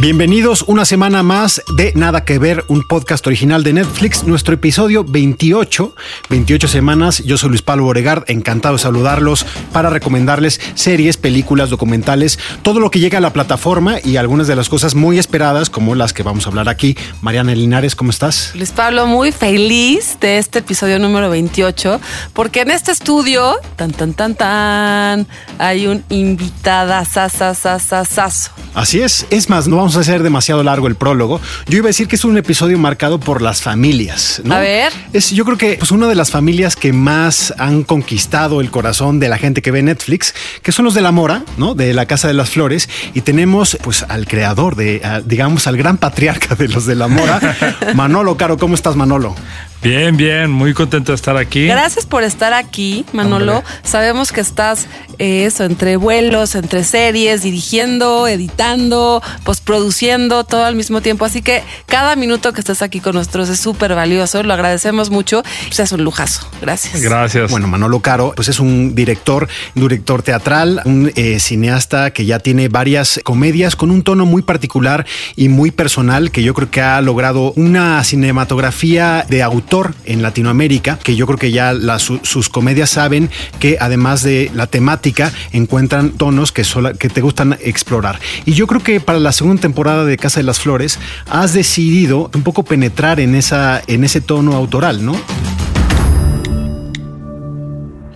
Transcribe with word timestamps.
Bienvenidos 0.00 0.64
una 0.66 0.86
semana 0.86 1.22
más 1.22 1.60
de 1.76 1.92
Nada 1.94 2.24
que 2.24 2.38
ver, 2.38 2.64
un 2.68 2.88
podcast 2.88 3.26
original 3.26 3.62
de 3.62 3.74
Netflix, 3.74 4.24
nuestro 4.24 4.54
episodio 4.54 5.04
28, 5.04 5.94
28 6.30 6.68
semanas. 6.68 7.22
Yo 7.22 7.36
soy 7.36 7.50
Luis 7.50 7.60
Pablo 7.60 7.84
Boregard, 7.84 8.24
encantado 8.28 8.76
de 8.76 8.82
saludarlos 8.82 9.44
para 9.74 9.90
recomendarles 9.90 10.58
series, 10.74 11.18
películas, 11.18 11.68
documentales, 11.68 12.38
todo 12.62 12.80
lo 12.80 12.90
que 12.90 12.98
llega 12.98 13.18
a 13.18 13.20
la 13.20 13.34
plataforma 13.34 13.96
y 14.02 14.16
algunas 14.16 14.46
de 14.46 14.56
las 14.56 14.70
cosas 14.70 14.94
muy 14.94 15.18
esperadas 15.18 15.68
como 15.68 15.94
las 15.94 16.14
que 16.14 16.22
vamos 16.22 16.46
a 16.46 16.48
hablar 16.48 16.70
aquí. 16.70 16.96
Mariana 17.20 17.54
Linares, 17.54 17.94
¿cómo 17.94 18.10
estás? 18.10 18.52
Luis 18.54 18.70
Pablo, 18.70 19.06
muy 19.06 19.32
feliz 19.32 20.16
de 20.18 20.38
este 20.38 20.60
episodio 20.60 20.98
número 20.98 21.28
28, 21.28 22.00
porque 22.32 22.62
en 22.62 22.70
este 22.70 22.90
estudio, 22.90 23.56
tan, 23.76 23.92
tan, 23.92 24.14
tan, 24.14 24.34
tan, 24.34 25.26
hay 25.58 25.86
un 25.86 26.02
invitada 26.08 27.04
sasasasasazo. 27.04 28.52
Así 28.72 29.02
es, 29.02 29.26
es 29.28 29.50
más, 29.50 29.68
no 29.68 29.76
vamos 29.76 29.89
a 29.96 30.00
hacer 30.00 30.22
demasiado 30.22 30.62
largo 30.62 30.86
el 30.86 30.94
prólogo. 30.94 31.40
Yo 31.66 31.78
iba 31.78 31.86
a 31.86 31.88
decir 31.88 32.08
que 32.08 32.16
es 32.16 32.24
un 32.24 32.36
episodio 32.36 32.78
marcado 32.78 33.20
por 33.20 33.42
las 33.42 33.62
familias. 33.62 34.40
¿no? 34.44 34.54
A 34.54 34.60
ver. 34.60 34.92
Es, 35.12 35.30
yo 35.30 35.44
creo 35.44 35.58
que 35.58 35.76
pues, 35.78 35.90
una 35.90 36.06
de 36.06 36.14
las 36.14 36.30
familias 36.30 36.76
que 36.76 36.92
más 36.92 37.54
han 37.58 37.82
conquistado 37.82 38.60
el 38.60 38.70
corazón 38.70 39.20
de 39.20 39.28
la 39.28 39.38
gente 39.38 39.62
que 39.62 39.70
ve 39.70 39.82
Netflix, 39.82 40.34
que 40.62 40.72
son 40.72 40.84
los 40.84 40.94
de 40.94 41.00
la 41.00 41.12
Mora, 41.12 41.44
¿no? 41.56 41.74
De 41.74 41.94
la 41.94 42.06
Casa 42.06 42.28
de 42.28 42.34
las 42.34 42.50
Flores. 42.50 42.88
Y 43.14 43.22
tenemos 43.22 43.78
pues 43.82 44.04
al 44.08 44.26
creador 44.26 44.76
de, 44.76 45.02
a, 45.04 45.20
digamos, 45.20 45.66
al 45.66 45.76
gran 45.76 45.98
patriarca 45.98 46.54
de 46.54 46.68
los 46.68 46.86
de 46.86 46.94
la 46.94 47.08
Mora, 47.08 47.40
Manolo 47.94 48.36
Caro. 48.36 48.58
¿Cómo 48.58 48.74
estás, 48.74 48.96
Manolo? 48.96 49.34
Bien, 49.82 50.14
bien, 50.14 50.50
muy 50.50 50.74
contento 50.74 51.12
de 51.12 51.16
estar 51.16 51.38
aquí. 51.38 51.66
Gracias 51.66 52.04
por 52.04 52.22
estar 52.22 52.52
aquí, 52.52 53.06
Manolo. 53.14 53.58
Hombre. 53.58 53.72
Sabemos 53.82 54.30
que 54.30 54.42
estás 54.42 54.86
eh, 55.18 55.46
eso, 55.46 55.64
entre 55.64 55.96
vuelos, 55.96 56.54
entre 56.54 56.84
series, 56.84 57.42
dirigiendo, 57.42 58.28
editando, 58.28 59.22
postproduciendo, 59.42 60.44
todo 60.44 60.66
al 60.66 60.74
mismo 60.74 61.00
tiempo. 61.00 61.24
Así 61.24 61.40
que 61.40 61.62
cada 61.86 62.14
minuto 62.14 62.52
que 62.52 62.60
estás 62.60 62.82
aquí 62.82 63.00
con 63.00 63.14
nosotros 63.14 63.48
es 63.48 63.58
súper 63.58 63.94
valioso. 63.94 64.42
Lo 64.42 64.52
agradecemos 64.52 65.08
mucho. 65.08 65.42
Pues 65.68 65.80
es 65.80 65.92
un 65.92 66.04
lujazo. 66.04 66.46
Gracias. 66.60 67.00
Gracias. 67.00 67.50
Bueno, 67.50 67.66
Manolo 67.66 68.00
Caro, 68.00 68.34
pues 68.36 68.48
es 68.48 68.60
un 68.60 68.94
director, 68.94 69.48
director 69.74 70.22
teatral, 70.22 70.82
un 70.84 71.10
eh, 71.16 71.40
cineasta 71.40 72.10
que 72.10 72.26
ya 72.26 72.38
tiene 72.38 72.68
varias 72.68 73.18
comedias 73.24 73.76
con 73.76 73.90
un 73.90 74.02
tono 74.02 74.26
muy 74.26 74.42
particular 74.42 75.06
y 75.36 75.48
muy 75.48 75.70
personal, 75.70 76.30
que 76.30 76.42
yo 76.42 76.52
creo 76.52 76.70
que 76.70 76.82
ha 76.82 77.00
logrado 77.00 77.54
una 77.56 78.04
cinematografía 78.04 79.24
de 79.26 79.42
autor 79.42 79.69
en 80.04 80.22
Latinoamérica, 80.22 80.98
que 80.98 81.14
yo 81.16 81.26
creo 81.26 81.38
que 81.38 81.52
ya 81.52 81.72
sus 81.98 82.48
comedias 82.48 82.90
saben 82.90 83.30
que 83.60 83.78
además 83.80 84.22
de 84.22 84.50
la 84.54 84.66
temática 84.66 85.32
encuentran 85.52 86.10
tonos 86.10 86.50
que, 86.52 86.64
sola- 86.64 86.94
que 86.94 87.08
te 87.08 87.20
gustan 87.20 87.56
explorar. 87.62 88.18
Y 88.44 88.52
yo 88.52 88.66
creo 88.66 88.82
que 88.82 89.00
para 89.00 89.18
la 89.20 89.32
segunda 89.32 89.60
temporada 89.62 90.04
de 90.04 90.16
Casa 90.16 90.40
de 90.40 90.44
las 90.44 90.58
Flores 90.60 90.98
has 91.30 91.52
decidido 91.52 92.30
un 92.34 92.42
poco 92.42 92.64
penetrar 92.64 93.20
en, 93.20 93.34
esa, 93.34 93.80
en 93.86 94.02
ese 94.04 94.20
tono 94.20 94.54
autoral, 94.54 95.04
¿no? 95.04 95.14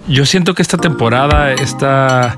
Yo 0.09 0.26
siento 0.26 0.54
que 0.54 0.62
esta 0.62 0.76
temporada, 0.76 1.53
esta 1.53 2.37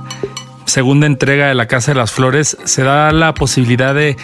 segunda 0.67 1.07
entrega 1.07 1.49
de 1.49 1.55
La 1.55 1.67
Casa 1.67 1.93
de 1.93 1.99
las 1.99 2.13
Flores, 2.13 2.57
se 2.65 2.83
da 2.83 3.13
la 3.13 3.35
posibilidad 3.35 3.95
de, 3.95 4.17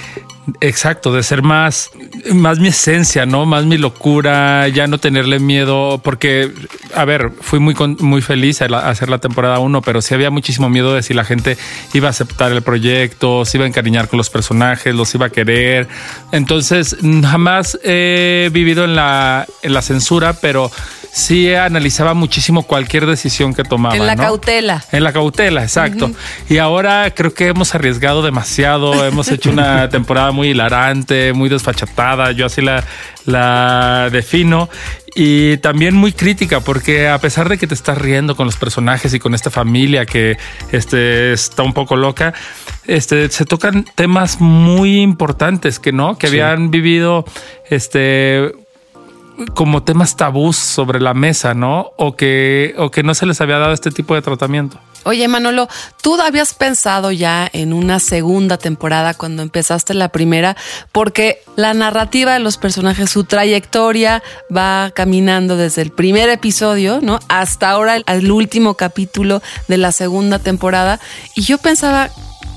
exacto, 0.60 1.12
de 1.12 1.22
ser 1.22 1.42
más, 1.42 1.90
más 2.32 2.58
mi 2.58 2.68
esencia, 2.68 3.26
¿no? 3.26 3.46
Más 3.46 3.64
mi 3.64 3.78
locura, 3.78 4.66
ya 4.68 4.86
no 4.86 4.98
tenerle 4.98 5.38
miedo, 5.38 6.00
porque, 6.02 6.52
a 6.94 7.04
ver, 7.04 7.30
fui 7.40 7.58
muy, 7.58 7.74
muy 8.00 8.22
feliz 8.22 8.60
a, 8.62 8.66
hacer 8.88 9.08
la 9.08 9.18
temporada 9.18 9.58
uno, 9.60 9.82
pero 9.82 10.02
sí 10.02 10.14
había 10.14 10.30
muchísimo 10.30 10.68
miedo 10.68 10.94
de 10.94 11.02
si 11.02 11.14
la 11.14 11.24
gente 11.24 11.56
iba 11.94 12.08
a 12.08 12.10
aceptar 12.10 12.52
el 12.52 12.62
proyecto, 12.62 13.44
se 13.44 13.58
iba 13.58 13.64
a 13.64 13.68
encariñar 13.68 14.08
con 14.08 14.16
los 14.16 14.30
personajes, 14.30 14.94
los 14.94 15.14
iba 15.14 15.26
a 15.26 15.30
querer. 15.30 15.88
Entonces, 16.32 16.96
jamás 17.22 17.78
he 17.84 18.50
vivido 18.52 18.84
en 18.84 18.96
la, 18.96 19.46
en 19.62 19.72
la 19.72 19.82
censura, 19.82 20.34
pero 20.34 20.70
sí 21.12 21.52
analizaba 21.54 22.14
muchísimo 22.14 22.62
cualquier 22.62 23.04
decisión 23.06 23.54
que 23.54 23.64
tomaba. 23.64 23.94
En 23.96 24.06
la 24.06 24.16
¿no? 24.16 24.22
cautela. 24.22 24.82
En 24.92 25.04
la 25.04 25.12
cautela, 25.12 25.62
exacto. 25.62 26.10
Y 26.48 26.58
ahora 26.58 27.12
creo 27.14 27.34
que 27.34 27.48
hemos 27.48 27.74
arriesgado 27.74 28.22
demasiado, 28.22 29.04
hemos 29.06 29.28
hecho 29.28 29.50
una 29.50 29.88
temporada 29.90 30.32
muy 30.32 30.48
hilarante, 30.48 31.32
muy 31.34 31.48
desfachatada, 31.50 32.32
yo 32.32 32.46
así 32.46 32.62
la, 32.62 32.82
la 33.26 34.08
defino. 34.10 34.68
Y 35.14 35.58
también 35.58 35.94
muy 35.94 36.12
crítica, 36.12 36.60
porque 36.60 37.06
a 37.06 37.18
pesar 37.18 37.50
de 37.50 37.58
que 37.58 37.66
te 37.66 37.74
estás 37.74 37.98
riendo 37.98 38.34
con 38.34 38.46
los 38.46 38.56
personajes 38.56 39.12
y 39.12 39.18
con 39.18 39.34
esta 39.34 39.50
familia 39.50 40.06
que 40.06 40.38
este, 40.70 41.34
está 41.34 41.62
un 41.62 41.74
poco 41.74 41.96
loca, 41.96 42.32
este, 42.86 43.28
se 43.28 43.44
tocan 43.44 43.84
temas 43.94 44.40
muy 44.40 45.02
importantes 45.02 45.78
que 45.78 45.92
no, 45.92 46.16
que 46.16 46.28
Sí. 46.28 46.40
habían 46.40 46.70
vivido 46.70 47.26
este 47.68 48.52
como 49.54 49.82
temas 49.82 50.16
tabús 50.16 50.56
sobre 50.56 51.00
la 51.00 51.14
mesa, 51.14 51.54
¿no? 51.54 51.92
O 51.96 52.16
que, 52.16 52.74
o 52.78 52.90
que 52.90 53.02
no 53.02 53.14
se 53.14 53.26
les 53.26 53.40
había 53.40 53.58
dado 53.58 53.72
este 53.72 53.90
tipo 53.90 54.14
de 54.14 54.22
tratamiento. 54.22 54.78
Oye, 55.04 55.26
Manolo, 55.26 55.68
¿tú 56.00 56.20
habías 56.20 56.54
pensado 56.54 57.10
ya 57.10 57.48
en 57.52 57.72
una 57.72 57.98
segunda 57.98 58.56
temporada 58.56 59.14
cuando 59.14 59.42
empezaste 59.42 59.94
la 59.94 60.10
primera? 60.10 60.56
Porque 60.92 61.42
la 61.56 61.74
narrativa 61.74 62.34
de 62.34 62.38
los 62.38 62.56
personajes, 62.56 63.10
su 63.10 63.24
trayectoria 63.24 64.22
va 64.54 64.92
caminando 64.94 65.56
desde 65.56 65.82
el 65.82 65.90
primer 65.90 66.28
episodio, 66.28 67.00
¿no? 67.02 67.18
Hasta 67.28 67.70
ahora 67.70 67.96
al 68.06 68.30
último 68.30 68.74
capítulo 68.74 69.42
de 69.66 69.78
la 69.78 69.90
segunda 69.90 70.38
temporada. 70.38 71.00
Y 71.34 71.42
yo 71.42 71.58
pensaba, 71.58 72.10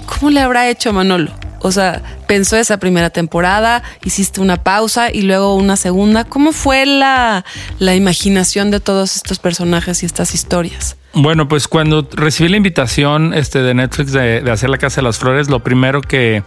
¿cómo 0.05 0.31
le 0.31 0.39
habrá 0.41 0.69
hecho 0.69 0.93
Manolo? 0.93 1.31
O 1.59 1.71
sea, 1.71 2.01
pensó 2.27 2.57
esa 2.57 2.77
primera 2.77 3.09
temporada, 3.09 3.81
hiciste 4.03 4.39
una 4.39 4.57
pausa 4.57 5.11
y 5.11 5.23
luego 5.23 5.55
una 5.55 5.77
segunda. 5.77 6.23
¿Cómo 6.23 6.51
fue 6.51 6.85
la, 6.85 7.43
la 7.79 7.95
imaginación 7.95 8.69
de 8.69 8.79
todos 8.79 9.15
estos 9.15 9.39
personajes 9.39 10.03
y 10.03 10.05
estas 10.05 10.35
historias? 10.35 10.95
Bueno, 11.15 11.47
pues 11.47 11.67
cuando 11.69 12.07
recibí 12.11 12.49
la 12.49 12.57
invitación 12.57 13.33
este, 13.33 13.63
de 13.63 13.73
Netflix 13.73 14.11
de, 14.11 14.43
hacer 14.51 14.69
la 14.69 14.77
Casa 14.77 14.97
de 14.97 15.03
las 15.03 15.17
Flores, 15.17 15.49
lo 15.49 15.61
primero 15.61 16.01
que, 16.01 16.43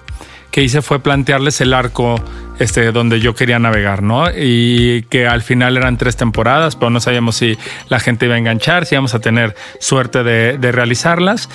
que 0.50 0.62
hice 0.62 0.82
fue 0.82 1.00
plantearles 1.00 1.62
el 1.62 1.72
arco 1.72 2.22
este, 2.58 2.92
donde 2.92 3.18
yo 3.18 3.34
quería 3.34 3.58
navegar, 3.58 4.02
¿no? 4.02 4.26
Y 4.30 5.04
que 5.04 5.26
al 5.26 5.40
final 5.40 5.78
eran 5.78 5.96
tres 5.96 6.16
temporadas, 6.16 6.76
pero 6.76 6.90
no 6.90 7.00
sabíamos 7.00 7.36
si 7.36 7.56
la 7.88 7.98
gente 7.98 8.26
iba 8.26 8.34
a 8.34 8.38
enganchar, 8.38 8.84
si 8.84 8.94
íbamos 8.94 9.14
a 9.14 9.20
tener 9.20 9.56
suerte 9.80 10.22
de, 10.22 10.58
de 10.58 10.70
realizarlas. 10.70 11.48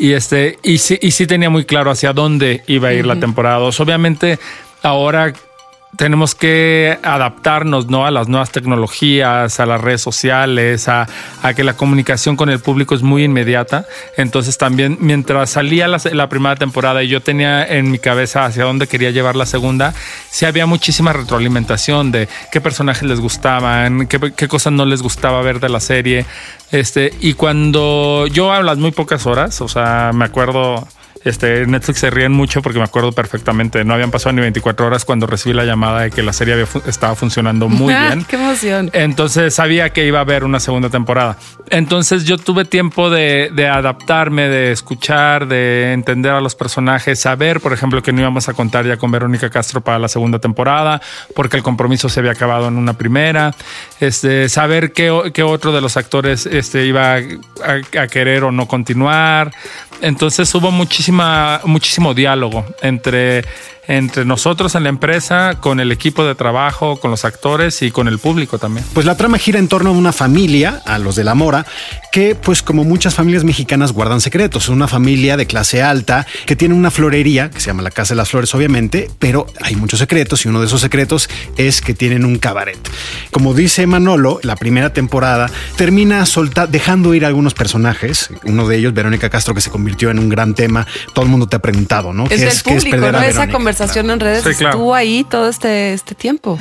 Y, 0.00 0.14
este, 0.14 0.58
y, 0.62 0.78
sí, 0.78 0.98
y 1.02 1.10
sí 1.10 1.26
tenía 1.26 1.50
muy 1.50 1.66
claro 1.66 1.90
hacia 1.90 2.14
dónde 2.14 2.62
iba 2.66 2.88
a 2.88 2.94
ir 2.94 3.04
la 3.04 3.20
temporada 3.20 3.58
dos. 3.58 3.78
Obviamente, 3.80 4.38
ahora 4.82 5.34
tenemos 5.96 6.34
que 6.34 6.98
adaptarnos 7.02 7.88
¿no? 7.88 8.06
a 8.06 8.10
las 8.10 8.28
nuevas 8.28 8.50
tecnologías, 8.50 9.60
a 9.60 9.66
las 9.66 9.80
redes 9.80 10.00
sociales, 10.00 10.88
a, 10.88 11.06
que 11.54 11.64
la 11.64 11.74
comunicación 11.74 12.36
con 12.36 12.48
el 12.48 12.60
público 12.60 12.94
es 12.94 13.02
muy 13.02 13.24
inmediata. 13.24 13.84
Entonces 14.16 14.56
también 14.56 14.96
mientras 15.00 15.50
salía 15.50 15.88
la, 15.88 16.28
primera 16.28 16.56
temporada 16.56 17.02
y 17.02 17.08
yo 17.08 17.20
tenía 17.20 17.66
en 17.66 17.90
mi 17.90 17.98
cabeza 17.98 18.44
hacia 18.44 18.64
dónde 18.64 18.86
quería 18.86 19.10
llevar 19.10 19.36
la 19.36 19.46
segunda, 19.46 19.92
sí 20.30 20.46
había 20.46 20.66
muchísima 20.66 21.12
retroalimentación 21.12 22.12
de 22.12 22.28
qué 22.52 22.60
personajes 22.60 23.02
les 23.02 23.20
gustaban, 23.20 24.06
qué, 24.06 24.32
qué 24.36 24.48
cosas 24.48 24.72
no 24.72 24.86
les 24.86 25.02
gustaba 25.02 25.42
ver 25.42 25.60
de 25.60 25.68
la 25.68 25.80
serie. 25.80 26.24
Este, 26.70 27.12
y 27.20 27.34
cuando 27.34 28.26
yo 28.28 28.52
a 28.52 28.62
las 28.62 28.78
muy 28.78 28.92
pocas 28.92 29.26
horas, 29.26 29.60
o 29.60 29.68
sea, 29.68 30.12
me 30.14 30.24
acuerdo 30.24 30.86
Este, 31.22 31.66
Netflix 31.66 31.98
se 31.98 32.08
ríen 32.10 32.32
mucho 32.32 32.62
porque 32.62 32.78
me 32.78 32.84
acuerdo 32.84 33.12
perfectamente. 33.12 33.84
No 33.84 33.92
habían 33.94 34.10
pasado 34.10 34.32
ni 34.32 34.40
24 34.40 34.86
horas 34.86 35.04
cuando 35.04 35.26
recibí 35.26 35.54
la 35.54 35.64
llamada 35.64 36.00
de 36.02 36.10
que 36.10 36.22
la 36.22 36.32
serie 36.32 36.54
había 36.54 36.66
fu- 36.66 36.82
estaba 36.86 37.14
funcionando 37.14 37.68
muy 37.68 37.92
bien. 38.08 38.24
Qué 38.24 38.36
emoción. 38.36 38.90
Entonces 38.94 39.52
sabía 39.54 39.90
que 39.90 40.06
iba 40.06 40.18
a 40.18 40.22
haber 40.22 40.44
una 40.44 40.60
segunda 40.60 40.88
temporada. 40.88 41.36
Entonces 41.68 42.24
yo 42.24 42.38
tuve 42.38 42.64
tiempo 42.64 43.10
de, 43.10 43.50
de 43.54 43.68
adaptarme, 43.68 44.48
de 44.48 44.72
escuchar, 44.72 45.46
de 45.46 45.92
entender 45.92 46.32
a 46.32 46.40
los 46.40 46.54
personajes, 46.54 47.18
saber, 47.20 47.60
por 47.60 47.72
ejemplo, 47.74 48.02
que 48.02 48.12
no 48.12 48.20
íbamos 48.22 48.48
a 48.48 48.54
contar 48.54 48.86
ya 48.86 48.96
con 48.96 49.10
Verónica 49.10 49.50
Castro 49.50 49.82
para 49.82 49.98
la 49.98 50.08
segunda 50.08 50.38
temporada, 50.38 51.02
porque 51.36 51.56
el 51.58 51.62
compromiso 51.62 52.08
se 52.08 52.20
había 52.20 52.32
acabado 52.32 52.68
en 52.68 52.76
una 52.78 52.94
primera. 52.94 53.54
Este, 54.00 54.48
saber 54.48 54.92
qué, 54.92 55.30
qué 55.34 55.42
otro 55.42 55.70
de 55.72 55.80
los 55.82 55.96
actores 55.98 56.46
este, 56.46 56.86
iba 56.86 57.14
a, 57.14 57.18
a- 57.18 58.00
a 58.02 58.06
querer 58.08 58.44
o 58.44 58.50
no 58.52 58.66
continuar. 58.66 59.52
Entonces 60.02 60.52
hubo 60.54 60.70
muchísimo 60.70 61.09
muchísimo 61.64 62.14
diálogo 62.14 62.64
entre 62.82 63.44
entre 63.90 64.24
nosotros 64.24 64.76
en 64.76 64.84
la 64.84 64.88
empresa, 64.88 65.56
con 65.60 65.80
el 65.80 65.90
equipo 65.90 66.24
de 66.24 66.36
trabajo, 66.36 67.00
con 67.00 67.10
los 67.10 67.24
actores 67.24 67.82
y 67.82 67.90
con 67.90 68.06
el 68.06 68.20
público 68.20 68.56
también. 68.56 68.86
Pues 68.94 69.04
la 69.04 69.16
trama 69.16 69.36
gira 69.36 69.58
en 69.58 69.66
torno 69.66 69.90
a 69.90 69.92
una 69.92 70.12
familia, 70.12 70.80
a 70.86 70.98
los 70.98 71.16
de 71.16 71.24
la 71.24 71.34
Mora, 71.34 71.66
que 72.12 72.36
pues 72.36 72.62
como 72.62 72.84
muchas 72.84 73.16
familias 73.16 73.42
mexicanas 73.42 73.90
guardan 73.90 74.20
secretos. 74.20 74.68
Una 74.68 74.86
familia 74.86 75.36
de 75.36 75.46
clase 75.46 75.82
alta 75.82 76.24
que 76.46 76.54
tiene 76.54 76.76
una 76.76 76.92
florería, 76.92 77.50
que 77.50 77.58
se 77.60 77.66
llama 77.66 77.82
la 77.82 77.90
Casa 77.90 78.14
de 78.14 78.18
las 78.18 78.30
Flores 78.30 78.54
obviamente, 78.54 79.10
pero 79.18 79.46
hay 79.60 79.74
muchos 79.74 79.98
secretos 79.98 80.44
y 80.44 80.48
uno 80.48 80.60
de 80.60 80.66
esos 80.66 80.80
secretos 80.80 81.28
es 81.56 81.80
que 81.80 81.92
tienen 81.92 82.24
un 82.24 82.38
cabaret. 82.38 82.78
Como 83.32 83.54
dice 83.54 83.88
Manolo, 83.88 84.38
la 84.44 84.54
primera 84.54 84.92
temporada 84.92 85.50
termina 85.76 86.26
solta, 86.26 86.68
dejando 86.68 87.12
ir 87.14 87.24
a 87.24 87.28
algunos 87.28 87.54
personajes. 87.54 88.30
Uno 88.44 88.68
de 88.68 88.76
ellos, 88.76 88.94
Verónica 88.94 89.30
Castro, 89.30 89.52
que 89.52 89.60
se 89.60 89.70
convirtió 89.70 90.10
en 90.10 90.20
un 90.20 90.28
gran 90.28 90.54
tema. 90.54 90.86
Todo 91.12 91.24
el 91.24 91.30
mundo 91.30 91.48
te 91.48 91.56
ha 91.56 91.58
preguntado, 91.60 92.12
¿no? 92.12 92.24
Es 92.24 92.30
¿Qué 92.30 92.36
del 92.36 92.48
es, 92.48 92.62
qué 92.62 92.76
es 92.76 92.84
público, 92.84 93.06
a 93.06 93.12
¿no? 93.12 93.18
Esa 93.18 93.40
Verónica? 93.40 93.52
Conversación 93.80 94.10
en 94.10 94.20
redes 94.20 94.44
Sí, 94.44 94.54
claro. 94.56 94.76
estuvo 94.76 94.94
ahí 94.94 95.24
todo 95.24 95.48
este, 95.48 95.94
este 95.94 96.14
tiempo. 96.14 96.58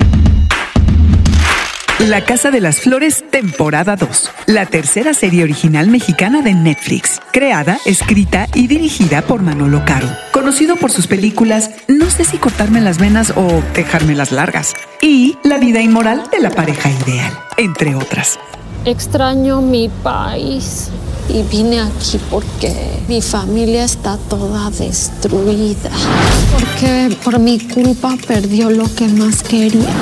La 2.00 2.24
Casa 2.24 2.50
de 2.50 2.62
las 2.62 2.80
Flores, 2.80 3.26
temporada 3.30 3.98
2. 3.98 4.32
La 4.46 4.66
tercera 4.66 5.14
serie 5.14 5.44
original 5.44 5.88
mexicana 5.90 6.42
de 6.42 6.54
Netflix. 6.54 7.20
Creada, 7.34 7.78
escrita 7.86 8.48
y 8.54 8.68
dirigida 8.68 9.22
por 9.22 9.42
Manolo 9.42 9.84
Caro. 9.86 10.08
Conocido 10.32 10.78
por 10.78 10.92
sus 10.92 11.08
películas 11.08 11.72
No 11.90 12.10
sé 12.10 12.24
si 12.24 12.38
cortarme 12.38 12.80
las 12.80 13.00
venas 13.00 13.34
o 13.36 13.62
dejarme 13.74 14.16
las 14.16 14.32
largas. 14.32 14.74
Y 15.02 15.38
La 15.44 15.58
vida 15.58 15.82
inmoral 15.82 16.24
de 16.32 16.40
la 16.40 16.52
pareja 16.52 16.90
ideal, 16.90 17.38
entre 17.58 17.96
otras. 17.96 18.40
Extraño 18.86 19.62
mi 19.62 19.90
país 19.90 20.90
y 21.28 21.44
vine 21.44 21.82
aquí 21.82 22.20
porque 22.30 22.74
mi 23.08 23.22
familia 23.22 23.84
está 23.84 24.18
toda 24.30 24.70
destruida. 24.72 25.92
Porque 26.52 27.16
por 27.24 27.40
mi 27.40 27.60
culpa 27.60 28.16
perdió 28.28 28.70
lo 28.70 28.86
que 28.96 29.08
más 29.08 29.44
quería. 29.44 29.94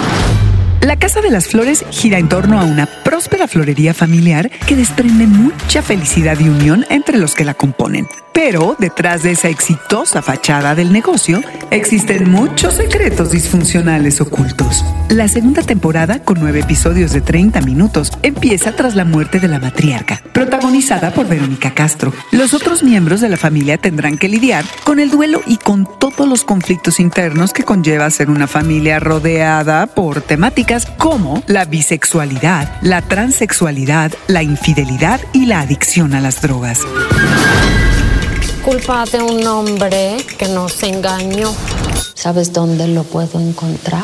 La 0.81 0.97
Casa 0.97 1.21
de 1.21 1.31
las 1.31 1.47
Flores 1.47 1.83
gira 1.89 2.19
en 2.19 2.29
torno 2.29 2.61
a 2.61 2.63
una 2.63 2.85
próspera 3.03 3.47
florería 3.47 3.93
familiar 3.93 4.49
que 4.67 4.75
desprende 4.75 5.25
mucha 5.25 5.81
felicidad 5.81 6.39
y 6.39 6.47
unión 6.47 6.85
entre 6.89 7.17
los 7.17 7.33
que 7.33 7.45
la 7.45 7.55
componen. 7.55 8.07
Pero 8.37 8.75
detrás 8.77 9.23
de 9.23 9.31
esa 9.31 9.49
exitosa 9.49 10.21
fachada 10.21 10.75
del 10.75 10.93
negocio 10.93 11.41
existen 11.71 12.29
muchos 12.29 12.75
secretos 12.75 13.31
disfuncionales 13.31 14.21
ocultos. 14.21 14.85
La 15.09 15.27
segunda 15.27 15.63
temporada, 15.63 16.19
con 16.19 16.39
nueve 16.39 16.59
episodios 16.59 17.13
de 17.13 17.21
30 17.21 17.61
minutos, 17.61 18.11
empieza 18.21 18.75
tras 18.75 18.93
la 18.93 19.05
muerte 19.05 19.39
de 19.39 19.47
la 19.47 19.57
matriarca, 19.57 20.21
protagonizada 20.33 21.15
por 21.15 21.27
Verónica 21.27 21.73
Castro. 21.73 22.13
Los 22.29 22.53
otros 22.53 22.83
miembros 22.83 23.21
de 23.21 23.29
la 23.29 23.37
familia 23.37 23.79
tendrán 23.79 24.19
que 24.19 24.29
lidiar 24.29 24.65
con 24.83 24.99
el 24.99 25.09
duelo 25.09 25.41
y 25.47 25.57
con 25.57 25.89
todos 25.97 26.29
los 26.29 26.43
conflictos 26.43 26.99
internos 26.99 27.53
que 27.53 27.63
conlleva 27.63 28.07
ser 28.11 28.29
una 28.29 28.45
familia 28.45 28.99
rodeada 28.99 29.87
por 29.87 30.21
temáticas 30.21 30.85
como 30.85 31.41
la 31.47 31.65
bisexualidad, 31.65 32.71
la 32.83 33.01
transexualidad, 33.01 34.11
la 34.27 34.43
infidelidad 34.43 35.19
y 35.33 35.47
la 35.47 35.61
adicción 35.61 36.13
a 36.13 36.21
las 36.21 36.39
drogas. 36.39 36.85
Culpa 38.67 39.05
de 39.05 39.21
un 39.21 39.47
hombre 39.47 40.17
que 40.37 40.49
nos 40.49 40.83
engañó. 40.83 41.53
¿Sabes 42.13 42.51
dónde 42.51 42.89
lo 42.89 43.03
puedo 43.03 43.39
encontrar? 43.39 44.03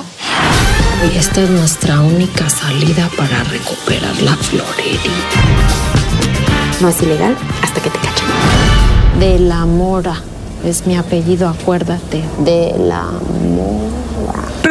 Y 1.04 1.18
esta 1.18 1.42
es 1.42 1.50
nuestra 1.50 2.00
única 2.00 2.50
salida 2.50 3.10
para 3.18 3.44
recuperar 3.44 4.16
la 4.22 4.38
florería. 4.38 5.02
No 6.80 6.88
es 6.88 7.02
ilegal 7.02 7.36
hasta 7.62 7.82
que 7.82 7.90
te 7.90 8.00
cachen. 8.00 9.20
De 9.20 9.38
la 9.38 9.66
Mora. 9.66 10.22
Es 10.64 10.88
mi 10.88 10.96
apellido, 10.96 11.50
acuérdate. 11.50 12.24
De 12.46 12.74
la 12.78 13.04
Mora. 13.04 14.13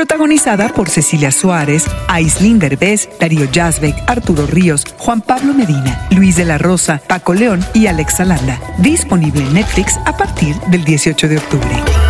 Protagonizada 0.03 0.69
por 0.69 0.91
Cecilia 0.91 1.31
Suárez, 1.31 1.85
Aislinn 2.09 2.59
Derbez, 2.59 3.09
Darío 3.21 3.49
Yazbek, 3.49 3.95
Arturo 4.09 4.49
Ríos, 4.49 4.85
Juan 4.99 5.21
Pablo 5.21 5.55
Medina, 5.55 6.09
Luis 6.11 6.35
de 6.35 6.45
la 6.45 6.59
Rosa, 6.59 7.01
Paco 7.07 7.35
León 7.35 7.65
y 7.73 7.87
Alexa 7.87 8.25
Landa. 8.25 8.59
Disponible 8.79 9.43
en 9.43 9.55
Netflix 9.55 10.01
a 10.05 10.17
partir 10.17 10.57
del 10.73 10.85
18 10.85 11.29
de 11.29 11.39
octubre. 11.39 12.02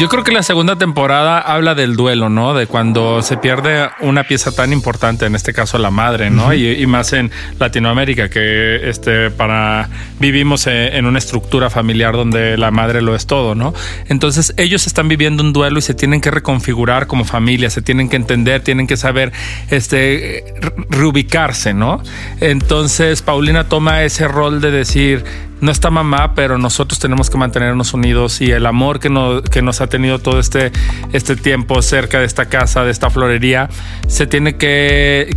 Yo 0.00 0.08
creo 0.08 0.24
que 0.24 0.32
la 0.32 0.42
segunda 0.42 0.76
temporada 0.76 1.38
habla 1.40 1.74
del 1.74 1.94
duelo, 1.94 2.30
¿no? 2.30 2.54
De 2.54 2.66
cuando 2.66 3.20
se 3.20 3.36
pierde 3.36 3.90
una 4.00 4.24
pieza 4.24 4.50
tan 4.50 4.72
importante, 4.72 5.26
en 5.26 5.34
este 5.34 5.52
caso 5.52 5.76
la 5.76 5.90
madre, 5.90 6.30
¿no? 6.30 6.54
y, 6.54 6.66
y 6.70 6.86
más 6.86 7.12
en 7.12 7.30
Latinoamérica, 7.58 8.30
que 8.30 8.88
este 8.88 9.30
para 9.30 9.90
vivimos 10.18 10.66
en, 10.66 10.94
en 10.94 11.04
una 11.04 11.18
estructura 11.18 11.68
familiar 11.68 12.14
donde 12.14 12.56
la 12.56 12.70
madre 12.70 13.02
lo 13.02 13.14
es 13.14 13.26
todo, 13.26 13.54
¿no? 13.54 13.74
Entonces 14.08 14.54
ellos 14.56 14.86
están 14.86 15.06
viviendo 15.08 15.42
un 15.42 15.52
duelo 15.52 15.78
y 15.78 15.82
se 15.82 15.92
tienen 15.92 16.22
que 16.22 16.30
reconfigurar 16.30 17.06
como 17.06 17.26
familia, 17.26 17.68
se 17.68 17.82
tienen 17.82 18.08
que 18.08 18.16
entender, 18.16 18.62
tienen 18.62 18.86
que 18.86 18.96
saber 18.96 19.32
este 19.68 20.44
re- 20.62 20.72
reubicarse, 20.88 21.74
¿no? 21.74 22.02
Entonces 22.40 23.20
Paulina 23.20 23.68
toma 23.68 24.02
ese 24.04 24.26
rol 24.28 24.62
de 24.62 24.70
decir 24.70 25.49
no 25.60 25.70
está 25.70 25.90
mamá, 25.90 26.34
pero 26.34 26.58
nosotros 26.58 26.98
tenemos 26.98 27.30
que 27.30 27.38
mantenernos 27.38 27.94
unidos 27.94 28.40
y 28.40 28.50
el 28.50 28.66
amor 28.66 29.00
que 29.00 29.10
nos, 29.10 29.80
ha 29.80 29.86
tenido 29.88 30.18
todo 30.18 30.40
este, 30.40 30.72
este 31.12 31.36
tiempo 31.36 31.82
cerca 31.82 32.18
de 32.18 32.26
esta 32.26 32.46
casa, 32.46 32.84
de 32.84 32.90
esta 32.90 33.10
florería, 33.10 33.68
se 34.08 34.26
tiene 34.26 34.56
que 34.56 35.36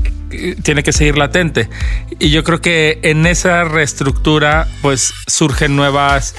tiene 0.63 0.81
que 0.83 0.93
seguir 0.93 1.17
latente. 1.17 1.69
Y 2.19 2.31
yo 2.31 2.43
creo 2.43 2.59
que 2.59 2.99
en 3.03 3.25
esa 3.27 3.63
reestructura, 3.65 4.67
pues 4.81 5.13
surgen 5.27 5.75
nuevas, 5.75 6.35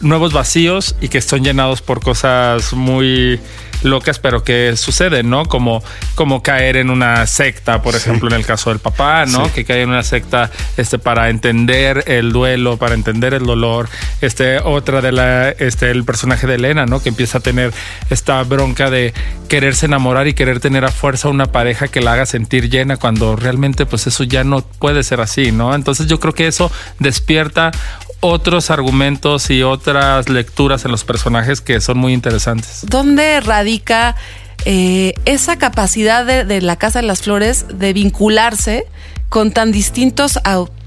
nuevos 0.00 0.32
vacíos 0.32 0.94
y 1.00 1.08
que 1.08 1.20
son 1.20 1.42
llenados 1.42 1.80
por 1.82 2.02
cosas 2.02 2.72
muy 2.72 3.40
locas, 3.82 4.18
pero 4.18 4.44
que 4.44 4.76
suceden, 4.76 5.30
¿no? 5.30 5.46
Como, 5.46 5.82
como 6.14 6.42
caer 6.42 6.76
en 6.76 6.90
una 6.90 7.26
secta, 7.26 7.82
por 7.82 7.94
ejemplo, 7.94 8.28
en 8.28 8.34
el 8.34 8.46
caso 8.46 8.70
del 8.70 8.78
papá, 8.78 9.26
¿no? 9.26 9.46
Sí. 9.46 9.52
Que 9.54 9.64
cae 9.64 9.82
en 9.82 9.90
una 9.90 10.02
secta 10.02 10.50
este, 10.76 10.98
para 10.98 11.30
entender 11.30 12.04
el 12.06 12.32
duelo, 12.32 12.76
para 12.76 12.94
entender 12.94 13.34
el 13.34 13.44
dolor. 13.44 13.88
Este, 14.20 14.58
otra 14.58 15.00
de 15.00 15.12
la, 15.12 15.50
este, 15.50 15.90
el 15.90 16.04
personaje 16.04 16.46
de 16.46 16.56
Elena, 16.56 16.86
¿no? 16.86 17.02
Que 17.02 17.08
empieza 17.08 17.38
a 17.38 17.40
tener 17.40 17.72
esta 18.10 18.42
bronca 18.42 18.90
de 18.90 19.12
quererse 19.48 19.86
enamorar 19.86 20.28
y 20.28 20.34
querer 20.34 20.60
tener 20.60 20.84
a 20.84 20.90
fuerza 20.90 21.28
una 21.28 21.46
pareja 21.46 21.88
que 21.88 22.00
la 22.00 22.12
haga 22.12 22.26
sentir 22.26 22.70
llena 22.70 22.96
cuando 22.96 23.36
realmente, 23.36 23.86
pues 23.86 24.06
eso 24.06 24.24
ya 24.24 24.44
no 24.44 24.62
puede 24.62 25.02
ser 25.02 25.20
así, 25.20 25.52
¿no? 25.52 25.74
Entonces 25.74 26.06
yo 26.06 26.20
creo 26.20 26.34
que 26.34 26.46
eso 26.46 26.70
despierta 26.98 27.72
otros 28.20 28.70
argumentos 28.70 29.50
y 29.50 29.62
otras 29.62 30.28
lecturas 30.28 30.84
en 30.84 30.90
los 30.90 31.04
personajes 31.04 31.60
que 31.60 31.80
son 31.80 31.98
muy 31.98 32.12
interesantes. 32.12 32.80
¿Dónde 32.82 33.40
radica 33.40 34.16
eh, 34.64 35.14
esa 35.24 35.56
capacidad 35.56 36.24
de, 36.26 36.44
de 36.44 36.60
la 36.60 36.76
Casa 36.76 37.00
de 37.00 37.06
las 37.06 37.22
Flores 37.22 37.66
de 37.72 37.92
vincularse 37.92 38.84
con 39.30 39.52
tan 39.52 39.72
distintos 39.72 40.38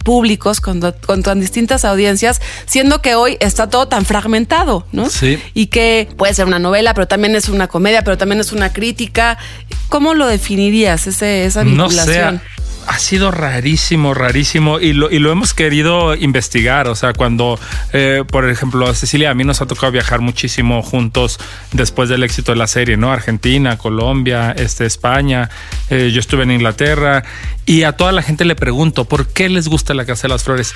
públicos, 0.04 0.60
con, 0.60 0.82
con 1.06 1.24
tan 1.24 1.40
distintas 1.40 1.86
audiencias, 1.86 2.42
siendo 2.66 3.02
que 3.02 3.16
hoy 3.16 3.38
está 3.40 3.70
todo 3.70 3.88
tan 3.88 4.04
fragmentado, 4.06 4.86
¿no? 4.92 5.10
Sí. 5.10 5.42
Y 5.54 5.68
que 5.68 6.10
puede 6.18 6.34
ser 6.34 6.46
una 6.46 6.60
novela, 6.60 6.94
pero 6.94 7.08
también 7.08 7.36
es 7.38 7.48
una 7.48 7.70
comedia, 7.70 8.04
pero 8.04 8.18
también 8.18 8.42
es 8.42 8.52
una 8.52 8.74
crítica. 8.74 9.38
¿Cómo 9.88 10.14
lo 10.14 10.28
definirías, 10.28 11.08
ese, 11.08 11.46
esa 11.46 11.64
No 11.64 11.88
vinculación? 11.88 12.42
sé, 12.46 12.63
ha 12.88 13.00
sido 13.00 13.32
rarísimo, 13.32 14.14
rarísimo 14.14 14.80
y 14.80 14.94
lo, 14.94 15.12
y 15.12 15.20
lo 15.20 15.32
hemos 15.32 15.54
querido 15.54 16.16
investigar. 16.16 16.88
O 16.88 16.96
sea, 16.96 17.14
cuando, 17.14 17.60
eh, 17.94 18.24
por 18.30 18.50
ejemplo, 18.50 18.94
Cecilia, 18.94 19.32
a 19.32 19.34
mí 19.34 19.44
nos 19.44 19.62
ha 19.62 19.66
tocado 19.66 19.92
viajar 19.92 20.22
muchísimo 20.22 20.82
juntos 20.82 21.40
después 21.72 22.10
del 22.10 22.24
éxito 22.24 22.52
de 22.52 22.58
la 22.58 22.68
serie, 22.68 22.98
¿no? 22.98 23.12
Argentina, 23.12 23.78
Colombia, 23.78 24.54
este, 24.58 24.86
España. 24.86 25.50
eh, 25.90 26.12
yo 26.14 26.20
estuve 26.20 26.44
en 26.44 26.52
Inglaterra 26.52 27.24
y 27.66 27.84
a 27.84 27.94
toda 27.94 28.12
la 28.12 28.22
gente 28.22 28.46
le 28.46 28.56
pregunto, 28.56 29.06
¿por 29.06 29.28
qué 29.28 29.48
les 29.48 29.68
gusta 29.68 29.94
la 29.94 30.06
Casa 30.06 30.24
de 30.24 30.34
las 30.34 30.44
Flores? 30.44 30.74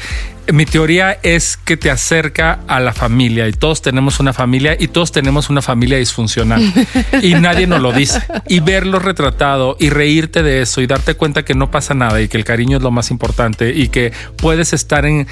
Mi 0.51 0.65
teoría 0.65 1.11
es 1.23 1.57
que 1.57 1.75
te 1.75 1.91
acerca 1.91 2.59
a 2.67 2.79
la 2.79 2.93
familia 2.93 3.49
y 3.49 3.51
todos 3.51 3.81
tenemos 3.81 4.21
una 4.21 4.31
familia 4.31 4.77
y 4.79 4.87
todos 4.87 5.11
tenemos 5.11 5.49
una 5.49 5.61
familia 5.61 5.97
disfuncional 5.97 6.61
y 7.21 7.33
nadie 7.35 7.67
nos 7.67 7.81
lo 7.81 7.91
dice. 7.91 8.21
Y 8.47 8.61
verlo 8.61 8.99
retratado 8.99 9.75
y 9.77 9.89
reírte 9.89 10.43
de 10.43 10.61
eso 10.61 10.79
y 10.79 10.87
darte 10.87 11.15
cuenta 11.15 11.43
que 11.43 11.53
no 11.53 11.69
pasa 11.69 11.93
nada 11.93 12.21
y 12.21 12.29
que 12.29 12.37
el 12.37 12.45
cariño 12.45 12.77
es 12.77 12.83
lo 12.83 12.91
más 12.91 13.11
importante 13.11 13.73
y 13.75 13.89
que 13.89 14.13
puedes 14.37 14.71
estar 14.71 15.05
en, 15.05 15.27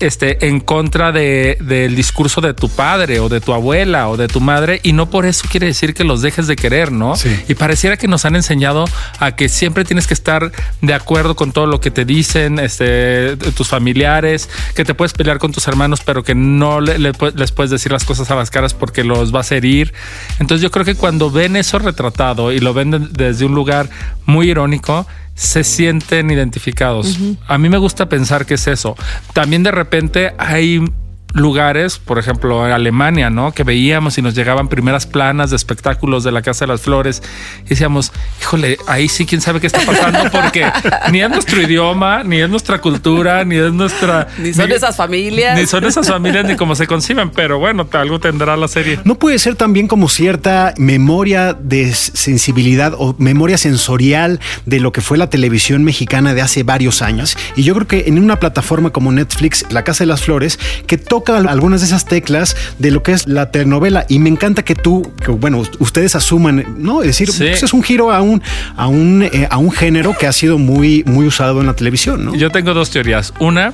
este, 0.00 0.48
en 0.48 0.58
contra 0.58 1.12
de, 1.12 1.58
del 1.60 1.94
discurso 1.94 2.40
de 2.40 2.52
tu 2.52 2.68
padre 2.68 3.20
o 3.20 3.28
de 3.28 3.40
tu 3.40 3.54
abuela 3.54 4.08
o 4.08 4.16
de 4.16 4.26
tu 4.26 4.40
madre 4.40 4.80
y 4.82 4.92
no 4.92 5.08
por 5.08 5.26
eso 5.26 5.46
quiere 5.48 5.68
decir 5.68 5.94
que 5.94 6.02
los 6.02 6.22
dejes 6.22 6.48
de 6.48 6.56
querer, 6.56 6.90
¿no? 6.90 7.14
Sí. 7.14 7.28
Y 7.46 7.54
pareciera 7.54 7.96
que 7.96 8.08
nos 8.08 8.24
han 8.24 8.34
enseñado 8.34 8.86
a 9.20 9.36
que 9.36 9.48
siempre 9.48 9.84
tienes 9.84 10.08
que 10.08 10.14
estar 10.14 10.50
de 10.80 10.95
acuerdo 10.96 11.36
con 11.36 11.52
todo 11.52 11.66
lo 11.66 11.80
que 11.80 11.90
te 11.90 12.04
dicen 12.04 12.58
este, 12.58 13.36
tus 13.36 13.68
familiares, 13.68 14.48
que 14.74 14.84
te 14.84 14.94
puedes 14.94 15.12
pelear 15.12 15.38
con 15.38 15.52
tus 15.52 15.66
hermanos, 15.68 16.00
pero 16.04 16.22
que 16.24 16.34
no 16.34 16.80
le- 16.80 16.98
les 16.98 17.52
puedes 17.52 17.70
decir 17.70 17.92
las 17.92 18.04
cosas 18.04 18.30
a 18.30 18.34
las 18.34 18.50
caras 18.50 18.74
porque 18.74 19.04
los 19.04 19.30
vas 19.30 19.52
a 19.52 19.56
herir. 19.56 19.92
Entonces 20.40 20.62
yo 20.62 20.70
creo 20.70 20.84
que 20.84 20.94
cuando 20.96 21.30
ven 21.30 21.56
eso 21.56 21.78
retratado 21.78 22.50
y 22.52 22.58
lo 22.60 22.74
ven 22.74 22.90
de- 22.90 22.98
desde 22.98 23.44
un 23.44 23.54
lugar 23.54 23.88
muy 24.24 24.50
irónico, 24.50 25.06
se 25.34 25.64
sienten 25.64 26.30
identificados. 26.30 27.18
A 27.46 27.58
mí 27.58 27.68
me 27.68 27.76
gusta 27.78 28.08
pensar 28.08 28.46
que 28.46 28.54
es 28.54 28.66
eso. 28.66 28.96
También 29.34 29.62
de 29.62 29.70
repente 29.70 30.32
hay 30.38 30.82
lugares, 31.36 31.98
por 31.98 32.18
ejemplo, 32.18 32.66
en 32.66 32.72
Alemania, 32.72 33.30
¿no? 33.30 33.52
Que 33.52 33.62
veíamos 33.62 34.16
y 34.18 34.22
nos 34.22 34.34
llegaban 34.34 34.68
primeras 34.68 35.06
planas 35.06 35.50
de 35.50 35.56
espectáculos 35.56 36.24
de 36.24 36.32
la 36.32 36.42
Casa 36.42 36.64
de 36.64 36.72
las 36.72 36.80
Flores 36.80 37.22
y 37.66 37.70
decíamos, 37.70 38.12
híjole, 38.40 38.78
ahí 38.86 39.08
sí, 39.08 39.26
quién 39.26 39.40
sabe 39.40 39.60
qué 39.60 39.66
está 39.66 39.80
pasando 39.84 40.30
porque 40.30 40.66
ni 41.12 41.20
es 41.20 41.30
nuestro 41.30 41.60
idioma, 41.60 42.24
ni 42.24 42.40
es 42.40 42.48
nuestra 42.48 42.80
cultura, 42.80 43.44
ni 43.44 43.56
es 43.56 43.72
nuestra... 43.72 44.28
Ni 44.38 44.52
son 44.52 44.70
esas 44.70 44.96
familias. 44.96 45.58
Ni 45.58 45.66
son 45.66 45.84
esas 45.84 46.08
familias, 46.08 46.44
ni 46.44 46.56
cómo 46.56 46.74
se 46.74 46.86
conciben, 46.86 47.30
pero 47.30 47.58
bueno, 47.58 47.88
algo 47.92 48.20
tendrá 48.20 48.56
la 48.56 48.68
serie. 48.68 49.00
No 49.04 49.16
puede 49.16 49.38
ser 49.38 49.56
también 49.56 49.88
como 49.88 50.08
cierta 50.08 50.74
memoria 50.78 51.52
de 51.54 51.92
sensibilidad 51.92 52.94
o 52.96 53.14
memoria 53.18 53.58
sensorial 53.58 54.40
de 54.64 54.80
lo 54.80 54.92
que 54.92 55.00
fue 55.00 55.18
la 55.18 55.30
televisión 55.30 55.84
mexicana 55.84 56.34
de 56.34 56.42
hace 56.42 56.62
varios 56.62 57.02
años. 57.02 57.36
Y 57.56 57.62
yo 57.62 57.74
creo 57.74 57.86
que 57.86 58.04
en 58.06 58.18
una 58.18 58.38
plataforma 58.38 58.90
como 58.90 59.12
Netflix, 59.12 59.64
La 59.70 59.84
Casa 59.84 60.04
de 60.04 60.08
las 60.08 60.22
Flores, 60.22 60.58
que 60.86 60.98
toca 60.98 61.25
algunas 61.32 61.80
de 61.80 61.86
esas 61.86 62.04
teclas 62.04 62.56
de 62.78 62.90
lo 62.90 63.02
que 63.02 63.12
es 63.12 63.26
la 63.26 63.50
telenovela. 63.50 64.06
Y 64.08 64.18
me 64.18 64.28
encanta 64.28 64.64
que 64.64 64.74
tú, 64.74 65.12
que 65.24 65.30
bueno, 65.30 65.62
ustedes 65.78 66.14
asuman, 66.14 66.64
¿no? 66.78 67.02
Es 67.02 67.08
decir, 67.08 67.28
pues 67.36 67.62
es 67.62 67.72
un 67.72 67.82
giro 67.82 68.12
a 68.12 68.22
un, 68.22 68.42
a 68.76 68.86
un, 68.88 69.22
eh, 69.22 69.48
a 69.50 69.58
un 69.58 69.70
género 69.70 70.16
que 70.18 70.26
ha 70.26 70.32
sido 70.32 70.58
muy, 70.58 71.02
muy 71.06 71.26
usado 71.26 71.60
en 71.60 71.66
la 71.66 71.74
televisión, 71.74 72.24
¿no? 72.24 72.34
Yo 72.34 72.50
tengo 72.50 72.74
dos 72.74 72.90
teorías. 72.90 73.32
Una 73.40 73.72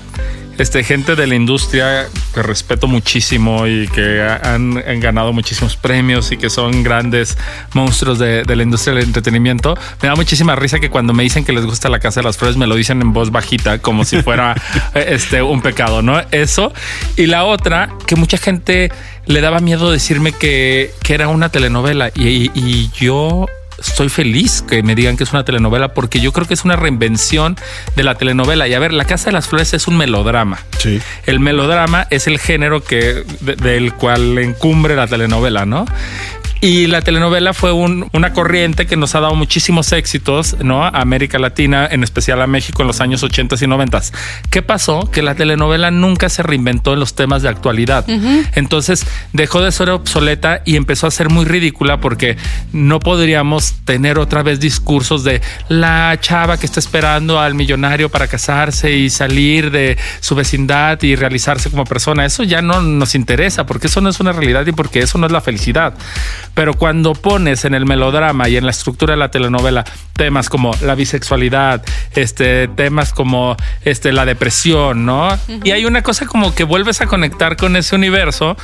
este, 0.63 0.85
gente 0.85 1.17
de 1.17 1.27
la 1.27 1.35
industria 1.35 2.07
que 2.33 2.43
respeto 2.43 2.87
muchísimo 2.87 3.67
y 3.67 3.89
que 3.89 4.23
han, 4.23 4.75
ganado 5.01 5.33
muchísimos 5.33 5.77
premios 5.77 6.31
y 6.31 6.37
que 6.37 6.51
son 6.51 6.83
grandes 6.83 7.37
monstruos 7.75 8.19
de, 8.19 8.45
la 8.45 8.63
industria 8.63 8.95
del 8.95 9.05
entretenimiento. 9.05 9.77
Me 10.01 10.09
da 10.09 10.15
muchísima 10.15 10.55
risa 10.55 10.79
que 10.79 10.89
cuando 10.89 11.13
me 11.13 11.25
dicen 11.25 11.45
que 11.45 11.53
les 11.53 11.67
gusta 11.67 11.89
la 11.89 11.99
Casa 11.99 12.21
de 12.21 12.25
las 12.25 12.39
Flores 12.39 12.57
me 12.57 12.67
lo 12.67 12.77
dicen 12.77 13.01
en 13.03 13.13
voz 13.13 13.31
bajita 13.31 13.79
como 13.79 14.05
si 14.05 14.23
fuera 14.23 14.55
este, 14.95 15.43
un 15.43 15.63
pecado, 15.63 16.01
¿no? 16.01 16.21
Eso. 16.31 16.73
Y 17.17 17.27
la 17.27 17.45
otra, 17.45 17.91
que 18.07 18.15
mucha 18.15 18.39
gente 18.39 18.93
le 19.27 19.41
daba 19.41 19.59
miedo 19.59 19.91
decirme 19.91 20.33
que, 20.33 20.93
que 21.03 21.15
era 21.15 21.29
una 21.29 21.49
telenovela 21.49 22.11
y, 22.15 22.51
y 22.55 22.91
yo 22.95 23.47
estoy 23.87 24.09
feliz 24.09 24.63
que 24.63 24.83
me 24.83 24.95
digan 24.95 25.17
que 25.17 25.25
es 25.25 25.33
una 25.33 25.45
telenovela 25.45 25.95
porque 25.95 26.21
yo 26.21 26.33
creo 26.33 26.47
que 26.47 26.55
es 26.55 26.65
una 26.65 26.77
reinvención 26.77 27.57
de 27.97 28.03
la 28.03 28.15
telenovela. 28.15 28.69
Y 28.69 28.75
a 28.75 28.79
ver, 28.79 28.93
La 28.93 29.05
Casa 29.05 29.27
de 29.27 29.33
las 29.33 29.49
Flores 29.49 29.75
es 29.75 29.87
un 29.89 29.97
melodrama. 29.97 30.59
Sí. 30.79 31.01
El 31.27 31.41
melodrama 31.41 32.07
es 32.11 32.27
el 32.27 32.39
género 32.39 32.83
que 32.83 33.25
del 33.41 33.93
cual 33.95 34.39
encumbre 34.39 34.97
la 34.97 35.07
telenovela, 35.07 35.67
¿no? 35.67 35.85
Y 36.65 36.87
la 36.87 37.03
telenovela 37.03 37.55
fue 37.55 37.73
una 37.73 38.33
corriente 38.33 38.87
que 38.87 38.97
nos 38.97 39.17
ha 39.17 39.21
dado 39.21 39.35
muchísimos 39.35 39.91
éxitos, 39.91 40.57
¿no? 40.63 40.85
A 40.85 40.91
América 40.91 41.41
Latina, 41.41 41.89
en 41.91 42.05
especial 42.05 42.41
a 42.41 42.47
México 42.47 42.83
en 42.83 42.87
los 42.87 43.01
años 43.01 43.25
80 43.25 43.57
y 43.61 43.67
90. 43.67 44.01
¿Qué 44.49 44.63
pasó? 44.63 45.11
Que 45.11 45.23
la 45.23 45.35
telenovela 45.35 45.91
nunca 45.91 46.29
se 46.29 46.45
reinventó 46.45 46.93
en 46.93 47.01
los 47.01 47.17
temas 47.17 47.43
de 47.43 47.49
actualidad. 47.49 48.09
Entonces 48.55 49.05
dejó 49.33 49.61
de 49.61 49.73
ser 49.73 49.91
obsoleta 49.91 50.63
y 50.65 50.77
empezó 50.77 51.09
a 51.09 51.11
ser 51.11 51.31
muy 51.31 51.47
ridícula 51.47 52.01
porque 52.01 52.37
no 52.73 53.01
podríamos 53.01 53.75
tener 53.85 54.21
otra 54.21 54.45
vez 54.45 54.61
discursos 54.61 55.25
de 55.25 55.43
la 55.69 56.17
chava 56.21 56.59
que 56.59 56.67
está 56.67 56.79
esperando 56.79 57.41
al 57.41 57.57
millonario 57.57 58.09
para 58.09 58.29
casarse 58.29 58.93
y 58.93 59.11
salir 59.11 59.73
de 59.73 59.99
su 60.21 60.37
vecindad 60.37 61.03
y 61.03 61.17
realizarse 61.17 61.71
como 61.71 61.87
persona. 61.87 62.25
Eso 62.25 62.45
ya 62.45 62.63
no 62.63 62.83
nos 62.83 63.17
interesa 63.17 63.67
porque 63.67 63.89
eso 63.89 64.01
no 64.01 64.11
es 64.11 64.21
una 64.21 64.31
realidad 64.31 64.65
y 64.65 64.71
porque 64.71 65.01
eso 65.01 65.19
no 65.19 65.27
es 65.27 65.33
la 65.33 65.41
felicidad. 65.41 65.95
Pero 66.55 66.75
cuando 66.75 67.15
pones 67.15 67.65
en 67.65 67.75
el 67.75 67.87
melodrama 67.87 68.49
y 68.49 68.57
en 68.57 68.65
la 68.65 68.71
estructura 68.71 69.13
de 69.15 69.19
la 69.19 69.31
telenovela 69.31 69.85
temas 70.13 70.49
como 70.49 70.73
la 70.83 70.95
bisexualidad, 70.95 71.83
este, 72.15 72.69
temas 72.69 73.13
como 73.13 73.57
este, 73.85 74.13
la 74.13 74.27
depresión, 74.27 75.07
¿no? 75.07 75.29
Y 75.65 75.71
hay 75.71 75.85
una 75.85 76.03
cosa 76.03 76.27
como 76.27 76.55
que 76.55 76.65
vuelves 76.65 77.01
a 77.01 77.07
conectar 77.07 77.57
con 77.57 77.77
ese 77.77 77.95
universo, 77.95 78.57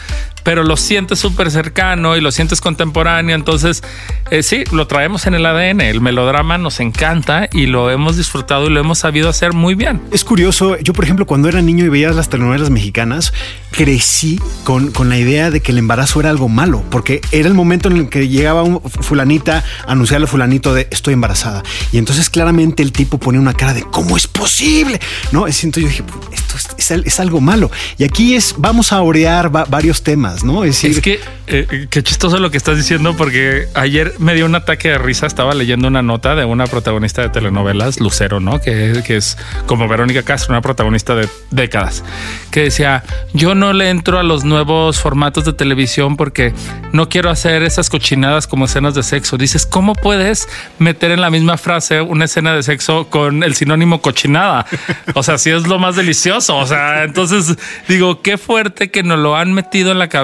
pero 0.43 0.65
lo 0.65 0.77
sientes 0.77 1.19
súper 1.19 1.51
cercano 1.51 2.17
y 2.17 2.21
lo 2.21 2.31
sientes 2.31 2.61
contemporáneo. 2.61 3.35
Entonces, 3.35 3.83
eh, 4.31 4.43
sí, 4.43 4.65
lo 4.73 4.87
traemos 4.87 5.27
en 5.27 5.35
el 5.35 5.47
ADN. 5.47 5.81
El 5.81 6.01
melodrama 6.01 6.59
nos 6.59 6.81
encanta 6.81 7.49
y 7.53 7.67
lo 7.67 7.91
hemos 7.91 8.17
disfrutado 8.17 8.67
y 8.67 8.71
lo 8.71 8.81
hemos 8.81 8.99
sabido 8.99 9.29
hacer 9.29 9.53
muy 9.53 9.75
bien. 9.75 10.01
Es 10.11 10.25
curioso. 10.25 10.79
Yo, 10.79 10.93
por 10.93 11.05
ejemplo, 11.05 11.27
cuando 11.27 11.49
era 11.49 11.63
niño 11.63 11.85
y 11.85 11.89
veía 11.89 12.11
las 12.11 12.29
telenovelas 12.29 12.71
mexicanas, 12.71 13.33
crecí 13.71 14.41
con, 14.65 14.91
con 14.93 15.09
la 15.09 15.19
idea 15.19 15.51
de 15.51 15.61
que 15.61 15.73
el 15.73 15.79
embarazo 15.79 16.21
era 16.21 16.31
algo 16.31 16.49
malo, 16.49 16.83
porque 16.91 17.21
era 17.33 17.49
el 17.49 17.55
momento 17.55 17.89
en 17.89 17.97
el 17.97 18.09
que 18.09 18.29
llegaba 18.29 18.63
un 18.63 18.81
fulanita 18.83 19.65
a 19.87 19.93
anunciarle 19.93 20.25
a 20.25 20.29
fulanito 20.29 20.75
de 20.75 20.89
estoy 20.91 21.15
embarazada. 21.15 21.63
Y 21.93 21.99
entonces 21.99 22.31
claramente 22.31 22.83
el 22.83 22.93
tipo 22.93 23.19
ponía 23.19 23.41
una 23.41 23.55
cara 23.55 23.75
de 23.75 23.83
¿cómo 23.83 24.17
es 24.17 24.27
posible? 24.27 25.01
No, 25.33 25.47
entonces 25.47 25.83
yo 25.83 25.89
dije, 25.89 26.05
esto 26.33 26.57
es, 27.05 27.21
algo 27.21 27.41
malo. 27.41 27.71
Y 27.99 28.05
aquí 28.05 28.35
es, 28.35 28.55
vamos 28.59 28.93
a 28.93 29.03
orear 29.03 29.51
varios 29.51 30.03
temas, 30.03 30.28
¿no? 30.45 30.65
Es, 30.65 30.83
decir, 30.83 30.91
es 30.91 31.01
que 31.01 31.21
eh, 31.47 31.87
qué 31.91 32.03
chistoso 32.03 32.39
lo 32.39 32.51
que 32.51 32.57
estás 32.57 32.77
diciendo, 32.77 33.17
porque 33.17 33.69
ayer 33.75 34.15
me 34.19 34.35
dio 34.35 34.47
un 34.47 34.55
ataque 34.55 34.89
de 34.89 34.99
risa. 34.99 35.27
Estaba 35.27 35.55
leyendo 35.55 35.89
una 35.89 36.03
nota 36.03 36.35
de 36.35 36.45
una 36.45 36.67
protagonista 36.67 37.23
de 37.23 37.31
telenovelas, 37.31 38.01
Lucero, 38.01 38.41
¿no? 38.41 38.61
Que, 38.61 39.03
que 39.07 39.17
es 39.17 39.37
como 39.67 39.89
Verónica 39.89 40.23
Castro, 40.23 40.53
una 40.53 40.63
protagonista 40.63 41.15
de 41.15 41.29
décadas, 41.51 42.05
que 42.51 42.65
decía: 42.65 43.05
Yo 43.33 43.55
no 43.55 43.73
le 43.73 43.91
entro 43.91 44.19
a 44.19 44.23
los 44.23 44.45
nuevos 44.45 45.01
formatos 45.01 45.45
de 45.45 45.53
televisión 45.53 46.17
porque 46.17 46.53
no 46.93 47.09
quiero 47.09 47.31
hacer 47.31 47.63
esas 47.63 47.91
cochinadas 47.91 48.47
como 48.47 48.67
escenas 48.67 48.95
de 48.95 49.03
sexo. 49.03 49.37
Dices, 49.37 49.67
¿cómo 49.67 49.95
puedes 49.95 50.49
meter 50.79 51.11
en 51.11 51.21
la 51.21 51.31
misma 51.31 51.57
frase 51.57 52.01
una 52.01 52.27
escena 52.27 52.55
de 52.55 52.63
sexo 52.63 53.09
con 53.09 53.43
el 53.43 53.55
sinónimo 53.55 54.01
cochinada? 54.01 54.67
O 55.15 55.23
sea, 55.23 55.39
si 55.39 55.51
es 55.51 55.67
lo 55.67 55.79
más 55.79 55.97
delicioso. 55.97 56.57
O 56.57 56.67
sea, 56.67 57.05
entonces 57.05 57.57
digo, 57.89 58.23
qué 58.23 58.39
fuerte 58.39 58.91
que 58.91 59.03
nos 59.03 59.19
lo 59.19 59.37
han 59.37 59.53
metido 59.53 59.93
en 59.93 59.99
la 59.99 60.09
cabeza, 60.09 60.18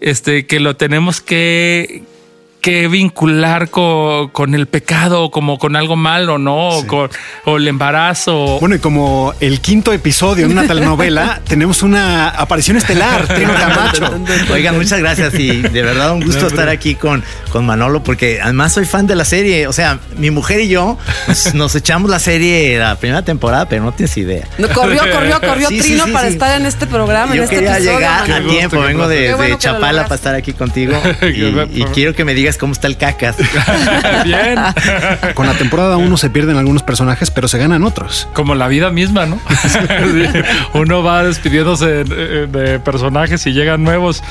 este, 0.00 0.46
que 0.46 0.60
lo 0.60 0.76
tenemos 0.76 1.20
que, 1.20 2.02
que 2.64 2.88
vincular 2.88 3.68
con, 3.68 4.54
el 4.54 4.66
pecado, 4.66 5.30
como 5.30 5.58
con 5.58 5.76
algo 5.76 5.96
malo, 5.96 6.38
¿no? 6.38 6.70
O, 6.70 6.86
con, 6.86 7.10
el 7.58 7.68
embarazo. 7.68 8.58
Bueno, 8.58 8.76
y 8.76 8.78
como 8.78 9.34
el 9.40 9.60
quinto 9.60 9.92
episodio 9.92 10.46
en 10.46 10.52
una 10.52 10.66
telenovela, 10.66 11.42
tenemos 11.46 11.82
una 11.82 12.30
aparición 12.30 12.78
estelar, 12.78 13.26
Trino 13.34 13.52
Camacho. 13.52 14.10
Oigan, 14.50 14.78
muchas 14.78 14.98
gracias 14.98 15.34
y 15.34 15.60
de 15.60 15.82
verdad 15.82 16.14
un 16.14 16.24
gusto 16.24 16.46
estar 16.46 16.70
aquí 16.70 16.94
con, 16.94 17.22
con 17.50 17.66
Manolo 17.66 18.02
porque 18.02 18.40
además 18.42 18.72
soy 18.72 18.86
fan 18.86 19.06
de 19.06 19.14
la 19.14 19.26
serie. 19.26 19.66
O 19.66 19.72
sea, 19.74 19.98
mi 20.16 20.30
mujer 20.30 20.60
y 20.60 20.68
yo 20.68 20.96
nos, 21.52 21.74
echamos 21.74 22.10
la 22.10 22.18
serie 22.18 22.78
la 22.78 22.96
primera 22.96 23.20
temporada, 23.20 23.68
pero 23.68 23.84
no 23.84 23.92
tienes 23.92 24.16
idea. 24.16 24.48
corrió, 24.72 25.02
corrió, 25.12 25.38
corrió 25.38 25.68
Trino 25.68 26.06
para 26.06 26.28
estar 26.28 26.58
en 26.58 26.64
este 26.64 26.86
programa. 26.86 27.34
Yo 27.34 27.42
en 27.42 27.44
este 27.44 27.56
quería 27.56 27.78
llegar 27.78 28.30
a 28.30 28.40
tiempo, 28.40 28.80
vengo 28.80 29.06
de, 29.06 29.54
Chapala 29.58 30.04
para 30.04 30.14
estar 30.14 30.34
aquí 30.34 30.54
contigo 30.54 30.94
y 31.30 31.84
quiero 31.92 32.14
que 32.14 32.24
me 32.24 32.32
digas 32.32 32.53
cómo 32.58 32.72
está 32.72 32.86
el 32.86 32.96
cacas. 32.96 33.36
Bien. 34.24 34.58
Con 35.34 35.46
la 35.46 35.54
temporada 35.54 35.96
uno 35.96 36.16
se 36.16 36.30
pierden 36.30 36.56
algunos 36.56 36.82
personajes, 36.82 37.30
pero 37.30 37.48
se 37.48 37.58
ganan 37.58 37.84
otros. 37.84 38.28
Como 38.32 38.54
la 38.54 38.68
vida 38.68 38.90
misma, 38.90 39.26
¿no? 39.26 39.40
uno 40.74 41.02
va 41.02 41.24
despidiéndose 41.24 42.04
de 42.04 42.80
personajes 42.80 43.46
y 43.46 43.52
llegan 43.52 43.82
nuevos. 43.82 44.22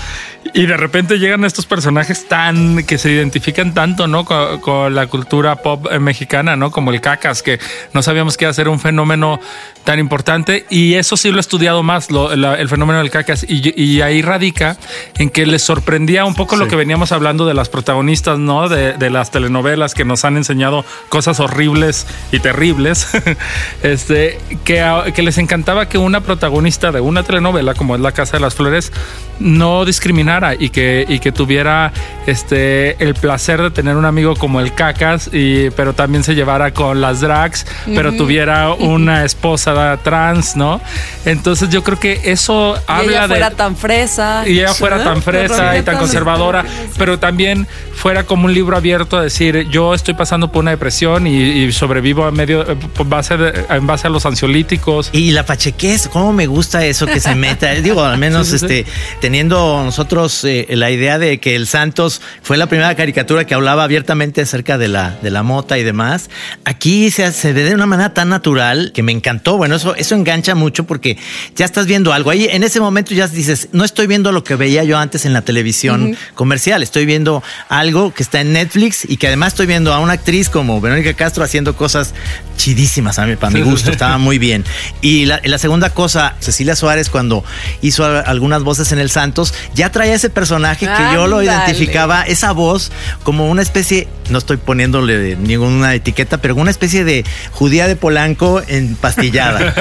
Y 0.54 0.66
de 0.66 0.76
repente 0.76 1.20
llegan 1.20 1.46
estos 1.46 1.66
personajes 1.66 2.28
tan 2.28 2.84
que 2.84 2.98
se 2.98 3.12
identifican 3.12 3.74
tanto, 3.74 4.08
¿no? 4.08 4.26
Con, 4.26 4.94
la 4.94 5.08
cultura 5.08 5.56
pop 5.56 5.90
mexicana, 6.00 6.56
¿no? 6.56 6.72
Como 6.72 6.92
el 6.92 7.02
cacas, 7.02 7.42
que 7.42 7.60
no 7.94 8.04
sabíamos 8.04 8.38
que 8.38 8.46
iba 8.46 8.52
a 8.52 8.54
ser 8.54 8.68
un 8.68 8.80
fenómeno 8.80 9.40
tan 9.84 10.00
importante. 10.00 10.66
Y 10.70 10.96
eso 10.96 11.18
sí 11.18 11.32
lo 11.32 11.38
he 11.38 11.40
estudiado 11.40 11.84
más, 11.84 12.08
el 12.10 12.70
fenómeno 12.70 13.00
del 13.00 13.10
cacas. 13.10 13.46
Y, 13.48 14.02
ahí 14.02 14.22
radica 14.22 14.78
en 15.18 15.30
que 15.30 15.46
les 15.46 15.62
sorprendía 15.62 16.26
un 16.26 16.36
poco 16.36 16.56
lo 16.56 16.68
que 16.68 16.76
veníamos 16.76 17.12
hablando 17.12 17.46
de 17.46 17.54
las 17.54 17.70
protagonistas, 17.70 18.40
¿no? 18.40 18.70
De, 18.70 19.10
las 19.10 19.32
telenovelas 19.32 19.94
que 19.94 20.06
nos 20.06 20.26
han 20.26 20.38
enseñado 20.38 20.86
cosas 21.10 21.40
horribles 21.40 22.08
y 22.32 22.40
terribles. 22.40 23.08
este, 23.84 24.40
que, 24.64 25.14
que 25.14 25.22
les 25.22 25.38
encantaba 25.38 25.88
que 25.88 25.98
una 25.98 26.22
protagonista 26.22 26.92
de 26.92 27.02
una 27.02 27.24
telenovela, 27.24 27.74
como 27.76 27.96
es 27.96 28.02
La 28.02 28.12
Casa 28.12 28.38
de 28.38 28.42
las 28.42 28.56
Flores, 28.56 28.92
no 29.40 29.86
discriminara 29.86 30.54
y 30.56 30.70
que, 30.70 31.06
y 31.08 31.20
que 31.20 31.32
tuviera 31.32 31.92
este, 32.28 33.04
el 33.04 33.14
placer 33.16 33.62
de 33.62 33.72
tener 33.72 33.96
un 33.96 34.06
amigo 34.06 34.36
como 34.36 34.60
el 34.60 34.74
Cacas, 34.74 35.30
y, 35.32 35.70
pero 35.72 35.94
también 35.94 36.24
se 36.24 36.36
llevara 36.36 36.72
con 36.74 37.02
las 37.02 37.22
drags, 37.22 37.66
pero 37.86 38.14
tuviera 38.14 38.72
una 38.80 39.26
esposa 39.26 39.98
trans, 40.04 40.56
¿no? 40.56 40.82
Entonces 41.26 41.70
yo 41.70 41.84
creo 41.84 42.00
que 42.00 42.22
eso 42.26 42.76
Y 42.78 42.82
habla 42.88 43.12
ella 43.12 43.22
de 43.24 43.28
fuera 43.28 43.52
tan 43.52 43.76
fresa. 43.76 44.44
y 44.48 44.60
ella 44.60 44.74
fuera 44.74 45.04
tan 45.04 45.22
fresa 45.22 45.78
y 45.78 45.82
tan 45.84 45.98
conservadora, 45.98 46.66
pero 46.98 47.20
también 47.20 47.68
fuera 47.96 48.24
como 48.24 48.46
un 48.46 48.54
libro 48.54 48.76
abierto 48.76 49.18
a 49.18 49.22
decir, 49.24 49.68
yo 49.70 49.94
estoy 49.94 50.14
pasando 50.14 50.52
por 50.52 50.62
una 50.62 50.72
depresión 50.72 51.28
y, 51.28 51.36
y 51.38 51.72
sobrevivo 51.72 52.26
a 52.26 52.32
medio, 52.32 52.70
eh, 52.70 52.76
por 52.76 53.08
base 53.08 53.38
de- 53.38 53.66
en 53.70 53.88
base 53.88 54.08
a 54.08 54.10
los 54.10 54.26
ansiolíticos. 54.26 55.10
Y 55.14 55.32
la 55.32 55.46
pachequez, 55.46 56.08
cómo 56.12 56.34
me 56.34 56.48
gusta 56.48 56.86
eso 56.86 57.06
que 57.06 57.20
se 57.20 57.36
meta. 57.36 57.72
Digo, 57.76 58.04
al 58.04 58.18
menos 58.18 58.48
Sí, 58.48 58.60
sí, 58.60 58.68
sí. 58.68 58.86
Teniendo 59.24 59.82
nosotros 59.86 60.44
eh, 60.44 60.68
la 60.72 60.92
idea 60.92 61.18
de 61.18 61.40
que 61.40 61.56
el 61.56 61.66
Santos 61.66 62.22
fue 62.42 62.58
la 62.58 62.68
primera 62.68 62.94
caricatura 62.94 63.48
que 63.48 63.54
hablaba 63.54 63.86
abiertamente 63.86 64.42
acerca 64.42 64.78
de 64.78 64.90
la, 64.90 65.12
de 65.22 65.32
la 65.32 65.44
mota 65.44 65.78
y 65.78 65.84
demás. 65.84 66.30
Aquí 66.66 67.10
se, 67.10 67.32
se 67.32 67.54
ve 67.54 67.64
de 67.64 67.74
una 67.74 67.86
manera 67.86 68.14
tan 68.14 68.28
natural 68.28 68.92
que 68.94 69.02
me 69.02 69.14
encantó. 69.14 69.56
Bueno, 69.56 69.78
eso, 69.78 69.96
eso 69.96 70.16
engancha 70.16 70.56
mucho 70.56 70.84
porque 70.84 71.18
ya 71.56 71.64
estás 71.64 71.86
viendo 71.86 72.12
algo. 72.12 72.32
Ahí 72.32 72.50
en 72.52 72.64
ese 72.66 72.82
momento 72.82 73.14
ya 73.14 73.30
dices, 73.30 73.70
no 73.72 73.86
estoy 73.86 74.08
viendo 74.08 74.34
lo 74.34 74.44
que 74.44 74.58
veía 74.58 74.84
yo 74.84 74.98
antes 74.98 75.26
en 75.26 75.32
la 75.32 75.42
televisión 75.42 76.18
comercial. 76.34 76.84
Estoy 76.84 77.06
viendo 77.06 77.42
algo 77.70 78.14
que 78.14 78.24
está 78.24 78.42
en 78.42 78.52
Netflix 78.52 79.06
y 79.10 79.16
que 79.16 79.28
además 79.28 79.54
estoy 79.54 79.68
viendo 79.68 79.94
a 79.94 80.00
una 80.00 80.12
actriz 80.12 80.50
como 80.50 80.82
Verónica 80.82 81.14
Castro 81.14 81.46
haciendo 81.46 81.78
cosas 81.78 82.14
chidísimas 82.58 83.20
a 83.20 83.26
mí, 83.26 83.38
para 83.38 83.54
mi 83.54 83.62
gusto. 83.62 83.90
Estaba 83.90 84.18
muy 84.18 84.38
bien. 84.38 84.66
Y 85.02 85.28
la, 85.28 85.40
la 85.46 85.60
segunda 85.60 85.92
cosa, 85.92 86.36
Cecilia 86.42 86.76
Suárez, 86.76 87.10
cuando 87.10 87.46
hizo 87.82 88.04
algunas 88.04 88.64
voces 88.64 88.92
en 88.92 89.00
El 89.00 89.13
Santos, 89.14 89.54
ya 89.74 89.92
traía 89.92 90.14
ese 90.14 90.30
personaje 90.30 90.86
que 90.86 91.14
yo 91.14 91.28
lo 91.28 91.42
identificaba, 91.42 92.24
esa 92.24 92.52
voz, 92.52 92.92
como 93.24 93.50
una 93.50 93.62
especie, 93.62 94.08
no 94.30 94.38
estoy 94.38 94.58
poniéndole 94.58 95.36
ninguna 95.36 95.94
etiqueta, 95.94 96.40
pero 96.40 96.56
una 96.56 96.72
especie 96.72 97.04
de 97.04 97.24
judía 97.52 97.88
de 97.88 97.96
Polanco 97.96 98.62
empastillada. 98.68 99.74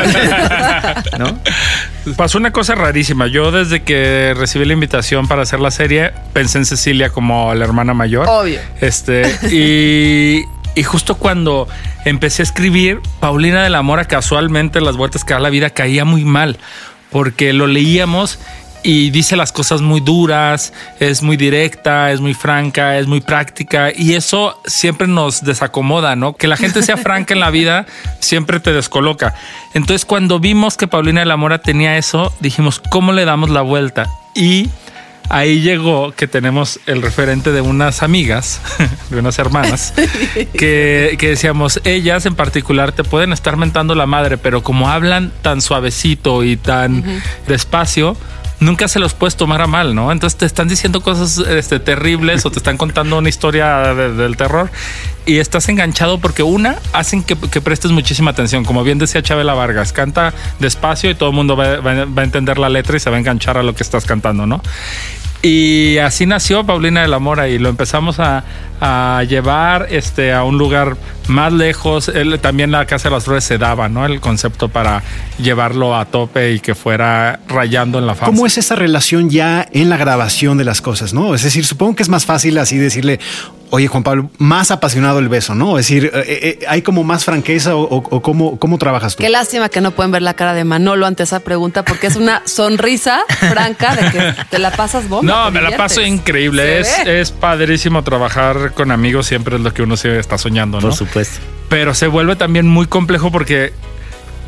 ¿No? 1.19 1.39
Pasó 2.17 2.39
una 2.39 2.53
cosa 2.53 2.75
rarísima. 2.75 3.27
Yo 3.27 3.53
desde 3.53 3.83
que 3.83 4.35
recibí 4.37 4.65
la 4.65 4.73
invitación 4.73 5.29
para 5.29 5.43
hacer 5.43 5.61
la 5.61 5.71
serie, 5.71 6.13
pensé 6.33 6.59
en 6.59 6.67
Cecilia 6.67 7.11
como 7.11 7.55
la 7.55 7.65
hermana 7.65 7.95
mayor. 7.95 8.27
Obvio. 8.29 8.61
Este, 8.81 9.23
y, 9.51 10.45
y 10.75 10.83
justo 10.83 11.17
cuando 11.17 11.69
empecé 12.05 12.43
a 12.43 12.45
escribir, 12.45 13.01
Paulina 13.21 13.63
de 13.63 13.71
la 13.71 13.83
Mora 13.83 14.07
casualmente 14.07 14.81
las 14.81 14.97
vueltas 14.97 15.25
que 15.25 15.35
da 15.35 15.41
la 15.41 15.51
vida 15.51 15.71
caía 15.71 16.05
muy 16.05 16.25
mal, 16.25 16.59
porque 17.11 17.53
lo 17.53 17.67
leíamos 17.67 18.39
y 18.83 19.11
dice 19.11 19.37
las 19.37 19.53
cosas 19.53 19.81
muy 19.81 20.01
duras, 20.01 20.73
es 21.01 21.23
muy 21.23 21.37
directa, 21.37 22.11
es 22.11 22.21
muy 22.21 22.35
franca, 22.35 22.99
es 22.99 23.07
muy 23.07 23.21
práctica 23.21 23.91
y 23.95 24.15
eso 24.15 24.61
siempre 24.65 25.07
nos 25.07 25.45
desacomoda, 25.45 26.17
¿no? 26.17 26.35
Que 26.35 26.49
la 26.49 26.57
gente 26.57 26.83
sea 26.83 26.97
franca 26.97 27.35
en 27.35 27.41
la 27.41 27.51
vida 27.51 27.87
siempre 28.21 28.61
te 28.61 28.73
descoloca. 28.73 29.35
Entonces 29.75 30.05
cuando 30.05 30.41
vimos 30.41 30.77
que 30.77 30.89
Paulina 30.89 31.21
de 31.21 31.27
la 31.27 31.37
Mora 31.37 31.59
tenía 31.59 31.97
eso, 31.97 32.33
dijimos, 32.41 32.81
¿cómo 32.91 33.13
le 33.13 33.25
damos 33.25 33.51
la 33.51 33.63
vuelta? 33.63 34.07
Y 34.35 34.69
ahí 35.29 35.61
llegó 35.61 36.13
que 36.13 36.27
tenemos 36.27 36.81
el 36.87 37.03
referente 37.03 37.53
de 37.53 37.61
unas 37.61 38.03
amigas, 38.03 38.61
de 39.11 39.19
unas 39.19 39.39
hermanas, 39.39 39.95
que, 40.53 41.17
que 41.19 41.29
decíamos, 41.29 41.81
ellas 41.85 42.27
en 42.27 42.35
particular 42.35 42.93
te 42.93 43.05
pueden 43.05 43.33
estar 43.33 43.57
mentando 43.57 43.95
la 43.95 44.07
madre, 44.07 44.39
pero 44.39 44.63
como 44.63 44.89
hablan 44.89 45.33
tan 45.43 45.61
suavecito 45.63 46.45
y 46.45 46.57
tan 46.57 47.23
despacio, 47.47 48.17
nunca 48.63 48.89
se 48.89 48.99
los 48.99 49.13
puedes 49.15 49.37
tomar 49.37 49.61
a 49.61 49.67
mal, 49.67 49.95
¿no? 49.95 50.11
Entonces 50.13 50.39
te 50.39 50.47
están 50.47 50.69
diciendo 50.69 51.01
cosas 51.03 51.39
este, 51.39 51.81
terribles 51.81 52.47
o 52.47 52.51
te 52.51 52.59
están 52.59 52.77
contando 52.77 53.19
una 53.19 53.29
historia 53.29 53.95
de- 53.95 54.15
del 54.15 54.37
terror 54.37 54.71
y 55.27 55.39
estás 55.39 55.69
enganchado 55.69 56.19
porque 56.19 56.43
una, 56.43 56.77
hacen 56.93 57.23
que, 57.23 57.37
prestes 57.37 57.91
muchísima 57.91 58.31
atención. 58.31 58.65
Como 58.65 58.85
bien 58.85 58.99
decía 58.99 59.23
Chabela 59.23 59.55
Vargas, 59.55 59.93
canta 59.93 60.33
despacio 60.59 61.11
y 61.11 61.15
todo 61.15 61.31
el 61.31 61.35
mundo 61.35 61.57
va- 61.57 61.81
va 61.81 62.23
a 62.23 62.25
entender 62.25 62.59
la 62.59 62.69
letra 62.69 62.97
y 62.97 63.01
se 63.01 63.11
va 63.11 63.17
a 63.17 63.19
enganchar 63.19 63.59
a 63.59 63.63
lo 63.63 63.75
que 63.75 63.83
estás 63.83 64.05
cantando, 64.05 64.47
¿no? 64.47 64.63
Y 65.45 65.99
así 65.99 66.25
nació 66.25 66.65
Paulina 66.65 67.03
de 67.03 67.09
la 67.09 67.19
Mora 67.19 67.49
y 67.49 67.59
lo 67.59 67.69
empezamos 67.69 68.21
a, 68.21 68.45
llevar 69.29 69.87
este, 69.91 70.33
a 70.33 70.43
un 70.45 70.57
lugar 70.59 70.97
más 71.29 71.53
lejos. 71.53 72.09
Él- 72.09 72.39
también 72.41 72.71
la 72.71 72.87
Casa 72.87 73.09
de 73.09 73.15
las 73.17 73.25
Flores 73.25 73.43
se 73.45 73.59
daba, 73.59 73.89
¿no? 73.89 74.07
El 74.07 74.21
concepto 74.21 74.69
para 74.69 75.03
llevarlo 75.39 75.97
a 75.97 76.05
tope 76.05 76.53
y 76.53 76.61
que 76.61 76.75
fuera 76.75 77.41
rayando 77.49 77.99
en 77.99 78.07
la 78.07 78.15
fama. 78.15 78.27
¿Cómo 78.33 78.47
es 78.47 78.57
esa 78.59 78.77
relación 78.77 79.31
ya 79.31 79.67
en 79.73 79.89
la 79.89 79.97
grabación 79.97 80.59
de 80.59 80.65
las 80.65 80.81
cosas, 80.81 81.13
no? 81.13 81.35
Es 81.35 81.43
decir, 81.43 81.65
supongo 81.65 81.97
que 81.97 82.03
es 82.05 82.09
más 82.09 82.25
fácil 82.25 82.59
así 82.59 82.77
decirle, 82.77 83.19
oye, 83.75 83.89
Juan 83.89 84.03
Pablo, 84.03 84.31
más 84.37 84.71
apasionado 84.71 85.19
el 85.19 85.31
beso, 85.31 85.55
¿no? 85.55 85.79
Es 85.79 85.87
decir, 85.89 86.11
eh, 86.13 86.59
eh, 86.61 86.67
¿hay 86.69 86.83
como 86.83 87.05
más 87.05 87.25
franqueza 87.25 87.75
o, 87.75 87.81
o- 87.85 87.97
o 88.11 88.21
cómo, 88.21 88.59
cómo 88.59 88.77
trabajas 88.77 89.17
tú? 89.17 89.23
Qué 89.23 89.31
lástima 89.31 89.71
que 89.71 89.81
no 89.81 89.93
pueden 89.93 90.13
ver 90.13 90.21
la 90.21 90.35
cara 90.35 90.53
de 90.53 90.65
Manolo 90.65 91.07
ante 91.07 91.23
esa 91.23 91.41
pregunta 91.41 91.83
porque 91.83 92.07
es 92.09 92.17
una 92.17 92.43
sonrisa 92.45 93.23
franca 93.39 93.97
de 93.97 94.11
que 94.11 94.35
te 94.51 94.59
la 94.59 94.73
pasas 94.73 95.09
bomba. 95.09 95.33
No, 95.47 95.51
me 95.51 95.63
la 95.63 95.75
paso 95.77 96.03
increíble. 96.03 96.81
Es, 96.81 96.99
es 97.07 97.31
padrísimo 97.33 98.05
trabajar 98.05 98.73
con 98.75 98.91
amigos, 98.91 99.27
siempre 99.27 99.57
es 99.57 99.63
lo 99.63 99.73
que 99.73 99.81
uno 99.83 99.97
se 99.97 100.19
está 100.19 100.37
soñando, 100.37 100.79
¿no? 100.79 100.89
Por 100.89 100.95
supuesto. 100.97 101.41
Pero 101.71 101.95
se 101.95 102.07
vuelve 102.09 102.37
también 102.37 102.69
muy 102.69 102.85
complejo 102.87 103.33
porque, 103.33 103.73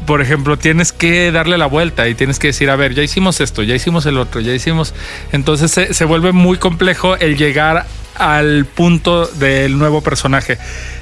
por 0.06 0.20
ejemplo, 0.20 0.56
tienes 0.56 0.92
que 0.92 1.32
darle 1.32 1.58
la 1.58 1.66
vuelta 1.66 2.08
y 2.08 2.14
tienes 2.14 2.38
que 2.38 2.48
decir, 2.48 2.70
a 2.70 2.76
ver, 2.76 2.94
ya 2.94 3.02
hicimos 3.02 3.40
esto, 3.40 3.62
ya 3.62 3.74
hicimos 3.74 4.06
el 4.06 4.18
otro, 4.18 4.40
ya 4.40 4.52
hicimos. 4.52 4.94
Entonces 5.32 5.70
se, 5.70 5.94
se 5.94 6.04
vuelve 6.04 6.32
muy 6.32 6.58
complejo 6.58 7.16
el 7.16 7.36
llegar 7.36 7.86
al 8.16 8.64
punto 8.64 9.26
del 9.26 9.78
nuevo 9.78 10.00
personaje. 10.00 10.58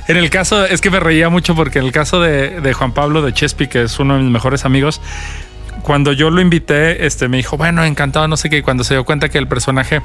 En 0.09 0.17
el 0.17 0.31
caso, 0.31 0.65
es 0.65 0.81
que 0.81 0.91
me 0.91 1.01
reía 1.01 1.29
mucho 1.29 1.55
porque 1.55 1.79
en 1.79 1.87
el 1.87 1.93
caso 1.93 2.21
de, 2.21 2.61
de 2.61 2.73
Juan 2.73 2.93
Pablo 2.93 3.23
de 3.23 3.33
Chespi, 3.33 3.69
que 3.69 3.83
es 3.83 3.99
uno 3.99 4.17
de 4.17 4.23
mis 4.23 4.33
mejores 4.33 4.65
amigos, 4.65 5.01
cuando 5.83 6.13
yo 6.13 6.31
lo 6.31 6.41
invité, 6.41 7.07
este 7.07 7.29
me 7.29 7.37
dijo, 7.39 7.57
bueno, 7.57 7.85
encantado, 7.85 8.29
no 8.29 8.37
sé 8.37 8.49
qué. 8.49 8.59
Y 8.59 8.63
cuando 8.63 8.85
se 8.85 8.95
dio 8.95 9.05
cuenta 9.05 9.29
que 9.29 9.39
el 9.39 9.49
personaje 9.49 10.01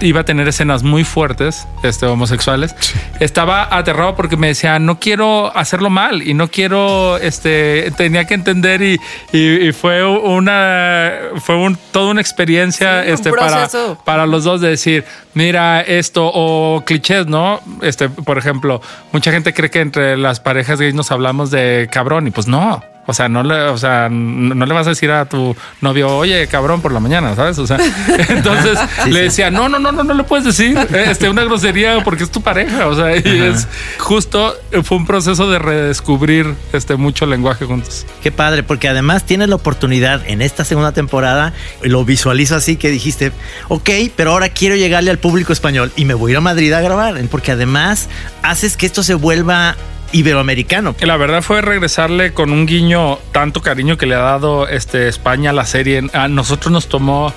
iba 0.00 0.20
a 0.20 0.24
tener 0.24 0.48
escenas 0.48 0.82
muy 0.82 1.04
fuertes, 1.04 1.66
este, 1.82 2.06
homosexuales, 2.06 2.74
estaba 3.20 3.68
aterrado 3.76 4.16
porque 4.16 4.36
me 4.36 4.48
decía, 4.48 4.78
no 4.78 4.98
quiero 4.98 5.54
hacerlo 5.56 5.90
mal 5.90 6.22
y 6.26 6.34
no 6.34 6.48
quiero, 6.48 7.18
este, 7.18 7.92
tenía 7.96 8.24
que 8.24 8.34
entender 8.34 8.80
y, 8.82 8.98
y- 9.32 9.68
y 9.68 9.72
fue 9.72 10.04
una, 10.04 11.12
fue 11.40 11.56
un, 11.56 11.76
toda 11.92 12.10
una 12.10 12.20
experiencia, 12.20 13.02
Sí, 13.02 13.08
un 13.08 13.14
este, 13.14 13.30
para, 13.32 13.68
para 14.04 14.26
los 14.26 14.44
dos 14.44 14.60
de 14.60 14.68
decir, 14.70 15.04
mira 15.34 15.80
esto 15.82 16.30
o 16.32 16.82
clichés, 16.86 17.26
¿no? 17.26 17.60
Este, 17.82 18.08
por 18.08 18.38
ejemplo, 18.38 18.80
mucha 19.12 19.30
gente 19.30 19.52
cree 19.52 19.70
que 19.70 19.80
entre 19.80 20.16
las 20.16 20.40
parejas 20.40 20.80
gays 20.80 20.94
nos 20.94 21.10
hablamos 21.10 21.50
de 21.50 21.88
cabrón 21.92 22.26
y 22.26 22.30
pues 22.30 22.46
no. 22.46 22.82
O 23.10 23.14
sea, 23.14 23.26
no 23.30 23.42
le, 23.42 23.54
o 23.68 23.78
sea, 23.78 24.10
no 24.10 24.54
no 24.54 24.66
le 24.66 24.74
vas 24.74 24.86
a 24.86 24.90
decir 24.90 25.10
a 25.10 25.24
tu 25.24 25.56
novio, 25.80 26.14
oye, 26.14 26.46
cabrón, 26.46 26.82
por 26.82 26.92
la 26.92 27.00
mañana, 27.00 27.34
¿sabes? 27.34 27.58
O 27.58 27.66
sea, 27.66 27.78
entonces 28.28 28.78
le 29.06 29.22
decía, 29.22 29.50
no, 29.50 29.66
no, 29.66 29.78
no, 29.78 29.92
no, 29.92 30.04
no 30.04 30.12
le 30.12 30.24
puedes 30.24 30.44
decir 30.44 30.76
este, 30.92 31.30
una 31.30 31.42
grosería 31.44 32.04
porque 32.04 32.24
es 32.24 32.30
tu 32.30 32.42
pareja. 32.42 32.86
O 32.86 32.94
sea, 32.94 33.16
y 33.16 33.22
es 33.24 33.66
justo, 33.98 34.54
fue 34.84 34.98
un 34.98 35.06
proceso 35.06 35.50
de 35.50 35.58
redescubrir 35.58 36.54
este 36.74 36.96
mucho 36.96 37.24
lenguaje 37.24 37.64
juntos. 37.64 38.04
Qué 38.22 38.30
padre, 38.30 38.62
porque 38.62 38.88
además 38.88 39.24
tienes 39.24 39.48
la 39.48 39.54
oportunidad 39.54 40.28
en 40.28 40.42
esta 40.42 40.66
segunda 40.66 40.92
temporada, 40.92 41.54
lo 41.80 42.04
visualizo 42.04 42.56
así 42.56 42.76
que 42.76 42.90
dijiste, 42.90 43.32
ok, 43.68 43.88
pero 44.16 44.32
ahora 44.32 44.50
quiero 44.50 44.76
llegarle 44.76 45.10
al 45.10 45.18
público 45.18 45.54
español 45.54 45.92
y 45.96 46.04
me 46.04 46.12
voy 46.12 46.32
a 46.32 46.32
ir 46.32 46.36
a 46.36 46.42
Madrid 46.42 46.74
a 46.74 46.82
grabar, 46.82 47.18
porque 47.30 47.52
además 47.52 48.10
haces 48.42 48.76
que 48.76 48.84
esto 48.84 49.02
se 49.02 49.14
vuelva 49.14 49.76
iberoamericano. 50.12 50.94
La 51.00 51.16
verdad 51.16 51.42
fue 51.42 51.60
regresarle 51.60 52.32
con 52.32 52.50
un 52.52 52.66
guiño, 52.66 53.18
tanto 53.32 53.62
cariño 53.62 53.96
que 53.96 54.06
le 54.06 54.14
ha 54.14 54.20
dado 54.20 54.68
este 54.68 55.08
España 55.08 55.50
a 55.50 55.52
la 55.52 55.66
serie. 55.66 56.02
A 56.12 56.28
nosotros 56.28 56.72
nos 56.72 56.88
tomó 56.88 57.32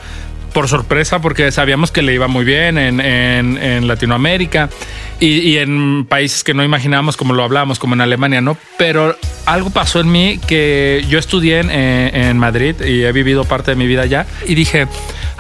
por 0.54 0.68
sorpresa 0.68 1.22
porque 1.22 1.52
sabíamos 1.52 1.92
que 1.92 2.02
le 2.02 2.14
iba 2.14 2.28
muy 2.28 2.46
bien 2.46 2.78
en, 2.78 3.88
Latinoamérica 3.88 4.70
y, 5.20 5.40
y 5.40 5.58
en 5.58 6.06
países 6.06 6.44
que 6.44 6.54
no 6.54 6.64
imaginábamos 6.64 7.18
como 7.18 7.34
lo 7.34 7.44
hablamos, 7.44 7.80
como 7.80 7.96
en 7.96 8.02
Alemania, 8.02 8.42
¿no? 8.42 8.58
Pero 8.78 9.18
algo 9.46 9.70
pasó 9.70 10.00
en 10.02 10.12
mí 10.12 10.40
que 10.48 11.06
yo 11.10 11.20
estudié 11.20 11.60
en, 11.60 11.70
en 11.70 12.38
Madrid 12.38 12.76
y 12.82 13.04
he 13.04 13.12
vivido 13.12 13.46
parte 13.46 13.72
de 13.72 13.78
mi 13.78 13.88
vida 13.88 14.04
allá 14.04 14.26
y 14.46 14.56
dije, 14.56 14.88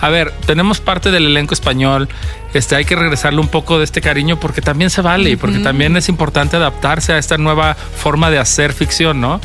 a 0.01 0.09
ver, 0.09 0.33
tenemos 0.45 0.81
parte 0.81 1.11
del 1.11 1.27
elenco 1.27 1.53
español, 1.53 2.09
este, 2.53 2.75
hay 2.75 2.85
que 2.85 2.95
regresarle 2.95 3.39
un 3.39 3.47
poco 3.47 3.77
de 3.77 3.85
este 3.85 4.01
cariño 4.01 4.39
porque 4.39 4.61
también 4.61 4.89
se 4.89 5.01
vale 5.01 5.29
y 5.29 5.35
porque 5.35 5.59
también 5.59 5.95
es 5.95 6.09
importante 6.09 6.57
adaptarse 6.57 7.13
a 7.13 7.17
esta 7.17 7.37
nueva 7.37 7.75
forma 7.75 8.29
de 8.29 8.39
hacer 8.39 8.73
ficción, 8.73 9.21
¿no? 9.21 9.39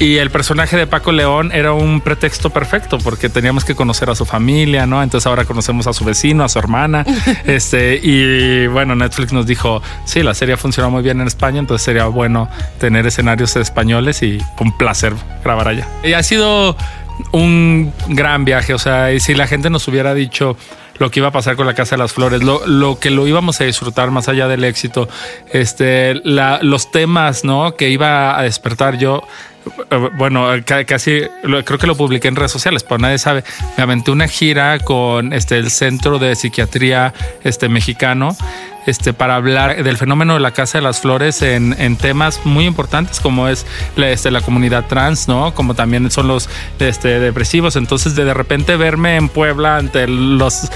Y 0.00 0.18
el 0.18 0.30
personaje 0.30 0.76
de 0.76 0.86
Paco 0.86 1.10
León 1.10 1.50
era 1.52 1.72
un 1.72 2.00
pretexto 2.00 2.50
perfecto 2.50 2.98
porque 2.98 3.28
teníamos 3.28 3.64
que 3.64 3.74
conocer 3.74 4.08
a 4.08 4.14
su 4.14 4.24
familia, 4.24 4.86
¿no? 4.86 5.02
Entonces 5.02 5.26
ahora 5.26 5.44
conocemos 5.44 5.88
a 5.88 5.92
su 5.92 6.04
vecino, 6.04 6.44
a 6.44 6.48
su 6.48 6.60
hermana. 6.60 7.04
este, 7.44 7.98
y 8.00 8.68
bueno, 8.68 8.94
Netflix 8.94 9.32
nos 9.32 9.44
dijo, 9.46 9.82
sí, 10.04 10.22
la 10.22 10.34
serie 10.34 10.56
funciona 10.56 10.88
muy 10.88 11.02
bien 11.02 11.20
en 11.20 11.26
España, 11.26 11.58
entonces 11.58 11.84
sería 11.84 12.04
bueno 12.04 12.48
tener 12.78 13.08
escenarios 13.08 13.56
españoles 13.56 14.22
y 14.22 14.38
un 14.60 14.76
placer 14.78 15.14
grabar 15.42 15.66
allá. 15.66 15.88
Y 16.04 16.12
ha 16.12 16.22
sido 16.22 16.76
un 17.32 17.92
gran 18.08 18.44
viaje, 18.44 18.74
o 18.74 18.78
sea, 18.78 19.12
y 19.12 19.20
si 19.20 19.34
la 19.34 19.46
gente 19.46 19.70
nos 19.70 19.86
hubiera 19.88 20.14
dicho 20.14 20.56
lo 20.98 21.10
que 21.10 21.20
iba 21.20 21.28
a 21.28 21.32
pasar 21.32 21.54
con 21.56 21.66
la 21.66 21.74
Casa 21.74 21.94
de 21.96 22.02
las 22.02 22.12
Flores, 22.12 22.42
lo, 22.42 22.66
lo 22.66 22.98
que 22.98 23.10
lo 23.10 23.26
íbamos 23.28 23.60
a 23.60 23.64
disfrutar 23.64 24.10
más 24.10 24.28
allá 24.28 24.48
del 24.48 24.64
éxito, 24.64 25.08
este, 25.52 26.14
la- 26.24 26.58
los 26.62 26.90
temas, 26.90 27.44
¿no? 27.44 27.76
Que 27.76 27.88
iba 27.90 28.36
a 28.38 28.42
despertar 28.42 28.98
yo 28.98 29.22
bueno, 30.16 30.46
ca- 30.64 30.84
casi 30.84 31.22
creo 31.64 31.78
que 31.78 31.86
lo 31.86 31.96
publiqué 31.96 32.28
en 32.28 32.36
redes 32.36 32.52
sociales, 32.52 32.82
pero 32.84 32.98
nadie 32.98 33.18
sabe. 33.18 33.44
Me 33.76 33.82
aventé 33.82 34.10
una 34.10 34.28
gira 34.28 34.78
con 34.80 35.32
este 35.32 35.56
el 35.58 35.70
Centro 35.70 36.18
de 36.18 36.34
Psiquiatría 36.34 37.14
este 37.44 37.68
mexicano. 37.68 38.36
Este, 38.86 39.12
para 39.12 39.34
hablar 39.36 39.82
del 39.84 39.98
fenómeno 39.98 40.32
de 40.32 40.40
la 40.40 40.52
Casa 40.52 40.78
de 40.78 40.82
las 40.82 41.02
Flores 41.02 41.42
en, 41.42 41.76
en 41.78 41.96
temas 41.96 42.40
muy 42.46 42.64
importantes 42.64 43.20
como 43.20 43.46
es 43.48 43.66
la, 43.96 44.08
este, 44.08 44.30
la 44.30 44.40
comunidad 44.40 44.86
trans, 44.86 45.28
¿no? 45.28 45.52
Como 45.52 45.74
también 45.74 46.10
son 46.10 46.26
los 46.26 46.48
este, 46.78 47.20
depresivos. 47.20 47.76
Entonces, 47.76 48.14
de, 48.16 48.24
de 48.24 48.32
repente 48.32 48.76
verme 48.76 49.16
en 49.16 49.28
Puebla 49.28 49.76
ante 49.76 50.08
los 50.08 50.70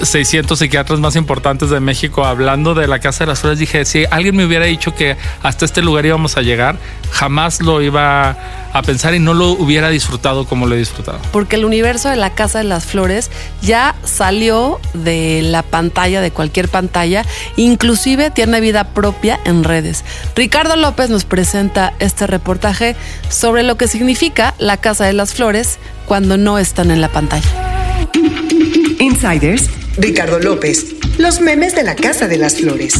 600 0.00 0.58
psiquiatras 0.58 1.00
más 1.00 1.16
importantes 1.16 1.70
de 1.70 1.80
México 1.80 2.24
hablando 2.24 2.74
de 2.74 2.86
la 2.86 2.98
Casa 2.98 3.24
de 3.24 3.28
las 3.28 3.40
Flores, 3.40 3.58
dije, 3.58 3.84
si 3.84 4.04
alguien 4.10 4.36
me 4.36 4.44
hubiera 4.44 4.64
dicho 4.64 4.94
que 4.94 5.16
hasta 5.42 5.64
este 5.64 5.82
lugar 5.82 6.06
íbamos 6.06 6.36
a 6.36 6.42
llegar, 6.42 6.76
jamás 7.10 7.60
lo 7.60 7.82
iba 7.82 8.36
a 8.72 8.82
pensar 8.82 9.14
y 9.14 9.18
no 9.18 9.34
lo 9.34 9.50
hubiera 9.50 9.90
disfrutado 9.90 10.46
como 10.46 10.66
lo 10.66 10.74
he 10.74 10.78
disfrutado. 10.78 11.20
Porque 11.30 11.56
el 11.56 11.64
universo 11.64 12.08
de 12.08 12.16
la 12.16 12.30
Casa 12.30 12.58
de 12.58 12.64
las 12.64 12.84
Flores 12.84 13.30
ya 13.60 13.94
salió 14.02 14.80
de 14.94 15.42
la 15.42 15.62
pantalla, 15.62 16.20
de 16.20 16.30
cualquier 16.30 16.68
pantalla, 16.68 17.24
inclusive 17.56 18.30
tiene 18.30 18.60
vida 18.60 18.84
propia 18.84 19.38
en 19.44 19.64
redes. 19.64 20.04
Ricardo 20.34 20.76
López 20.76 21.10
nos 21.10 21.24
presenta 21.24 21.92
este 21.98 22.26
reportaje 22.26 22.96
sobre 23.28 23.62
lo 23.62 23.76
que 23.76 23.88
significa 23.88 24.54
la 24.58 24.78
Casa 24.78 25.04
de 25.04 25.12
las 25.12 25.34
Flores 25.34 25.78
cuando 26.06 26.36
no 26.36 26.58
están 26.58 26.90
en 26.90 27.00
la 27.00 27.08
pantalla. 27.08 27.48
Insiders, 28.98 29.68
Ricardo 29.98 30.38
López. 30.38 30.96
Los 31.18 31.40
memes 31.40 31.74
de 31.74 31.82
la 31.82 31.94
Casa 31.94 32.26
de 32.26 32.38
las 32.38 32.56
Flores. 32.56 32.94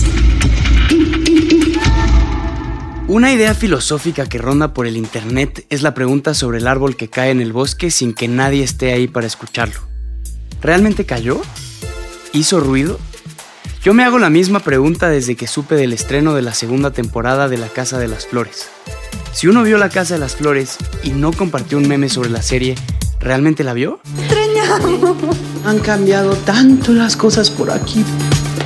Una 3.09 3.33
idea 3.33 3.55
filosófica 3.55 4.28
que 4.28 4.37
ronda 4.37 4.74
por 4.74 4.87
el 4.87 4.98
Internet 4.98 5.64
es 5.70 5.83
la 5.83 5.94
pregunta 5.94 6.35
sobre 6.35 6.59
el 6.59 6.66
árbol 6.66 6.96
que 6.96 7.09
cae 7.09 7.31
en 7.31 7.40
el 7.40 7.52
bosque 7.52 7.90
sin 7.90 8.12
que 8.12 8.28
nadie 8.28 8.62
esté 8.62 8.92
ahí 8.92 9.09
para 9.09 9.26
escucharlo. 9.26 9.81
¿Realmente 10.61 11.07
cayó? 11.07 11.40
¿Hizo 12.33 12.61
ruido? 12.61 13.00
Yo 13.83 13.94
me 13.94 14.05
hago 14.05 14.18
la 14.18 14.31
misma 14.31 14.61
pregunta 14.61 15.09
desde 15.09 15.35
que 15.35 15.46
supe 15.46 15.76
del 15.76 15.94
estreno 15.94 16.35
de 16.35 16.42
la 16.42 16.52
segunda 16.52 16.92
temporada 16.92 17.48
de 17.48 17.57
La 17.57 17.68
Casa 17.68 17.98
de 17.98 18.09
las 18.09 18.26
Flores. 18.26 18.68
Si 19.33 19.48
uno 19.48 19.62
vio 19.62 19.78
La 19.78 19.88
Casa 19.88 20.14
de 20.14 20.20
las 20.20 20.37
Flores 20.37 20.76
y 21.02 21.11
no 21.11 21.33
compartió 21.33 21.78
un 21.78 21.88
meme 21.88 22.11
sobre 22.11 22.28
la 22.28 22.42
serie, 22.42 22.74
¿realmente 23.18 23.64
la 23.64 23.72
vio? 23.72 24.00
Han 25.64 25.78
cambiado 25.80 26.35
tanto 26.35 26.92
las 26.92 27.16
cosas 27.16 27.50
por 27.50 27.70
aquí. 27.70 28.04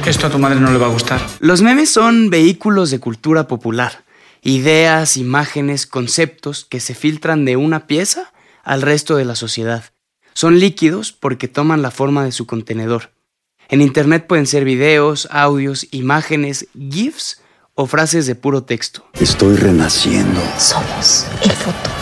Esto 0.06 0.28
a 0.28 0.30
tu 0.30 0.38
madre 0.38 0.60
no 0.60 0.70
le 0.70 0.78
va 0.78 0.86
a 0.86 0.90
gustar. 0.90 1.20
Los 1.40 1.62
memes 1.62 1.90
son 1.90 2.30
vehículos 2.30 2.90
de 2.90 3.00
cultura 3.00 3.48
popular, 3.48 4.04
ideas, 4.42 5.16
imágenes, 5.16 5.86
conceptos 5.86 6.64
que 6.64 6.78
se 6.80 6.94
filtran 6.94 7.44
de 7.44 7.56
una 7.56 7.86
pieza 7.86 8.32
al 8.62 8.82
resto 8.82 9.16
de 9.16 9.24
la 9.24 9.34
sociedad. 9.34 9.84
Son 10.32 10.60
líquidos 10.60 11.12
porque 11.12 11.48
toman 11.48 11.82
la 11.82 11.90
forma 11.90 12.24
de 12.24 12.32
su 12.32 12.46
contenedor. 12.46 13.10
En 13.68 13.80
Internet 13.80 14.26
pueden 14.28 14.46
ser 14.46 14.64
videos, 14.64 15.26
audios, 15.32 15.88
imágenes, 15.90 16.68
GIFs 16.78 17.40
o 17.74 17.86
frases 17.86 18.26
de 18.26 18.36
puro 18.36 18.62
texto. 18.62 19.04
Estoy 19.14 19.56
renaciendo. 19.56 20.40
Somos 20.56 21.26
el 21.42 21.50
futuro. 21.50 21.96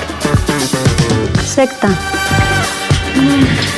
Secta. 1.42 1.88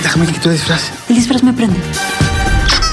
Déjame 0.06 0.26
que 0.26 0.34
quito 0.34 0.50
el 0.50 0.54
disfraz. 0.54 0.92
El 1.08 1.16
disfraz 1.16 1.42
me 1.42 1.52
prende. 1.52 1.80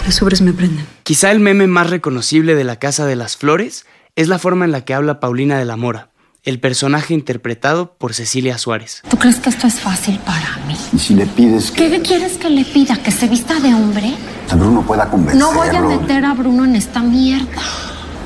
Los 0.04 0.16
sobres 0.16 0.42
me 0.42 0.52
prenden. 0.52 0.84
Quizá 1.04 1.30
el 1.30 1.40
meme 1.40 1.68
más 1.68 1.92
reconocible 1.92 2.56
de 2.56 2.64
la 2.64 2.78
Casa 2.78 3.06
de 3.06 3.16
las 3.16 3.38
Flores 3.38 3.86
es 4.16 4.30
la 4.30 4.40
forma 4.40 4.66
en 4.66 4.72
la 4.72 4.82
que 4.82 4.96
habla 4.96 5.20
Paulina 5.20 5.60
de 5.60 5.66
la 5.66 5.78
Mora, 5.78 6.10
el 6.42 6.60
personaje 6.60 7.14
interpretado 7.14 7.94
por 8.00 8.16
Cecilia 8.16 8.58
Suárez. 8.58 9.04
¿Tú 9.08 9.20
crees 9.20 9.36
que 9.36 9.50
esto 9.52 9.68
es 9.68 9.80
fácil 9.80 10.18
para 10.26 10.58
mí? 10.68 10.76
Y 10.92 10.98
si 10.98 11.14
le 11.14 11.28
pides 11.28 11.70
que 11.70 11.88
¿Qué 11.88 12.02
quieres 12.02 12.40
que 12.40 12.50
le 12.50 12.66
pida? 12.66 12.98
¿Que 12.98 13.12
se 13.12 13.28
vista 13.28 13.60
de 13.60 13.76
hombre? 13.76 14.16
Bruno 14.56 14.82
pueda 14.82 15.08
convencerlo. 15.08 15.52
No 15.52 15.56
voy 15.56 15.70
a 15.70 15.82
meter 15.82 16.26
a 16.26 16.34
Bruno 16.34 16.66
en 16.66 16.76
esta 16.76 17.02
mierda. 17.02 17.62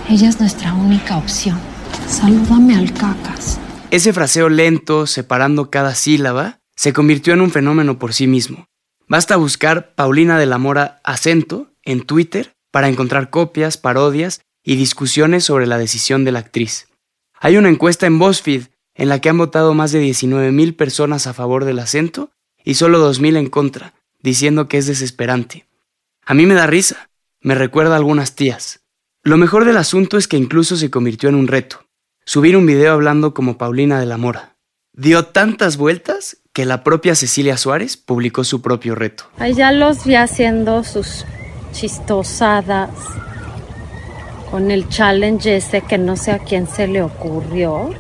Ella 0.08 0.30
es 0.30 0.40
nuestra 0.40 0.74
única 0.74 1.18
opción. 1.18 1.60
Salúdame 2.08 2.78
al 2.78 2.94
cacas. 2.94 3.60
Ese 3.92 4.14
fraseo 4.14 4.48
lento, 4.48 5.08
separando 5.08 5.70
cada 5.70 5.94
sílaba, 5.94 6.60
se 6.78 6.94
convirtió 6.94 7.34
en 7.34 7.42
un 7.42 7.52
fenómeno 7.52 8.00
por 8.00 8.14
sí 8.14 8.28
mismo. 8.28 8.66
Basta 9.08 9.38
buscar 9.38 9.94
Paulina 9.96 10.38
de 10.38 10.46
la 10.46 10.58
Mora 10.58 11.00
acento 11.06 11.72
en 11.84 12.02
Twitter 12.02 12.56
para 12.72 12.90
encontrar 12.90 13.30
copias, 13.30 13.78
parodias 13.78 14.42
y 14.64 14.76
discusiones 14.76 15.46
sobre 15.46 15.66
la 15.66 15.78
decisión 15.78 16.26
de 16.26 16.34
la 16.34 16.40
actriz. 16.40 16.90
Hay 17.40 17.56
una 17.56 17.70
encuesta 17.70 18.06
en 18.06 18.20
BuzzFeed 18.20 18.64
en 18.96 19.08
la 19.08 19.22
que 19.22 19.30
han 19.30 19.38
votado 19.38 19.74
más 19.74 19.94
de 19.94 20.04
19.000 20.04 20.76
personas 20.76 21.26
a 21.26 21.34
favor 21.34 21.64
del 21.64 21.80
acento 21.80 22.32
y 22.66 22.74
solo 22.74 23.10
2.000 23.10 23.38
en 23.38 23.50
contra, 23.50 23.94
diciendo 24.20 24.68
que 24.68 24.78
es 24.78 24.88
desesperante. 24.88 25.68
A 26.26 26.34
mí 26.34 26.46
me 26.46 26.56
da 26.56 26.68
risa, 26.68 27.10
me 27.40 27.56
recuerda 27.56 27.94
a 27.94 27.98
algunas 27.98 28.36
tías. 28.36 28.82
Lo 29.24 29.38
mejor 29.38 29.64
del 29.64 29.78
asunto 29.78 30.18
es 30.18 30.28
que 30.28 30.36
incluso 30.36 30.76
se 30.76 30.90
convirtió 30.90 31.30
en 31.30 31.36
un 31.36 31.48
reto. 31.48 31.86
Subir 32.26 32.58
un 32.58 32.66
video 32.66 32.92
hablando 32.92 33.34
como 33.34 33.58
Paulina 33.58 34.02
de 34.02 34.06
la 34.06 34.18
Mora. 34.18 34.58
Dio 34.92 35.28
tantas 35.28 35.78
vueltas 35.78 36.42
que 36.58 36.66
la 36.66 36.84
propia 36.84 37.14
Cecilia 37.14 37.56
Suárez 37.56 37.98
publicó 37.98 38.44
su 38.44 38.64
propio 38.64 38.96
reto. 38.96 39.26
Ahí 39.38 39.54
ya 39.54 39.72
los 39.72 40.06
vi 40.06 40.16
haciendo 40.16 40.84
sus 40.84 41.24
chistosadas 41.72 42.90
con 44.50 44.72
el 44.72 44.90
challenge 44.90 45.58
ese 45.58 45.82
que 45.82 46.00
no 46.00 46.16
sé 46.16 46.32
a 46.32 46.40
quién 46.40 46.66
se 46.66 46.88
le 46.88 47.04
ocurrió. 47.04 47.92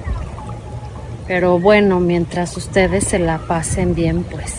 Pero 1.28 1.60
bueno, 1.60 2.00
mientras 2.00 2.58
ustedes 2.58 3.04
se 3.04 3.20
la 3.20 3.38
pasen 3.38 3.94
bien, 3.94 4.24
pues, 4.24 4.56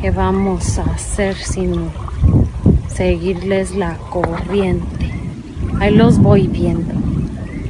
¿qué 0.00 0.10
vamos 0.10 0.80
a 0.80 0.82
hacer 0.82 1.36
sino 1.36 1.92
seguirles 2.92 3.76
la 3.76 3.94
corriente? 4.10 5.12
Ahí 5.78 5.94
los 5.94 6.18
voy 6.18 6.48
viendo. 6.48 6.94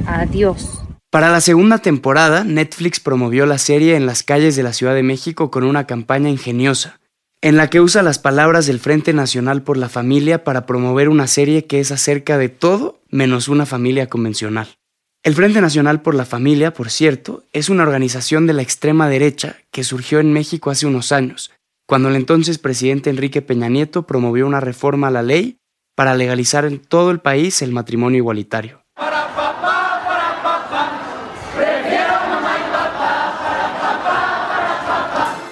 Adiós. 0.07 0.78
Para 1.11 1.31
la 1.31 1.41
segunda 1.41 1.79
temporada, 1.79 2.43
Netflix 2.43 2.99
promovió 2.99 3.47
la 3.47 3.57
serie 3.57 3.95
en 3.95 4.05
las 4.05 4.21
calles 4.21 4.55
de 4.55 4.61
la 4.61 4.73
Ciudad 4.73 4.93
de 4.93 5.01
México 5.01 5.49
con 5.49 5.63
una 5.63 5.87
campaña 5.87 6.29
ingeniosa, 6.29 6.99
en 7.41 7.57
la 7.57 7.67
que 7.67 7.81
usa 7.81 8.03
las 8.03 8.19
palabras 8.19 8.67
del 8.67 8.79
Frente 8.79 9.11
Nacional 9.11 9.63
por 9.63 9.77
la 9.77 9.89
Familia 9.89 10.43
para 10.43 10.67
promover 10.67 11.09
una 11.09 11.25
serie 11.25 11.65
que 11.65 11.79
es 11.79 11.91
acerca 11.91 12.37
de 12.37 12.49
todo 12.49 13.01
menos 13.09 13.47
una 13.47 13.65
familia 13.65 14.07
convencional. 14.07 14.77
El 15.23 15.33
Frente 15.33 15.61
Nacional 15.61 16.03
por 16.03 16.13
la 16.13 16.25
Familia, 16.25 16.75
por 16.75 16.91
cierto, 16.91 17.43
es 17.53 17.69
una 17.69 17.83
organización 17.83 18.45
de 18.45 18.53
la 18.53 18.61
extrema 18.61 19.09
derecha 19.09 19.57
que 19.71 19.83
surgió 19.83 20.19
en 20.19 20.31
México 20.31 20.69
hace 20.69 20.85
unos 20.85 21.11
años, 21.11 21.51
cuando 21.87 22.09
el 22.09 22.17
entonces 22.17 22.59
presidente 22.59 23.09
Enrique 23.09 23.41
Peña 23.41 23.67
Nieto 23.67 24.05
promovió 24.05 24.45
una 24.45 24.59
reforma 24.59 25.07
a 25.07 25.11
la 25.11 25.23
ley 25.23 25.57
para 25.95 26.13
legalizar 26.13 26.65
en 26.65 26.77
todo 26.77 27.09
el 27.09 27.19
país 27.19 27.63
el 27.63 27.71
matrimonio 27.71 28.19
igualitario. 28.19 28.78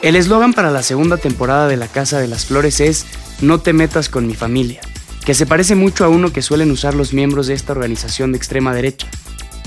El 0.08 0.16
eslogan 0.16 0.54
para 0.54 0.72
la 0.72 0.84
segunda 0.84 1.18
temporada 1.18 1.68
de 1.68 1.76
La 1.76 1.90
Casa 1.90 2.18
de 2.18 2.30
las 2.30 2.46
Flores 2.46 2.80
es 2.80 3.06
No 3.42 3.60
te 3.60 3.74
metas 3.74 4.08
con 4.08 4.26
mi 4.26 4.36
familia, 4.36 4.80
que 5.26 5.34
se 5.34 5.46
parece 5.46 5.76
mucho 5.76 6.06
a 6.06 6.08
uno 6.08 6.32
que 6.32 6.42
suelen 6.42 6.72
usar 6.72 6.94
los 6.94 7.12
miembros 7.12 7.48
de 7.48 7.56
esta 7.56 7.74
organización 7.74 8.32
de 8.32 8.38
extrema 8.38 8.74
derecha. 8.74 9.10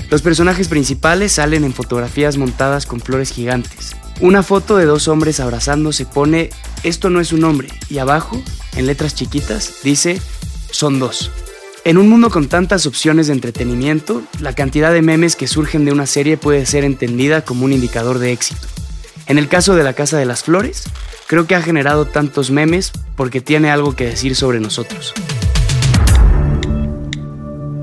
Los 0.09 0.23
personajes 0.23 0.67
principales 0.67 1.33
salen 1.33 1.63
en 1.63 1.75
fotografías 1.75 2.37
montadas 2.37 2.87
con 2.87 3.01
flores 3.01 3.31
gigantes. 3.31 3.95
Una 4.19 4.41
foto 4.41 4.77
de 4.77 4.85
dos 4.85 5.07
hombres 5.07 5.39
abrazándose 5.39 6.07
pone 6.07 6.49
Esto 6.81 7.11
no 7.11 7.19
es 7.21 7.33
un 7.33 7.43
hombre 7.43 7.67
y 7.87 7.99
abajo, 7.99 8.41
en 8.75 8.87
letras 8.87 9.13
chiquitas, 9.13 9.75
dice 9.83 10.19
Son 10.71 10.97
dos. 10.97 11.29
En 11.83 11.99
un 11.99 12.09
mundo 12.09 12.31
con 12.31 12.47
tantas 12.47 12.87
opciones 12.87 13.27
de 13.27 13.33
entretenimiento, 13.33 14.23
la 14.39 14.55
cantidad 14.55 14.91
de 14.91 15.03
memes 15.03 15.35
que 15.35 15.45
surgen 15.45 15.85
de 15.85 15.91
una 15.91 16.07
serie 16.07 16.35
puede 16.35 16.65
ser 16.65 16.83
entendida 16.83 17.45
como 17.45 17.65
un 17.65 17.73
indicador 17.73 18.17
de 18.17 18.31
éxito. 18.31 18.67
En 19.27 19.37
el 19.37 19.47
caso 19.47 19.75
de 19.75 19.83
la 19.83 19.93
Casa 19.93 20.17
de 20.17 20.25
las 20.25 20.43
Flores, 20.43 20.83
creo 21.27 21.47
que 21.47 21.55
ha 21.55 21.61
generado 21.61 22.05
tantos 22.05 22.51
memes 22.51 22.91
porque 23.15 23.41
tiene 23.41 23.71
algo 23.71 23.95
que 23.95 24.05
decir 24.05 24.35
sobre 24.35 24.59
nosotros. 24.59 25.13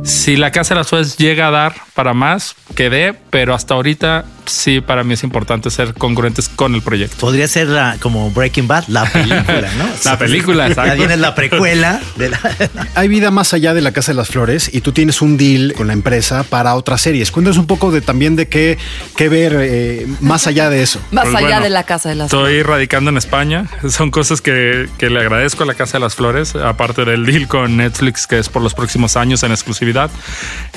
Si 0.02 0.36
la 0.36 0.52
Casa 0.52 0.74
de 0.74 0.80
las 0.80 0.88
Flores 0.88 1.16
llega 1.16 1.48
a 1.48 1.50
dar 1.50 1.74
para 1.94 2.14
más, 2.14 2.56
que 2.74 2.90
dé, 2.90 3.14
pero 3.30 3.54
hasta 3.54 3.74
ahorita 3.74 4.24
sí, 4.50 4.80
para 4.80 5.04
mí 5.04 5.14
es 5.14 5.22
importante 5.22 5.70
ser 5.70 5.94
congruentes 5.94 6.48
con 6.48 6.74
el 6.74 6.82
proyecto. 6.82 7.16
Podría 7.18 7.48
ser 7.48 7.68
la, 7.68 7.96
como 8.00 8.30
Breaking 8.30 8.68
Bad, 8.68 8.84
la 8.88 9.04
película, 9.12 9.68
¿no? 9.76 9.88
La 10.04 10.18
película, 10.18 10.68
exacto. 10.68 10.92
Ya 10.92 10.94
viene 10.94 11.16
la 11.16 11.34
precuela. 11.34 12.00
De 12.16 12.30
la... 12.30 12.40
Hay 12.94 13.08
vida 13.08 13.30
más 13.30 13.54
allá 13.54 13.74
de 13.74 13.80
la 13.80 13.92
Casa 13.92 14.12
de 14.12 14.16
las 14.16 14.28
Flores 14.28 14.70
y 14.72 14.80
tú 14.80 14.92
tienes 14.92 15.22
un 15.22 15.36
deal 15.36 15.74
con 15.76 15.86
la 15.86 15.92
empresa 15.92 16.42
para 16.44 16.74
otras 16.74 17.00
series. 17.00 17.30
Cuéntanos 17.30 17.58
un 17.58 17.66
poco 17.66 17.90
de 17.90 18.00
también 18.00 18.36
de 18.36 18.48
qué, 18.48 18.78
qué 19.16 19.28
ver 19.28 19.56
eh, 19.60 20.06
más 20.20 20.46
allá 20.46 20.70
de 20.70 20.82
eso. 20.82 21.00
Más 21.10 21.24
Pues 21.24 21.36
allá 21.36 21.46
bueno, 21.46 21.62
de 21.62 21.70
la 21.70 21.84
Casa 21.84 22.08
de 22.08 22.14
las 22.14 22.26
Estoy 22.26 22.62
radicando 22.62 23.10
en 23.10 23.16
España. 23.16 23.66
Son 23.88 24.10
cosas 24.10 24.40
que, 24.40 24.88
que 24.98 25.10
le 25.10 25.20
agradezco 25.20 25.64
a 25.64 25.66
la 25.66 25.74
Casa 25.74 25.98
de 25.98 26.00
las 26.00 26.14
Flores, 26.14 26.54
aparte 26.56 27.04
del 27.04 27.26
deal 27.26 27.46
con 27.46 27.76
Netflix, 27.76 28.26
que 28.26 28.38
es 28.38 28.48
por 28.48 28.62
los 28.62 28.74
próximos 28.74 29.16
años 29.16 29.42
en 29.42 29.52
exclusividad. 29.52 30.10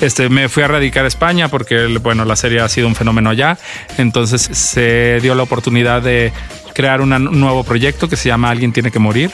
Este, 0.00 0.28
me 0.28 0.48
fui 0.48 0.62
a 0.62 0.68
radicar 0.68 1.04
a 1.04 1.08
España 1.08 1.48
porque, 1.48 1.86
bueno, 2.02 2.24
la 2.24 2.36
serie 2.36 2.60
ha 2.60 2.68
sido 2.68 2.88
un 2.88 2.94
fenómeno 2.94 3.30
allá. 3.30 3.58
Entonces 3.98 4.42
se 4.42 5.18
dio 5.20 5.34
la 5.34 5.42
oportunidad 5.42 6.02
de 6.02 6.32
crear 6.72 7.00
un 7.00 7.10
nuevo 7.40 7.64
proyecto 7.64 8.08
que 8.08 8.16
se 8.16 8.28
llama 8.28 8.50
Alguien 8.50 8.72
tiene 8.72 8.90
que 8.90 8.98
morir. 8.98 9.30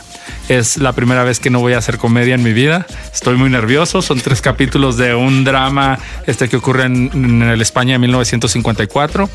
Es 0.48 0.76
la 0.76 0.92
primera 0.92 1.24
vez 1.24 1.40
que 1.40 1.50
no 1.50 1.60
voy 1.60 1.74
a 1.74 1.78
hacer 1.78 1.98
comedia 1.98 2.34
en 2.34 2.42
mi 2.42 2.52
vida. 2.52 2.86
Estoy 3.12 3.36
muy 3.36 3.50
nervioso. 3.50 4.02
Son 4.02 4.20
tres 4.20 4.40
capítulos 4.40 4.96
de 4.96 5.14
un 5.14 5.44
drama 5.44 5.98
este 6.26 6.48
que 6.48 6.56
ocurre 6.56 6.84
en, 6.84 7.42
el 7.42 7.60
España 7.60 7.92
de 7.92 7.98
1954. 7.98 9.28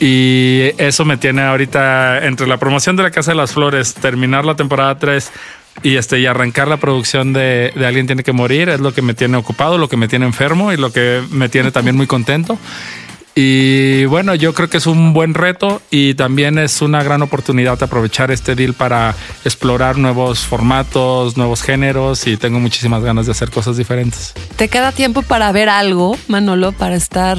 Y 0.00 0.70
eso 0.78 1.04
me 1.04 1.16
tiene 1.16 1.42
ahorita 1.42 2.26
entre 2.26 2.46
la 2.46 2.56
promoción 2.56 2.96
de 2.96 3.04
la 3.04 3.10
Casa 3.10 3.30
de 3.30 3.36
las 3.36 3.52
Flores, 3.52 3.94
terminar 3.94 4.44
la 4.44 4.56
temporada 4.56 4.98
3 4.98 5.30
y 5.82 5.96
este 5.96 6.18
y 6.18 6.26
arrancar 6.26 6.68
la 6.68 6.76
producción 6.76 7.32
de, 7.32 7.72
Alguien 7.76 8.06
tiene 8.06 8.22
que 8.22 8.32
morir 8.32 8.68
es 8.68 8.80
lo 8.80 8.92
que 8.92 9.00
me 9.00 9.14
tiene 9.14 9.36
ocupado, 9.36 9.78
lo 9.78 9.88
que 9.88 9.96
me 9.96 10.08
tiene 10.08 10.26
enfermo 10.26 10.72
y 10.72 10.76
lo 10.76 10.92
que 10.92 11.22
me 11.30 11.48
tiene 11.48 11.70
también 11.70 11.96
muy 11.96 12.06
contento. 12.06 12.58
Y 13.34 14.04
bueno, 14.06 14.34
yo 14.34 14.52
creo 14.52 14.68
que 14.68 14.76
es 14.76 14.86
un 14.86 15.14
buen 15.14 15.32
reto 15.32 15.80
y 15.90 16.14
también 16.14 16.58
es 16.58 16.82
una 16.82 17.02
gran 17.02 17.22
oportunidad 17.22 17.78
de 17.78 17.86
aprovechar 17.86 18.30
este 18.30 18.54
deal 18.54 18.74
para 18.74 19.14
explorar 19.44 19.96
nuevos 19.96 20.40
formatos, 20.40 21.38
nuevos 21.38 21.62
géneros 21.62 22.26
y 22.26 22.36
tengo 22.36 22.60
muchísimas 22.60 23.02
ganas 23.02 23.24
de 23.24 23.32
hacer 23.32 23.50
cosas 23.50 23.78
diferentes. 23.78 24.34
¿Te 24.56 24.68
queda 24.68 24.92
tiempo 24.92 25.22
para 25.22 25.50
ver 25.50 25.70
algo, 25.70 26.18
Manolo, 26.28 26.72
para 26.72 26.94
estar, 26.94 27.38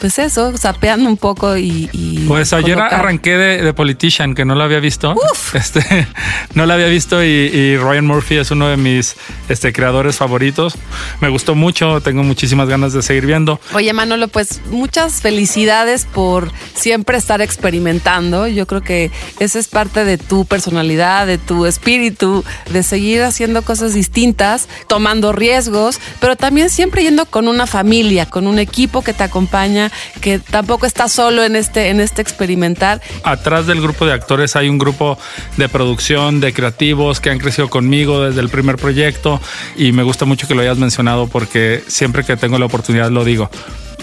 pues 0.00 0.18
eso, 0.18 0.56
sapeando 0.56 1.10
un 1.10 1.18
poco 1.18 1.58
y... 1.58 2.24
pues 2.26 2.54
ayer 2.54 2.80
arranqué 2.80 3.36
de, 3.36 3.74
Politician, 3.74 4.34
que 4.34 4.46
no 4.46 4.54
lo 4.54 4.64
había 4.64 4.80
visto. 4.80 5.14
Este, 5.54 6.08
no 6.54 6.66
lo 6.66 6.72
había 6.72 6.86
visto 6.86 7.22
y, 7.22 7.76
Ryan 7.76 8.06
Murphy 8.06 8.36
es 8.36 8.50
uno 8.50 8.68
de 8.68 8.76
mis 8.76 9.14
este, 9.48 9.72
creadores 9.72 10.16
favoritos. 10.16 10.74
Me 11.20 11.28
gustó 11.28 11.54
mucho, 11.54 12.00
tengo 12.00 12.24
muchísimas 12.24 12.68
ganas 12.68 12.92
de 12.92 13.02
seguir 13.02 13.26
viendo. 13.26 13.60
Oye, 13.72 13.92
Manolo, 13.92 14.26
pues 14.28 14.60
muchas 14.70 15.20
felicidades 15.20 15.33
felicidades 15.34 16.06
por 16.06 16.52
siempre 16.76 17.18
estar 17.18 17.42
experimentando. 17.42 18.46
Yo 18.46 18.68
creo 18.68 18.82
que 18.82 19.10
esa 19.40 19.58
es 19.58 19.66
parte 19.66 20.04
de 20.04 20.16
tu 20.16 20.44
personalidad, 20.44 21.26
de 21.26 21.38
tu 21.38 21.66
espíritu, 21.66 22.44
de 22.70 22.84
seguir 22.84 23.20
haciendo 23.22 23.62
cosas 23.62 23.94
distintas, 23.94 24.68
tomando 24.86 25.32
riesgos, 25.32 25.98
pero 26.20 26.36
también 26.36 26.70
siempre 26.70 27.02
yendo 27.02 27.26
con 27.26 27.48
una 27.48 27.66
familia, 27.66 28.26
con 28.26 28.46
un 28.46 28.60
equipo 28.60 29.02
que 29.02 29.12
te 29.12 29.24
acompaña, 29.24 29.90
que 30.20 30.38
tampoco 30.38 30.86
está 30.86 31.08
solo 31.08 31.42
en 31.42 31.56
este, 31.56 31.88
en 31.88 31.98
este 31.98 32.22
experimentar. 32.22 33.02
Atrás 33.24 33.66
del 33.66 33.82
grupo 33.82 34.06
de 34.06 34.12
actores 34.12 34.54
hay 34.54 34.68
un 34.68 34.78
grupo 34.78 35.18
de 35.56 35.68
producción, 35.68 36.38
de 36.38 36.52
creativos 36.52 37.18
que 37.18 37.30
han 37.30 37.40
crecido 37.40 37.68
conmigo 37.68 38.20
desde 38.20 38.40
el 38.40 38.50
primer 38.50 38.76
proyecto 38.76 39.40
y 39.76 39.90
me 39.90 40.04
gusta 40.04 40.26
mucho 40.26 40.46
que 40.46 40.54
lo 40.54 40.62
hayas 40.62 40.78
mencionado 40.78 41.26
porque 41.26 41.82
siempre 41.88 42.22
que 42.22 42.36
tengo 42.36 42.56
la 42.56 42.66
oportunidad 42.66 43.10
lo 43.10 43.24
digo 43.24 43.50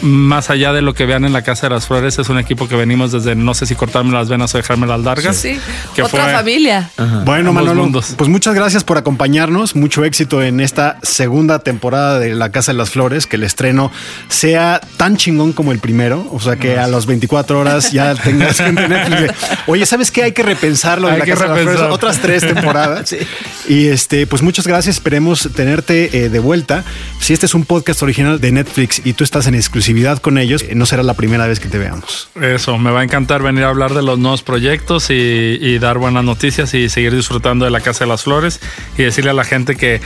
más 0.01 0.49
allá 0.49 0.73
de 0.73 0.81
lo 0.81 0.93
que 0.93 1.05
vean 1.05 1.25
en 1.25 1.33
la 1.33 1.43
Casa 1.43 1.67
de 1.67 1.75
las 1.75 1.87
Flores, 1.87 2.17
es 2.19 2.29
un 2.29 2.39
equipo 2.39 2.67
que 2.67 2.75
venimos 2.75 3.11
desde 3.11 3.35
no 3.35 3.53
sé 3.53 3.65
si 3.65 3.75
cortarme 3.75 4.11
las 4.11 4.29
venas 4.29 4.53
o 4.53 4.57
dejarme 4.57 4.87
las 4.87 5.01
largas. 5.01 5.35
Sí, 5.35 5.59
que 5.95 6.03
otra 6.03 6.29
familia. 6.29 6.89
Bueno, 7.25 7.53
Manolo, 7.53 7.89
pues 7.91 8.29
muchas 8.29 8.53
gracias 8.55 8.83
por 8.83 8.97
acompañarnos. 8.97 9.75
Mucho 9.75 10.03
éxito 10.05 10.41
en 10.41 10.59
esta 10.59 10.97
segunda 11.01 11.59
temporada 11.59 12.19
de 12.19 12.33
La 12.33 12.51
Casa 12.51 12.71
de 12.71 12.77
las 12.77 12.89
Flores. 12.89 13.27
Que 13.27 13.35
el 13.35 13.43
estreno 13.43 13.91
sea 14.27 14.81
tan 14.97 15.17
chingón 15.17 15.53
como 15.53 15.71
el 15.71 15.79
primero. 15.79 16.27
O 16.31 16.39
sea, 16.39 16.55
que 16.55 16.77
a 16.77 16.87
las 16.87 17.05
24 17.05 17.59
horas 17.59 17.91
ya 17.91 18.15
tengas 18.23 18.57
que 18.57 18.71
tener. 18.71 19.33
Oye, 19.67 19.85
¿sabes 19.85 20.11
qué? 20.11 20.23
Hay 20.23 20.31
que 20.31 20.43
repensarlo 20.43 21.07
de 21.07 21.17
La 21.17 21.25
Casa 21.25 21.43
de 21.43 21.49
las 21.49 21.75
Flores. 21.75 21.81
Otras 21.91 22.19
tres 22.19 22.41
temporadas. 22.41 23.15
Y 23.67 23.87
este, 23.87 24.27
pues 24.27 24.41
muchas 24.41 24.67
gracias. 24.67 24.95
Esperemos 24.95 25.49
tenerte 25.55 26.25
eh, 26.25 26.29
de 26.29 26.39
vuelta. 26.39 26.83
Si 27.21 27.33
este 27.33 27.45
es 27.45 27.53
un 27.53 27.65
podcast 27.65 28.01
original 28.01 28.41
de 28.41 28.51
Netflix 28.51 28.99
y 29.05 29.13
tú 29.13 29.23
estás 29.23 29.45
en 29.45 29.53
exclusiva 29.53 30.15
con 30.15 30.39
ellos, 30.39 30.65
no 30.73 30.87
será 30.87 31.03
la 31.03 31.13
primera 31.13 31.45
vez 31.45 31.59
que 31.59 31.69
te 31.69 31.77
veamos. 31.77 32.29
Eso, 32.41 32.79
me 32.79 32.89
va 32.89 33.01
a 33.01 33.03
encantar 33.03 33.43
venir 33.43 33.63
a 33.63 33.69
hablar 33.69 33.93
de 33.93 34.01
los 34.01 34.17
nuevos 34.17 34.41
proyectos 34.41 35.11
y, 35.11 35.77
dar 35.77 35.99
buenas 35.99 36.23
noticias 36.23 36.73
y 36.73 36.89
seguir 36.89 37.15
disfrutando 37.15 37.63
de 37.65 37.69
la 37.69 37.79
Casa 37.79 38.05
de 38.05 38.09
las 38.09 38.23
Flores 38.23 38.59
y 38.97 39.03
decirle 39.03 39.29
a 39.29 39.33
la 39.35 39.43
gente 39.43 39.75
que, 39.75 40.01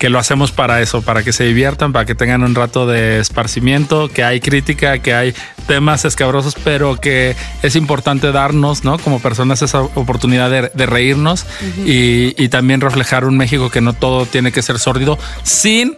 que 0.00 0.10
lo 0.10 0.18
hacemos 0.18 0.50
para 0.50 0.82
eso, 0.82 1.02
para 1.02 1.22
que 1.22 1.32
se 1.32 1.44
diviertan, 1.44 1.92
para 1.92 2.04
que 2.04 2.16
tengan 2.16 2.42
un 2.42 2.56
rato 2.56 2.84
de 2.84 3.20
esparcimiento, 3.20 4.08
que 4.08 4.24
hay 4.24 4.40
crítica, 4.40 4.98
que 4.98 5.14
hay 5.14 5.34
temas 5.68 6.04
escabrosos, 6.04 6.56
pero 6.64 6.96
que 6.96 7.36
es 7.62 7.76
importante 7.76 8.32
darnos, 8.32 8.82
¿no? 8.82 8.98
Como 8.98 9.20
personas 9.20 9.62
esa 9.62 9.82
oportunidad 9.82 10.50
de, 10.50 10.86
reírnos 10.86 11.46
y, 11.84 12.34
y 12.42 12.48
también 12.48 12.80
reflejar 12.80 13.24
un 13.24 13.36
México 13.36 13.70
que 13.70 13.80
no 13.80 13.92
todo 13.92 14.26
tiene 14.26 14.50
que 14.50 14.62
ser 14.62 14.80
sórdido 14.80 15.16
sin 15.44 15.96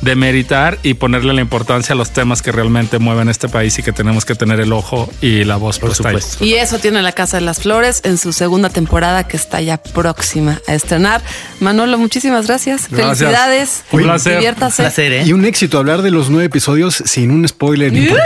de 0.00 0.16
meritar 0.16 0.78
y 0.82 0.94
ponerle 0.94 1.32
la 1.32 1.40
importancia 1.40 1.92
a 1.92 1.96
los 1.96 2.10
temas 2.12 2.42
que 2.42 2.52
realmente 2.52 2.98
mueven 2.98 3.28
este 3.28 3.48
país 3.48 3.78
y 3.78 3.82
que 3.82 3.92
tenemos 3.92 4.24
que 4.24 4.34
tener 4.34 4.60
el 4.60 4.72
ojo 4.72 5.08
y 5.20 5.44
la 5.44 5.56
voz 5.56 5.78
por 5.78 5.94
supuesto. 5.94 6.44
Y 6.44 6.54
eso 6.54 6.78
tiene 6.78 7.02
la 7.02 7.12
Casa 7.12 7.38
de 7.38 7.42
las 7.42 7.60
Flores 7.60 8.00
en 8.04 8.18
su 8.18 8.32
segunda 8.32 8.68
temporada 8.70 9.26
que 9.26 9.36
está 9.36 9.60
ya 9.60 9.78
próxima 9.78 10.60
a 10.66 10.74
estrenar. 10.74 11.22
Manolo, 11.60 11.98
muchísimas 11.98 12.46
gracias. 12.46 12.88
Felicidades. 12.88 13.84
Un 13.90 14.02
placer. 14.02 14.34
Diviértase. 14.34 14.86
¿eh? 14.96 15.24
Y 15.26 15.32
un 15.32 15.44
éxito 15.44 15.78
hablar 15.78 16.02
de 16.02 16.10
los 16.10 16.30
nueve 16.30 16.46
episodios 16.46 17.02
sin 17.04 17.30
un 17.30 17.46
spoiler. 17.48 17.92
Uy, 17.92 18.08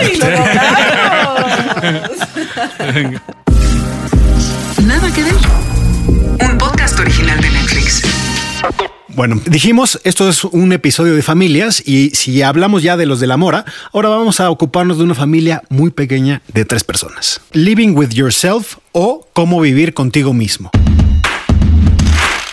Nada 4.84 5.12
que 5.14 5.22
ver. 5.22 5.34
Un 6.40 6.58
podcast 6.58 6.98
original 6.98 7.40
de 7.40 7.50
Netflix. 7.50 8.02
Bueno, 9.14 9.40
dijimos, 9.46 10.00
esto 10.04 10.28
es 10.28 10.44
un 10.44 10.72
episodio 10.72 11.14
de 11.14 11.22
familias 11.22 11.82
y 11.84 12.10
si 12.10 12.42
hablamos 12.42 12.82
ya 12.82 12.96
de 12.96 13.06
los 13.06 13.18
de 13.20 13.26
la 13.26 13.36
mora, 13.36 13.64
ahora 13.92 14.08
vamos 14.08 14.40
a 14.40 14.50
ocuparnos 14.50 14.98
de 14.98 15.04
una 15.04 15.14
familia 15.14 15.62
muy 15.68 15.90
pequeña 15.90 16.42
de 16.54 16.64
tres 16.64 16.84
personas. 16.84 17.40
Living 17.52 17.94
with 17.94 18.10
Yourself 18.10 18.76
o 18.92 19.26
Cómo 19.32 19.60
vivir 19.60 19.94
contigo 19.94 20.32
mismo. 20.32 20.70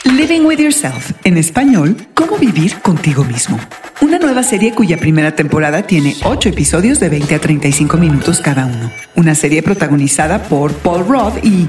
Living 0.04 0.42
with 0.42 0.60
Yourself, 0.60 1.12
en 1.24 1.38
español, 1.38 1.96
Cómo 2.16 2.38
vivir 2.38 2.80
contigo 2.80 3.24
mismo. 3.24 3.60
Una 4.02 4.18
nueva 4.18 4.42
serie 4.42 4.74
cuya 4.74 4.98
primera 4.98 5.36
temporada 5.36 5.84
tiene 5.84 6.16
ocho 6.24 6.50
episodios 6.50 7.00
de 7.00 7.10
20 7.10 7.36
a 7.36 7.40
35 7.40 7.98
minutos 7.98 8.40
cada 8.42 8.66
uno. 8.66 8.92
Una 9.16 9.36
serie 9.36 9.62
protagonizada 9.62 10.44
por 10.44 10.74
Paul 10.74 11.08
Roth 11.08 11.44
y 11.44 11.68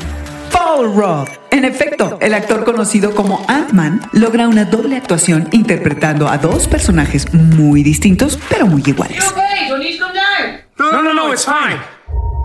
Paul 0.79 0.95
Rudd. 0.95 1.29
En 1.51 1.65
efecto, 1.65 2.19
el 2.21 2.33
actor 2.35 2.65
conocido 2.65 3.13
como 3.13 3.45
Ant-Man 3.49 4.01
logra 4.13 4.47
una 4.47 4.65
doble 4.65 4.97
actuación 4.97 5.49
interpretando 5.51 6.29
a 6.29 6.39
dos 6.39 6.69
personajes 6.69 7.35
muy 7.35 7.83
distintos, 7.83 8.39
pero 8.49 8.69
muy 8.69 8.85
iguales. 8.87 9.25
No, 10.79 11.03
no, 11.03 11.13
no, 11.13 11.33
it's 11.33 11.45
fine. 11.45 11.81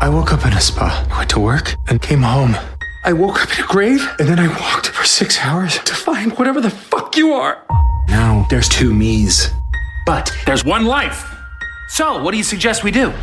I 0.02 0.10
woke 0.10 0.34
up 0.34 0.48
in 0.48 0.54
a 0.54 0.60
spa, 0.60 1.06
went 1.16 1.30
to 1.30 1.40
work, 1.40 1.76
and 1.90 2.02
came 2.02 2.24
home. 2.24 2.58
I 3.06 3.14
woke 3.14 3.40
up 3.44 3.56
in 3.56 3.64
a 3.64 3.68
grave, 3.68 4.02
and 4.18 4.28
then 4.28 4.40
I 4.40 4.48
walked 4.48 4.88
for 4.88 5.06
six 5.06 5.38
hours 5.40 5.78
to 5.84 5.94
find 5.94 6.32
whatever 6.32 6.60
the 6.60 6.72
fuck 6.72 7.16
you 7.16 7.34
are. 7.34 7.60
Now 8.10 8.48
there's 8.50 8.68
two 8.68 8.96
me's. 8.96 9.52
But 10.08 10.32
there's 10.48 10.66
one 10.66 10.88
life. 10.88 11.24
So, 11.88 12.24
what 12.24 12.32
do 12.32 12.38
you 12.38 12.44
suggest 12.44 12.84
we 12.84 12.90
do? 12.90 13.14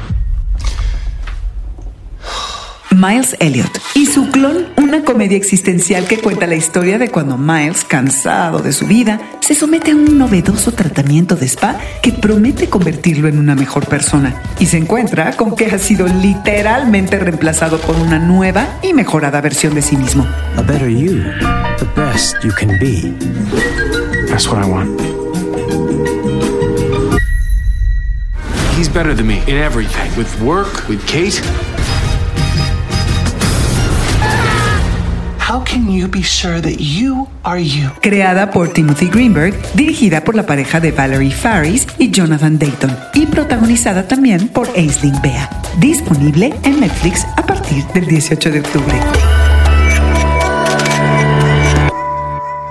Miles 2.92 3.36
Elliot 3.38 3.70
y 3.94 4.06
su 4.06 4.30
clon, 4.30 4.66
una 4.76 5.04
comedia 5.04 5.36
existencial 5.36 6.06
que 6.06 6.18
cuenta 6.18 6.46
la 6.46 6.56
historia 6.56 6.98
de 6.98 7.08
cuando 7.08 7.38
Miles, 7.38 7.84
cansado 7.84 8.58
de 8.58 8.72
su 8.72 8.86
vida, 8.86 9.20
se 9.40 9.54
somete 9.54 9.92
a 9.92 9.94
un 9.94 10.18
novedoso 10.18 10.72
tratamiento 10.72 11.36
de 11.36 11.46
spa 11.46 11.78
que 12.02 12.12
promete 12.12 12.68
convertirlo 12.68 13.28
en 13.28 13.38
una 13.38 13.54
mejor 13.54 13.86
persona 13.86 14.42
y 14.58 14.66
se 14.66 14.76
encuentra 14.76 15.36
con 15.36 15.54
que 15.54 15.66
ha 15.66 15.78
sido 15.78 16.08
literalmente 16.08 17.18
reemplazado 17.18 17.78
por 17.78 17.96
una 17.96 18.18
nueva 18.18 18.66
y 18.82 18.92
mejorada 18.92 19.40
versión 19.40 19.74
de 19.74 19.82
sí 19.82 19.96
mismo. 19.96 20.26
A 20.56 20.62
better 20.62 20.88
you, 20.88 21.22
the 21.78 21.86
best 21.94 22.36
you 22.42 22.50
can 22.52 22.76
be. 22.80 23.14
That's 24.28 24.48
what 24.48 24.64
I 24.64 24.68
want. 24.68 25.00
He's 28.76 28.88
better 28.88 29.14
than 29.14 29.26
me 29.26 29.42
in 29.46 29.58
everything. 29.58 30.10
With 30.16 30.40
work, 30.40 30.88
with 30.88 31.06
Kate. 31.06 31.40
How 35.50 35.64
can 35.64 35.90
you 35.90 36.06
be 36.06 36.22
sure 36.22 36.60
that 36.60 36.76
you 36.78 37.26
are 37.42 37.60
you? 37.60 37.90
Creada 38.02 38.52
por 38.52 38.68
Timothy 38.68 39.08
Greenberg, 39.08 39.52
dirigida 39.74 40.22
por 40.22 40.36
la 40.36 40.46
pareja 40.46 40.78
de 40.78 40.92
Valerie 40.92 41.32
Faris 41.32 41.88
y 41.98 42.12
Jonathan 42.12 42.56
Dayton 42.56 42.96
y 43.14 43.26
protagonizada 43.26 44.06
también 44.06 44.46
por 44.46 44.68
Aisling 44.76 45.20
Bea. 45.22 45.50
Disponible 45.80 46.54
en 46.62 46.78
Netflix 46.78 47.26
a 47.36 47.44
partir 47.44 47.84
del 47.86 48.06
18 48.06 48.48
de 48.48 48.60
octubre. 48.60 49.39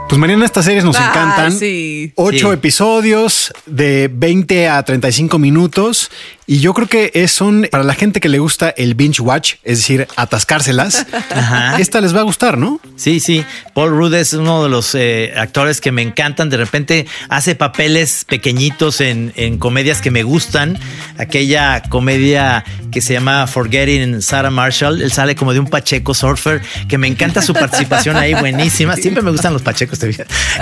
Pues 0.10 0.18
Mariana, 0.20 0.44
estas 0.46 0.66
series 0.66 0.84
nos 0.84 0.96
Ah, 0.96 1.10
encantan. 1.12 1.52
sí. 1.52 2.12
Ocho 2.16 2.48
Sí. 2.50 2.54
episodios 2.56 3.54
de 3.68 4.10
20 4.12 4.68
a 4.68 4.82
35 4.84 5.38
minutos. 5.38 6.10
Y 6.48 6.62
yo 6.62 6.74
creo 6.74 6.88
que 6.88 7.12
es- 7.14 7.32
son 7.32 7.68
para 7.70 7.84
la 7.84 7.94
gente 7.94 8.20
que 8.20 8.28
le 8.28 8.40
gusta 8.40 8.70
el 8.76 8.96
binge 8.96 9.22
watch, 9.22 9.56
es 9.64 9.78
decir, 9.78 10.08
atascárselas. 10.16 11.06
Ajá. 11.30 11.80
Esta 11.80 12.02
les 12.02 12.16
va 12.16 12.22
a 12.22 12.24
gustar, 12.24 12.58
¿no? 12.58 12.82
Sí, 12.96 13.20
sí. 13.20 13.46
Paul 13.76 13.92
Rudd 13.92 14.16
es 14.16 14.34
uno 14.34 14.64
de 14.64 14.70
los 14.70 14.96
eh, 14.96 15.32
actores 15.38 15.80
que 15.80 15.92
me 15.92 16.02
encantan. 16.02 16.50
De 16.50 16.58
repente 16.58 17.06
hace 17.30 17.54
papeles 17.54 18.26
pequeñitos 18.28 19.00
en, 19.02 19.32
en 19.36 19.60
comedias 19.60 20.02
que 20.02 20.10
me 20.10 20.24
gustan. 20.24 20.80
Aquella 21.20 21.84
comedia 21.88 22.66
que 22.92 23.02
se 23.02 23.14
llama 23.14 23.46
Forgetting 23.46 24.24
Sarah 24.24 24.50
Marshall. 24.50 25.04
Él 25.04 25.12
sale 25.12 25.36
como 25.36 25.54
de 25.54 25.60
un 25.60 25.68
Pacheco 25.68 26.16
surfer, 26.16 26.64
que 26.88 26.98
me 26.98 27.06
encanta 27.08 27.44
su 27.44 27.54
participación 27.54 28.18
ahí, 28.18 28.34
buenísima. 28.40 28.96
Siempre 28.96 29.22
me 29.22 29.30
gustan 29.30 29.54
los 29.54 29.62
Pachecos, 29.62 29.99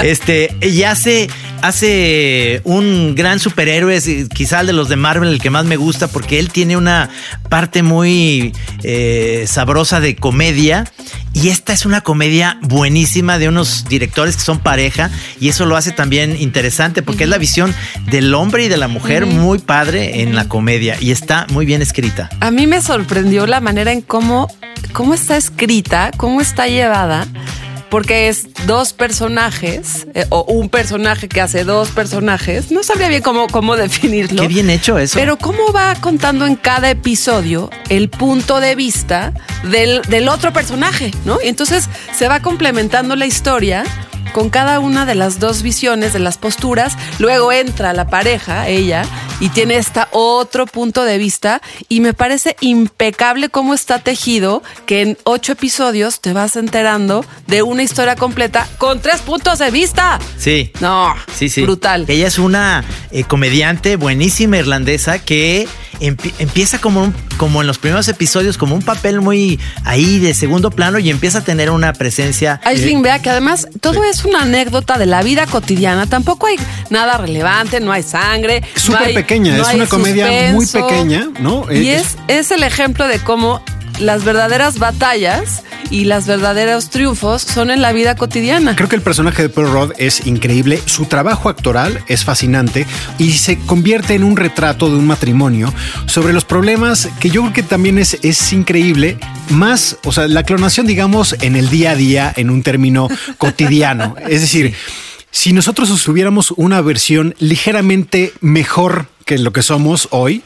Este, 0.02 0.56
y 0.62 0.84
hace, 0.84 1.30
hace 1.62 2.62
un 2.64 3.16
gran 3.16 3.40
superhéroe, 3.40 4.00
quizá 4.34 4.62
el 4.62 4.68
de 4.68 4.74
los 4.74 4.90
de 4.90 4.96
Marvel, 4.96 5.30
el 5.30 5.42
que 5.42 5.50
más 5.50 5.66
me 5.66 5.78
gusta, 5.78 6.08
porque 6.08 6.40
él 6.40 6.50
tiene 6.50 6.78
una 6.78 7.10
parte 7.50 7.84
muy 7.84 8.54
eh, 8.84 9.46
sabrosa 9.48 10.00
de 10.00 10.16
comedia. 10.16 10.86
Y 11.34 11.50
esta 11.50 11.72
es 11.72 11.86
una 11.86 12.02
comedia 12.02 12.58
buenísima 12.64 13.38
de 13.38 13.48
unos 13.48 13.86
directores 13.88 14.36
que 14.36 14.42
son 14.42 14.58
pareja 14.58 15.12
y 15.40 15.50
eso 15.50 15.68
lo 15.68 15.76
hace 15.76 15.92
también 15.92 16.36
interesante 16.40 17.04
porque 17.04 17.26
es 17.26 17.30
la 17.30 17.38
visión 17.38 17.76
del 18.10 18.34
hombre 18.34 18.66
y 18.66 18.70
de 18.70 18.78
la 18.78 18.88
mujer 18.88 19.28
muy 19.28 19.60
padre 19.60 20.22
en 20.22 20.36
la 20.36 20.48
comedia 20.48 20.98
y 21.00 21.12
está 21.12 21.46
muy 21.52 21.68
bien 21.68 21.84
escrita. 21.84 22.30
A 22.40 22.50
mí 22.50 22.66
me 22.66 22.82
sorprendió 22.82 23.46
la 23.46 23.60
manera 23.60 23.92
en 23.92 24.02
cómo, 24.02 24.48
cómo 24.94 25.14
está 25.14 25.38
escrita, 25.38 26.12
cómo 26.18 26.42
está 26.42 26.68
llevada, 26.68 27.28
porque 27.90 28.28
es 28.28 28.48
dos 28.66 28.94
personajes, 28.94 30.08
eh, 30.14 30.26
o 30.30 30.44
un 30.44 30.70
personaje 30.70 31.28
que 31.28 31.42
hace 31.42 31.64
dos 31.64 31.90
personajes. 31.90 32.72
No 32.72 32.84
sabría 32.84 33.08
bien 33.08 33.22
cómo, 33.22 33.48
cómo 33.48 33.76
definirlo. 33.76 34.42
Qué 34.42 34.48
bien 34.48 34.70
hecho 34.70 34.98
eso. 34.98 35.18
Pero 35.18 35.38
cómo 35.38 35.72
va 35.74 35.96
contando 35.96 36.46
en 36.46 36.56
cada 36.56 36.90
episodio 36.90 37.70
el 37.90 38.10
punto 38.10 38.60
de 38.60 38.76
vista 38.76 39.34
del, 39.64 40.02
del 40.04 40.30
otro 40.30 40.54
personaje, 40.54 41.12
¿no? 41.26 41.38
Y 41.44 41.48
entonces 41.48 41.90
se 42.16 42.28
va 42.28 42.42
complementando 42.42 43.16
la 43.16 43.26
historia 43.26 43.84
con 44.34 44.50
cada 44.50 44.80
una 44.80 45.06
de 45.06 45.16
las 45.16 45.40
dos 45.40 45.62
visiones, 45.62 46.14
de 46.14 46.20
las 46.20 46.38
posturas. 46.38 46.98
Luego 47.20 47.52
entra 47.52 47.94
la 47.94 48.08
pareja, 48.08 48.68
ella, 48.68 49.04
y 49.40 49.50
tiene 49.50 49.78
esta 49.78 50.08
otro 50.12 50.66
punto 50.66 51.04
de 51.04 51.18
vista. 51.18 51.62
Y 51.90 52.02
me 52.02 52.14
parece 52.14 52.56
impecable 52.62 53.50
cómo 53.50 53.74
está 53.74 54.00
tejido, 54.00 54.64
que 54.86 55.02
en 55.02 55.18
ocho 55.24 55.52
episodios 55.54 56.22
te 56.22 56.34
vas 56.34 56.56
enterando 56.56 57.26
de 57.48 57.62
una 57.64 57.84
historia 57.84 58.16
completa 58.16 58.68
con 58.78 59.02
tres 59.02 59.22
puntos 59.22 59.60
de 59.60 59.72
vista. 59.72 60.20
Sí. 60.38 60.72
No, 60.80 61.14
Sí, 61.36 61.50
sí. 61.50 61.62
brutal. 61.64 62.06
Ella 62.08 62.28
es 62.28 62.40
una 62.40 62.84
eh, 63.12 63.24
comediante 63.24 63.96
buenísima 63.96 64.58
irlandesa 64.58 65.20
que 65.20 65.68
empie- 66.00 66.34
empieza 66.40 66.80
como, 66.80 67.04
un- 67.04 67.16
como 67.38 67.62
en 67.62 67.68
los 67.68 67.78
primeros 67.78 68.08
episodios, 68.08 68.58
como 68.58 68.76
un 68.76 68.82
papel 68.82 69.22
muy 69.22 69.60
ahí 69.86 70.20
de 70.20 70.34
segundo 70.34 70.72
plano 70.72 71.00
y 71.00 71.10
empieza 71.10 71.40
a 71.40 71.44
tener 71.44 71.70
una 71.70 71.94
presencia. 71.94 72.60
Aisling, 72.64 73.02
vea 73.02 73.22
que 73.22 73.30
además 73.30 73.68
todo 73.82 74.04
es 74.04 74.17
una 74.26 74.42
anécdota 74.44 74.98
de 74.98 75.06
la 75.06 75.22
vida 75.22 75.46
cotidiana. 75.48 76.06
Tampoco 76.08 76.48
hay 76.48 76.56
nada 76.90 77.18
relevante, 77.18 77.80
no 77.80 77.92
hay 77.92 78.04
sangre. 78.04 78.62
no 78.62 78.80
Súper 78.80 79.08
hay- 79.08 79.14
pequeña, 79.14 79.58
no 79.58 79.68
es 79.68 79.74
una 79.76 79.88
comedia 79.88 80.52
muy 80.54 80.66
pequeña, 80.66 81.28
¿no? 81.40 81.66
Y 81.72 81.90
es, 81.90 82.18
es 82.28 82.52
el 82.52 82.64
ejemplo 82.64 83.08
de 83.08 83.20
cómo 83.20 83.62
las 84.00 84.24
verdaderas 84.24 84.78
batallas 84.80 85.64
y 85.90 86.06
las 86.06 86.28
verdaderos 86.28 86.90
triunfos 86.90 87.42
son 87.42 87.72
en 87.72 87.82
la 87.82 87.94
vida 87.94 88.16
cotidiana. 88.16 88.76
Creo 88.76 88.90
que 88.90 88.96
el 88.96 89.02
personaje 89.02 89.44
de 89.44 89.50
Paul 89.50 89.72
Rudd 89.72 89.92
es 89.98 90.26
increíble, 90.28 90.82
su 90.86 91.06
trabajo 91.06 91.50
actoral 91.50 92.04
es 92.08 92.24
fascinante 92.24 92.86
y 93.18 93.34
se 93.34 93.58
convierte 93.60 94.16
en 94.16 94.24
un 94.24 94.38
retrato 94.38 94.90
de 94.90 94.96
un 94.96 95.08
matrimonio 95.08 95.74
sobre 96.06 96.34
los 96.34 96.46
problemas 96.46 97.10
que 97.20 97.30
yo 97.30 97.42
creo 97.42 97.54
que 97.54 97.64
también 97.64 97.98
es, 98.00 98.18
es 98.24 98.54
increíble, 98.54 99.18
más, 99.50 99.98
o 100.04 100.12
sea, 100.12 100.28
la 100.28 100.44
clonación, 100.44 100.88
digamos, 100.88 101.36
en 101.42 101.56
el 101.56 101.70
día 101.70 101.92
a 101.92 101.96
día, 101.96 102.34
en 102.36 102.50
un 102.50 102.64
término 102.64 103.08
cotidiano. 103.38 104.16
Es 104.28 104.42
decir, 104.42 104.74
si 105.32 105.54
nosotros 105.54 106.04
tuviéramos 106.04 106.52
una 106.52 106.82
versión 106.82 107.36
ligeramente 107.40 108.34
mejor 108.42 109.08
que 109.28 109.38
lo 109.38 109.54
que 109.54 109.62
somos 109.62 110.08
hoy, 110.12 110.42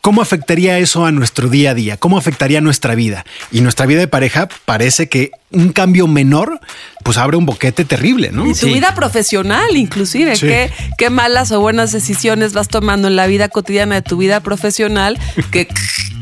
¿cómo 0.00 0.22
afectaría 0.22 0.78
eso 0.78 1.06
a 1.06 1.12
nuestro 1.12 1.48
día 1.48 1.70
a 1.70 1.74
día? 1.74 1.96
¿Cómo 1.98 2.18
afectaría 2.18 2.60
nuestra 2.60 2.96
vida? 2.96 3.24
Y 3.52 3.60
nuestra 3.60 3.86
vida 3.86 4.00
de 4.00 4.08
pareja 4.08 4.48
parece 4.64 5.08
que 5.08 5.30
un 5.52 5.70
cambio 5.72 6.08
menor, 6.08 6.60
pues 7.04 7.18
abre 7.18 7.36
un 7.36 7.46
boquete 7.46 7.84
terrible, 7.84 8.30
¿no? 8.32 8.46
Y 8.46 8.54
tu 8.54 8.66
vida 8.66 8.94
profesional, 8.94 9.76
inclusive. 9.76 10.34
Sí. 10.34 10.46
¿Qué, 10.46 10.72
qué 10.98 11.10
malas 11.10 11.52
o 11.52 11.60
buenas 11.60 11.92
decisiones 11.92 12.54
vas 12.54 12.68
tomando 12.68 13.06
en 13.06 13.14
la 13.16 13.26
vida 13.26 13.48
cotidiana 13.50 13.96
de 13.96 14.02
tu 14.02 14.16
vida 14.16 14.40
profesional 14.40 15.18
que 15.52 15.68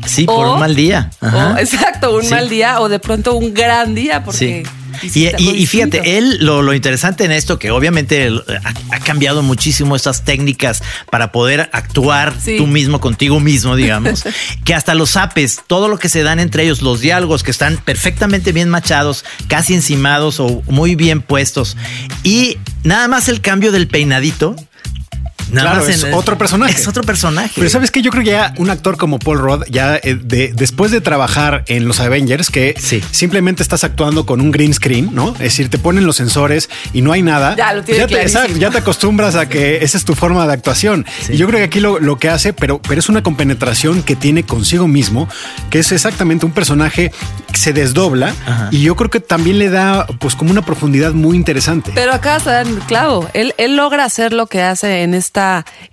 Sí, 0.05 0.25
por 0.25 0.45
o- 0.45 0.53
un 0.55 0.59
mal 0.59 0.75
día. 0.75 1.11
Ajá. 1.21 1.53
o, 1.55 1.57
exacto, 1.57 2.15
un 2.15 2.23
Sí. 2.23 2.29
mal 2.31 2.49
día 2.49 2.81
o 2.81 2.89
de 2.89 2.99
pronto 2.99 3.35
un 3.35 3.53
gran 3.53 3.95
día 3.95 4.23
porque 4.23 4.63
Sí. 4.65 4.69
Y, 5.03 5.27
y- 5.37 5.49
y 5.57 5.65
fíjate, 5.67 6.17
él 6.17 6.37
lo, 6.41 6.61
lo 6.61 6.73
interesante 6.73 7.25
en 7.25 7.31
esto, 7.31 7.57
que 7.59 7.71
obviamente 7.71 8.27
ha, 8.63 8.95
ha 8.95 8.99
cambiado 8.99 9.41
muchísimo 9.43 9.95
estas 9.95 10.23
técnicas 10.23 10.83
para 11.09 11.31
poder 11.31 11.69
actuar 11.73 12.33
Sí. 12.39 12.57
tú 12.57 12.67
mismo 12.67 12.99
contigo 12.99 13.39
mismo, 13.39 13.75
digamos, 13.75 14.23
que 14.65 14.73
hasta 14.73 14.93
los 14.95 15.17
apes, 15.17 15.61
todo 15.67 15.87
lo 15.87 15.97
que 15.99 16.09
se 16.09 16.23
dan 16.23 16.39
entre 16.39 16.63
ellos, 16.63 16.81
los 16.81 16.99
diálogos 17.01 17.43
que 17.43 17.51
están 17.51 17.77
perfectamente 17.77 18.51
bien 18.51 18.69
machados, 18.69 19.25
casi 19.47 19.73
encimados 19.73 20.39
o 20.39 20.61
muy 20.67 20.95
bien 20.95 21.21
puestos, 21.21 21.77
y 22.23 22.57
nada 22.83 23.07
más 23.07 23.27
el 23.29 23.41
cambio 23.41 23.71
del 23.71 23.87
peinadito. 23.87 24.55
Nada 25.51 25.71
Claro, 25.71 25.85
más 25.87 25.95
es 25.95 26.05
otro 26.13 26.37
personaje. 26.37 26.73
Es 26.73 26.87
otro 26.87 27.03
personaje. 27.03 27.51
Pero 27.55 27.69
sabes 27.69 27.91
que 27.91 28.01
yo 28.01 28.11
creo 28.11 28.23
que 28.23 28.31
ya 28.31 28.53
un 28.57 28.69
actor 28.69 28.97
como 28.97 29.19
Paul 29.19 29.39
Rudd, 29.39 29.63
ya 29.69 29.97
eh, 29.97 30.15
de- 30.21 30.51
después 30.55 30.91
de 30.91 31.01
trabajar 31.01 31.63
en 31.67 31.87
los 31.87 31.99
Avengers, 31.99 32.49
que 32.49 32.75
simplemente 33.11 33.63
estás 33.63 33.83
actuando 33.83 34.25
con 34.25 34.41
un 34.41 34.51
green 34.51 34.73
screen, 34.73 35.09
¿no? 35.13 35.33
Es 35.33 35.39
decir, 35.39 35.69
te 35.69 35.77
ponen 35.77 36.05
los 36.05 36.15
sensores 36.15 36.69
y 36.93 37.01
no 37.01 37.11
hay 37.11 37.21
nada. 37.21 37.55
Ya 37.55 37.73
lo 37.73 37.83
Pues 37.83 38.07
te, 38.07 38.21
exacto, 38.21 38.57
ya 38.57 38.69
te 38.69 38.77
acostumbras 38.79 39.35
a 39.35 39.47
que 39.49 39.83
esa 39.83 39.97
es 39.97 40.05
tu 40.05 40.15
forma 40.15 40.45
de 40.47 40.53
actuación. 40.53 41.05
Y 41.29 41.37
yo 41.37 41.47
creo 41.47 41.59
que 41.59 41.65
aquí 41.65 41.79
lo, 41.79 41.99
lo 41.99 42.17
que 42.17 42.29
hace, 42.29 42.53
pero, 42.53 42.81
pero 42.81 42.99
es 42.99 43.09
una 43.09 43.23
compenetración 43.23 44.03
que 44.03 44.15
tiene 44.15 44.43
consigo 44.43 44.87
mismo, 44.87 45.27
que 45.69 45.79
es 45.79 45.91
exactamente 45.91 46.45
un 46.45 46.51
personaje 46.53 47.11
que 47.51 47.57
se 47.59 47.73
desdobla 47.73 48.33
y 48.71 48.81
yo 48.81 48.95
creo 48.95 49.09
que 49.09 49.19
también 49.19 49.59
le 49.59 49.69
da 49.69 50.05
pues 50.19 50.35
como 50.35 50.51
una 50.51 50.61
profundidad 50.63 51.11
muy 51.13 51.35
interesante. 51.35 51.91
Pero 51.93 52.13
acá 52.13 52.39
se 52.39 52.49
dan 52.49 52.75
clavo. 52.87 53.29
Él, 53.33 53.53
él 53.57 53.75
logra 53.75 54.05
hacer 54.05 54.33
lo 54.33 54.47
que 54.47 54.61
hace 54.61 55.03
en 55.03 55.13
esta, 55.13 55.40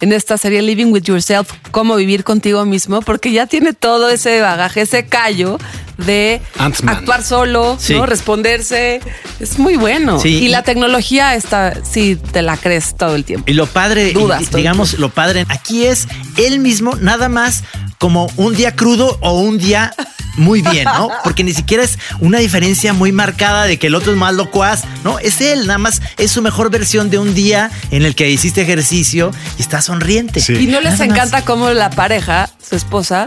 en 0.00 0.12
esta 0.12 0.36
serie 0.38 0.62
Living 0.62 0.86
with 0.92 1.02
Yourself, 1.04 1.50
cómo 1.70 1.96
vivir 1.96 2.24
contigo 2.24 2.64
mismo, 2.64 3.00
porque 3.02 3.32
ya 3.32 3.46
tiene 3.46 3.72
todo 3.72 4.08
ese 4.10 4.40
bagaje, 4.40 4.82
ese 4.82 5.06
callo 5.06 5.58
de 5.96 6.40
actuar 6.86 7.22
solo, 7.24 7.76
Sí. 7.80 7.94
¿no? 7.94 8.06
Responderse. 8.06 9.00
Es 9.40 9.58
muy 9.58 9.76
bueno. 9.76 10.20
Sí, 10.20 10.28
y, 10.44 10.48
la 10.48 10.62
tecnología 10.62 11.34
está, 11.34 11.74
sí, 11.84 12.16
te 12.32 12.42
la 12.42 12.56
crees 12.56 12.96
todo 12.96 13.14
el 13.16 13.24
tiempo. 13.24 13.50
Y 13.50 13.54
lo 13.54 13.66
padre, 13.66 14.12
Dudas 14.12 14.42
y- 14.52 14.56
digamos, 14.56 14.94
lo 14.98 15.08
padre 15.08 15.44
aquí 15.48 15.86
es 15.86 16.06
él 16.36 16.60
mismo, 16.60 16.94
nada 17.00 17.28
más 17.28 17.64
como 17.98 18.30
un 18.36 18.54
día 18.54 18.74
crudo 18.76 19.18
o 19.20 19.40
un 19.40 19.58
día 19.58 19.92
muy 20.36 20.62
bien, 20.62 20.84
¿no? 20.84 21.08
Porque 21.24 21.42
ni 21.42 21.52
siquiera 21.52 21.82
es 21.82 21.98
una 22.20 22.38
diferencia 22.38 22.92
muy 22.92 23.10
marcada 23.12 23.64
de 23.64 23.78
que 23.78 23.88
el 23.88 23.94
otro 23.96 24.12
es 24.12 24.18
más 24.18 24.34
locuaz, 24.34 24.84
¿no? 25.04 25.18
Es 25.18 25.40
él, 25.40 25.66
nada 25.66 25.78
más 25.78 26.00
es 26.16 26.30
su 26.30 26.42
mejor 26.42 26.70
versión 26.70 27.10
de 27.10 27.18
un 27.18 27.34
día 27.34 27.70
en 27.90 28.04
el 28.04 28.14
que 28.14 28.30
hiciste 28.30 28.62
ejercicio 28.62 29.32
y 29.58 29.62
está 29.62 29.82
sonriente. 29.82 30.40
Y 30.48 30.66
no 30.68 30.80
les 30.80 30.92
Nada 30.92 31.06
más. 31.06 31.16
encanta 31.16 31.44
cómo 31.44 31.70
la 31.70 31.90
pareja, 31.90 32.48
su 32.68 32.76
esposa, 32.76 33.26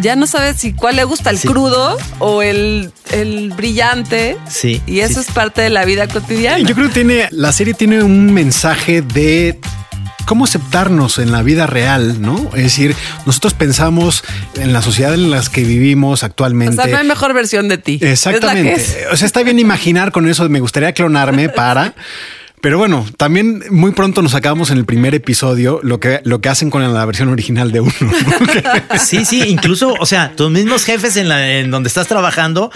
ya 0.00 0.14
no 0.14 0.28
sabe 0.28 0.54
si 0.54 0.74
cuál 0.74 0.94
le 0.94 1.02
gusta, 1.02 1.30
el 1.30 1.38
Sí. 1.38 1.48
crudo 1.48 1.96
o 2.20 2.40
el, 2.42 2.92
el 3.10 3.50
brillante. 3.50 4.36
Sí. 4.48 4.80
Y 4.86 5.00
eso 5.00 5.18
es 5.20 5.26
parte 5.32 5.60
de 5.62 5.70
la 5.70 5.84
vida 5.84 6.06
cotidiana. 6.06 6.58
Yo 6.60 6.74
creo 6.76 6.86
que 6.86 6.94
tiene, 6.94 7.28
la 7.32 7.50
serie 7.50 7.74
tiene 7.74 8.04
un 8.04 8.32
mensaje 8.32 9.02
de 9.02 9.58
cómo 10.28 10.44
aceptarnos 10.44 11.18
en 11.18 11.32
la 11.32 11.42
vida 11.42 11.66
real, 11.66 12.20
¿no? 12.20 12.50
Es 12.54 12.64
decir, 12.64 12.94
nosotros 13.24 13.54
pensamos 13.54 14.22
en 14.56 14.74
la 14.74 14.82
sociedad 14.82 15.14
en 15.14 15.30
la 15.30 15.42
que 15.42 15.64
vivimos 15.64 16.22
O 16.22 16.26
actualmente. 16.26 16.76
sea, 16.76 16.86
no 16.86 16.98
hay 16.98 17.06
mejor 17.06 17.32
versión 17.32 17.66
de 17.68 17.78
ti. 17.78 17.98
Exactamente. 18.02 18.74
Es 18.74 18.88
la 18.88 18.94
que 18.94 19.00
es. 19.04 19.12
O 19.12 19.16
sea, 19.16 19.24
está 19.24 19.42
bien 19.42 19.58
imaginar 19.58 20.12
con 20.12 20.28
eso, 20.28 20.46
me 20.50 20.60
gustaría 20.60 20.92
clonarme 20.92 21.48
para. 21.48 21.94
Pero 22.60 22.76
bueno, 22.76 23.06
también 23.16 23.62
muy 23.70 23.92
pronto 23.92 24.20
nos 24.20 24.34
acabamos 24.34 24.70
en 24.70 24.76
el 24.76 24.84
primer 24.84 25.14
episodio 25.14 25.80
lo 25.82 25.98
que, 25.98 26.20
lo 26.24 26.42
que 26.42 26.50
hacen 26.50 26.68
con 26.68 26.92
la 26.92 27.04
versión 27.06 27.30
original 27.30 27.72
de 27.72 27.80
uno. 27.80 27.92
Sí, 28.98 29.24
sí, 29.24 29.44
incluso, 29.46 29.94
o 29.98 30.06
sea, 30.06 30.32
tus 30.36 30.50
mismos 30.50 30.84
jefes 30.84 31.16
en, 31.16 31.28
la, 31.28 31.52
en 31.58 31.70
donde 31.70 31.88
estás 31.88 32.06
trabajando, 32.06 32.70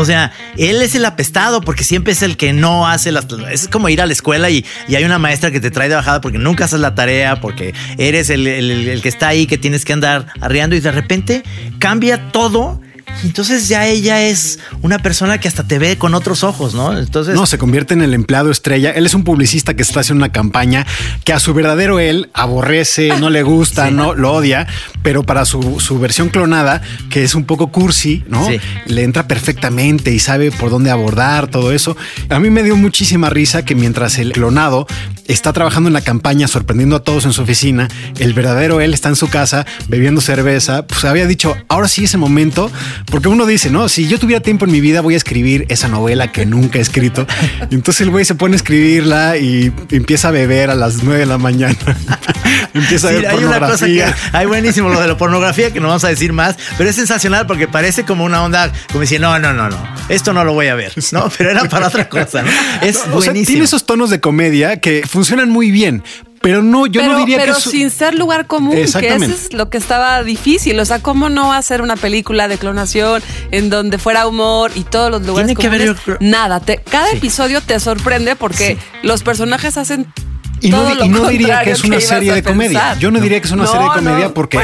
o 0.00 0.04
sea, 0.04 0.32
él 0.56 0.80
es 0.82 0.94
el 0.94 1.04
apestado 1.04 1.60
porque 1.60 1.84
siempre 1.84 2.12
es 2.12 2.22
el 2.22 2.36
que 2.36 2.52
no 2.52 2.86
hace 2.88 3.12
las... 3.12 3.26
Es 3.50 3.68
como 3.68 3.88
ir 3.88 4.00
a 4.00 4.06
la 4.06 4.12
escuela 4.12 4.48
y, 4.50 4.64
hay 4.88 5.04
una 5.04 5.18
maestra 5.18 5.50
que 5.50 5.60
te 5.60 5.70
trae 5.70 5.88
de 5.88 5.94
bajada 5.94 6.20
porque 6.20 6.38
nunca 6.38 6.64
haces 6.64 6.80
la 6.80 6.94
tarea, 6.94 7.40
porque 7.40 7.74
eres 7.98 8.30
el, 8.30 8.46
el- 8.46 8.88
el 8.88 9.02
que 9.02 9.08
está 9.08 9.28
ahí, 9.28 9.46
que 9.46 9.58
tienes 9.58 9.84
que 9.84 9.92
andar 9.92 10.26
arreando 10.40 10.74
y 10.76 10.80
de 10.80 10.90
repente 10.92 11.42
cambia 11.78 12.30
todo 12.32 12.80
Y 13.22 13.26
entonces 13.26 13.68
ya 13.68 13.86
ella 13.86 14.22
es 14.22 14.58
una 14.82 14.98
persona 14.98 15.38
que 15.38 15.48
hasta 15.48 15.66
te 15.66 15.78
ve 15.78 15.98
con 15.98 16.14
otros 16.14 16.44
ojos, 16.44 16.74
¿no? 16.74 16.96
Entonces. 16.96 17.34
No, 17.34 17.46
se 17.46 17.58
convierte 17.58 17.94
en 17.94 18.02
el 18.02 18.14
empleado 18.14 18.50
estrella. 18.50 18.90
Él 18.90 19.06
es 19.06 19.14
un 19.14 19.24
publicista 19.24 19.74
que 19.74 19.82
está 19.82 20.00
haciendo 20.00 20.24
una 20.24 20.32
campaña 20.32 20.86
que 21.24 21.32
a 21.32 21.40
su 21.40 21.54
verdadero 21.54 21.98
él 21.98 22.30
aborrece, 22.32 23.08
no 23.18 23.30
le 23.30 23.42
gusta, 23.42 23.90
no 23.90 24.14
lo 24.14 24.32
odia, 24.32 24.66
pero 25.02 25.24
para 25.24 25.44
su, 25.44 25.80
su, 25.80 25.98
versión 25.98 26.28
clonada, 26.28 26.80
que 27.10 27.24
es 27.24 27.34
un 27.34 27.44
poco 27.44 27.72
cursi, 27.72 28.24
¿no? 28.28 28.46
Le 28.86 29.02
entra 29.02 29.26
perfectamente 29.26 30.12
y 30.12 30.18
sabe 30.18 30.50
por 30.50 30.70
dónde 30.70 30.90
abordar 30.90 31.48
todo 31.48 31.72
eso. 31.72 31.96
A 32.28 32.38
mí 32.38 32.50
me 32.50 32.62
dio 32.62 32.76
muchísima 32.76 33.30
risa 33.30 33.64
que 33.64 33.74
mientras 33.74 34.18
el 34.18 34.32
clonado 34.32 34.86
está 35.26 35.52
trabajando 35.52 35.88
en 35.88 35.92
la 35.92 36.00
campaña, 36.00 36.48
sorprendiendo 36.48 36.96
a 36.96 37.00
todos 37.00 37.24
en 37.26 37.32
su 37.32 37.42
oficina, 37.42 37.88
el 38.18 38.32
verdadero 38.32 38.80
él 38.80 38.94
está 38.94 39.10
en 39.10 39.16
su 39.16 39.28
casa 39.28 39.66
bebiendo 39.88 40.20
cerveza, 40.20 40.86
pues 40.86 41.04
había 41.04 41.26
dicho, 41.26 41.54
ahora 41.68 41.86
sí 41.86 42.04
es 42.04 42.14
el 42.14 42.20
momento, 42.20 42.70
porque 43.06 43.28
uno 43.28 43.46
dice, 43.46 43.70
no, 43.70 43.88
si 43.88 44.08
yo 44.08 44.18
tuviera 44.18 44.42
tiempo 44.42 44.64
en 44.64 44.72
mi 44.72 44.80
vida 44.80 45.00
voy 45.00 45.14
a 45.14 45.16
escribir 45.16 45.66
esa 45.68 45.88
novela 45.88 46.32
que 46.32 46.46
nunca 46.46 46.78
he 46.78 46.82
escrito. 46.82 47.26
entonces 47.70 48.00
el 48.02 48.10
güey 48.10 48.24
se 48.24 48.34
pone 48.34 48.54
a 48.54 48.56
escribirla 48.56 49.36
y 49.36 49.72
empieza 49.90 50.28
a 50.28 50.30
beber 50.30 50.70
a 50.70 50.74
las 50.74 51.02
nueve 51.02 51.20
de 51.20 51.26
la 51.26 51.38
mañana. 51.38 51.76
empieza 52.74 53.08
a 53.08 53.12
ver 53.12 53.26
hay 53.26 53.44
Una 53.44 53.60
cosa 53.60 53.86
que, 53.86 54.04
hay 54.32 54.46
buenísimo 54.58 54.88
lo 54.88 55.00
de 55.00 55.08
la 55.08 55.16
pornografía 55.16 55.72
que 55.72 55.80
no 55.80 55.88
vamos 55.88 56.04
a 56.04 56.08
decir 56.08 56.32
más, 56.32 56.56
pero 56.76 56.90
es 56.90 56.96
sensacional 56.96 57.46
porque 57.46 57.68
parece 57.68 58.04
como 58.04 58.24
una 58.24 58.42
onda, 58.42 58.72
como 58.88 59.00
decir, 59.00 59.20
no, 59.20 59.38
no, 59.38 59.52
no, 59.52 59.68
no, 59.68 59.78
esto 60.08 60.32
no 60.32 60.44
lo 60.44 60.52
voy 60.52 60.68
a 60.68 60.74
ver, 60.74 60.92
¿no? 61.12 61.30
Pero 61.36 61.50
era 61.50 61.64
para 61.64 61.88
otra 61.88 62.08
cosa, 62.08 62.42
¿no? 62.42 62.50
Es 62.82 63.08
buenísimo. 63.10 63.46
tiene 63.46 63.64
esos 63.64 63.86
tonos 63.86 64.10
de 64.10 64.20
comedia 64.20 64.80
que 64.80 65.02
funcionan 65.06 65.50
muy 65.50 65.70
bien. 65.70 66.02
Pero 66.48 66.62
no, 66.62 66.86
yo 66.86 67.02
no 67.02 67.18
diría 67.18 67.36
pero 67.36 67.52
que. 67.54 67.60
Pero 67.60 67.70
sin 67.70 67.90
ser 67.90 68.14
lugar 68.14 68.46
común, 68.46 68.74
que 68.74 68.82
eso 68.82 68.98
es 68.98 69.52
lo 69.52 69.68
que 69.68 69.76
estaba 69.76 70.22
difícil. 70.22 70.80
O 70.80 70.84
sea, 70.86 71.00
¿cómo 71.00 71.28
no 71.28 71.52
hacer 71.52 71.82
una 71.82 71.94
película 71.94 72.48
de 72.48 72.56
clonación 72.56 73.22
en 73.50 73.68
donde 73.68 73.98
fuera 73.98 74.26
humor 74.26 74.70
y 74.74 74.84
todos 74.84 75.10
los 75.10 75.26
lugares 75.26 75.54
Tiene 75.54 75.76
comunes? 75.76 76.00
Que 76.00 76.16
Nada. 76.24 76.60
Te, 76.60 76.78
cada 76.78 77.10
episodio 77.10 77.60
te 77.60 77.78
sorprende 77.80 78.34
porque 78.34 78.78
los 79.02 79.22
personajes 79.22 79.76
hacen 79.76 80.10
y 80.62 80.70
no, 80.70 81.28
diría 81.28 81.62
que 81.64 81.72
es 81.72 81.84
una 81.84 82.00
serie 82.00 82.32
de 82.32 82.42
comedia. 82.42 82.96
Yo 82.98 83.10
no, 83.10 83.20
diría 83.20 83.40
que 83.40 83.46
es 83.46 83.52
una 83.52 83.66
serie 83.66 83.86
de 83.86 83.94
comedia 83.94 84.32
porque 84.32 84.58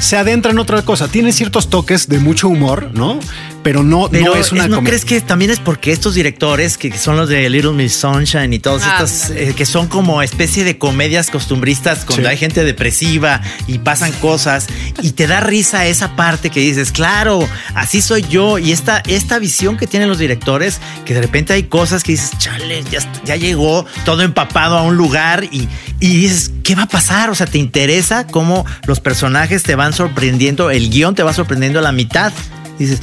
se 0.00 0.16
adentra 0.16 0.52
en 0.52 0.58
otra 0.58 0.80
cosa. 0.86 1.06
Tiene 1.06 1.32
ciertos 1.32 1.68
toques 1.68 2.08
de 2.08 2.18
mucho 2.18 2.48
humor, 2.48 2.92
¿no? 2.94 3.20
Pero 3.66 3.82
no, 3.82 4.08
no 4.12 4.36
es 4.36 4.52
una 4.52 4.68
¿No 4.68 4.84
crees 4.84 5.04
que 5.04 5.20
también 5.20 5.50
es 5.50 5.58
porque 5.58 5.90
estos 5.90 6.14
directores, 6.14 6.78
que 6.78 6.96
son 6.96 7.16
los 7.16 7.28
de 7.28 7.50
Little 7.50 7.72
Miss 7.72 7.96
Sunshine 7.96 8.52
y 8.52 8.60
todos 8.60 8.82
ah, 8.84 8.90
estas, 8.92 9.30
eh, 9.30 9.54
que 9.56 9.66
son 9.66 9.88
como 9.88 10.22
especie 10.22 10.62
de 10.62 10.78
comedias 10.78 11.32
costumbristas 11.32 12.04
cuando 12.04 12.28
hay 12.28 12.36
gente 12.36 12.62
depresiva 12.62 13.40
y 13.66 13.80
pasan 13.80 14.12
cosas 14.12 14.68
y 15.02 15.10
te 15.10 15.26
da 15.26 15.40
risa 15.40 15.84
esa 15.86 16.14
parte 16.14 16.50
que 16.50 16.60
dices, 16.60 16.92
claro, 16.92 17.40
así 17.74 18.02
soy 18.02 18.22
yo. 18.22 18.58
Y 18.58 18.70
esta, 18.70 19.02
esta 19.08 19.40
visión 19.40 19.76
que 19.76 19.88
tienen 19.88 20.08
los 20.08 20.18
directores, 20.18 20.78
que 21.04 21.14
de 21.14 21.22
repente 21.22 21.52
hay 21.52 21.64
cosas 21.64 22.04
que 22.04 22.12
dices, 22.12 22.38
chale, 22.38 22.84
ya, 22.84 23.00
ya 23.24 23.34
llegó 23.34 23.84
todo 24.04 24.22
empapado 24.22 24.78
a 24.78 24.82
un 24.84 24.96
lugar 24.96 25.42
y, 25.42 25.68
y 25.98 26.16
dices, 26.18 26.52
¿qué 26.62 26.76
va 26.76 26.84
a 26.84 26.88
pasar? 26.88 27.30
O 27.30 27.34
sea, 27.34 27.48
te 27.48 27.58
interesa 27.58 28.28
cómo 28.28 28.64
los 28.86 29.00
personajes 29.00 29.64
te 29.64 29.74
van 29.74 29.92
sorprendiendo, 29.92 30.70
el 30.70 30.88
guion 30.88 31.16
te 31.16 31.24
va 31.24 31.32
sorprendiendo 31.32 31.80
a 31.80 31.82
la 31.82 31.90
mitad 31.90 32.32
dices, 32.78 33.00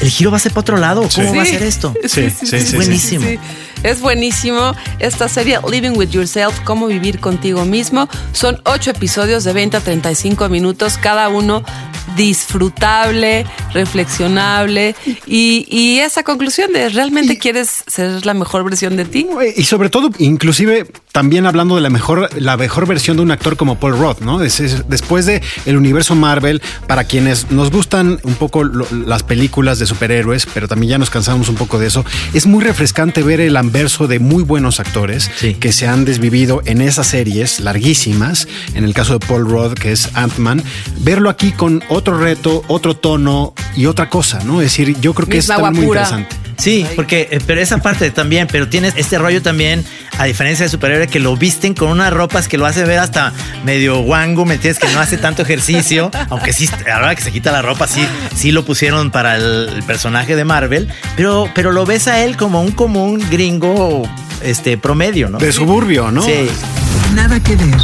el 0.00 0.10
giro 0.10 0.30
va 0.30 0.36
a 0.36 0.40
ser 0.40 0.52
para 0.52 0.60
otro 0.60 0.76
lado, 0.76 1.08
¿cómo 1.14 1.34
va 1.34 1.42
a 1.42 1.46
ser 1.46 1.62
esto? 1.62 1.94
Sí, 2.06 2.30
sí, 2.30 2.56
es 2.56 2.74
buenísimo. 2.74 3.26
Es 3.82 4.00
buenísimo. 4.00 4.74
Esta 4.98 5.28
serie 5.28 5.58
Living 5.70 5.96
with 5.96 6.08
Yourself, 6.08 6.58
cómo 6.64 6.86
vivir 6.86 7.20
contigo 7.20 7.64
mismo, 7.64 8.08
son 8.32 8.60
ocho 8.64 8.90
episodios 8.90 9.44
de 9.44 9.52
20 9.52 9.76
a 9.76 9.80
35 9.80 10.48
minutos, 10.48 10.96
cada 10.96 11.28
uno 11.28 11.62
disfrutable, 12.16 13.46
reflexionable 13.72 14.94
y, 15.26 15.66
y 15.70 16.00
esa 16.00 16.22
conclusión 16.22 16.72
de 16.72 16.88
realmente 16.88 17.38
quieres 17.38 17.84
ser 17.86 18.24
la 18.24 18.34
mejor 18.34 18.64
versión 18.64 18.96
de 18.96 19.04
ti. 19.04 19.26
Y 19.56 19.64
sobre 19.64 19.90
todo, 19.90 20.10
inclusive 20.18 20.86
también 21.14 21.46
hablando 21.46 21.76
de 21.76 21.80
la 21.80 21.90
mejor, 21.90 22.28
la 22.40 22.56
mejor 22.56 22.88
versión 22.88 23.16
de 23.16 23.22
un 23.22 23.30
actor 23.30 23.56
como 23.56 23.78
Paul 23.78 23.96
Roth, 23.98 24.20
¿no? 24.20 24.40
después 24.40 25.26
de 25.26 25.42
el 25.64 25.76
universo 25.76 26.16
Marvel, 26.16 26.60
para 26.88 27.04
quienes 27.04 27.52
nos 27.52 27.70
gustan 27.70 28.18
un 28.24 28.34
poco 28.34 28.64
las 28.64 29.22
películas 29.22 29.78
de 29.78 29.86
superhéroes, 29.86 30.46
pero 30.52 30.66
también 30.66 30.90
ya 30.90 30.98
nos 30.98 31.10
cansamos 31.10 31.48
un 31.48 31.54
poco 31.54 31.78
de 31.78 31.86
eso, 31.86 32.04
es 32.32 32.46
muy 32.46 32.64
refrescante 32.64 33.22
ver 33.22 33.40
el 33.40 33.56
anverso 33.56 34.08
de 34.08 34.18
muy 34.18 34.42
buenos 34.42 34.80
actores 34.80 35.30
que 35.60 35.72
se 35.72 35.86
han 35.86 36.04
desvivido 36.04 36.62
en 36.64 36.80
esas 36.80 37.06
series 37.06 37.60
larguísimas, 37.60 38.48
en 38.74 38.82
el 38.82 38.92
caso 38.92 39.16
de 39.16 39.24
Paul 39.24 39.48
Roth, 39.48 39.74
que 39.74 39.92
es 39.92 40.10
Ant-Man, 40.14 40.64
verlo 40.98 41.30
aquí 41.30 41.52
con 41.52 41.82
otro 41.94 42.18
reto, 42.18 42.62
otro 42.68 42.96
tono 42.96 43.54
y 43.76 43.86
otra 43.86 44.08
cosa, 44.08 44.40
¿no? 44.44 44.60
Es 44.60 44.66
decir, 44.66 44.98
yo 45.00 45.14
creo 45.14 45.28
que 45.28 45.38
es 45.38 45.48
muy 45.48 45.84
interesante. 45.84 46.36
Sí, 46.56 46.86
porque, 46.94 47.28
eh, 47.30 47.40
pero 47.44 47.60
esa 47.60 47.78
parte 47.78 48.10
también, 48.10 48.46
pero 48.50 48.68
tienes 48.68 48.94
este 48.96 49.18
rollo 49.18 49.42
también, 49.42 49.84
a 50.18 50.24
diferencia 50.24 50.64
de 50.64 50.70
superhéroe, 50.70 51.08
que 51.08 51.18
lo 51.18 51.36
visten 51.36 51.74
con 51.74 51.88
unas 51.88 52.12
ropas 52.12 52.48
que 52.48 52.58
lo 52.58 52.66
hace 52.66 52.84
ver 52.84 53.00
hasta 53.00 53.32
medio 53.64 54.00
guango, 54.00 54.44
¿me 54.44 54.54
entiendes? 54.54 54.78
Que 54.78 54.92
no 54.92 55.00
hace 55.00 55.16
tanto 55.16 55.42
ejercicio, 55.42 56.10
aunque 56.30 56.52
sí, 56.52 56.68
a 56.86 56.88
la 56.88 56.98
hora 56.98 57.14
que 57.14 57.22
se 57.22 57.32
quita 57.32 57.50
la 57.50 57.62
ropa, 57.62 57.86
sí, 57.86 58.06
sí 58.36 58.52
lo 58.52 58.64
pusieron 58.64 59.10
para 59.10 59.36
el, 59.36 59.82
personaje 59.86 60.36
de 60.36 60.44
Marvel, 60.44 60.88
pero, 61.16 61.50
pero 61.54 61.72
lo 61.72 61.84
ves 61.84 62.08
a 62.08 62.24
él 62.24 62.36
como 62.36 62.62
un 62.62 62.72
común 62.72 63.22
gringo 63.30 64.08
este, 64.42 64.78
promedio, 64.78 65.28
¿no? 65.28 65.38
De 65.38 65.52
suburbio, 65.52 66.10
¿no? 66.10 66.22
Sí. 66.22 66.48
Nada 67.14 67.40
que 67.40 67.56
ver 67.56 67.74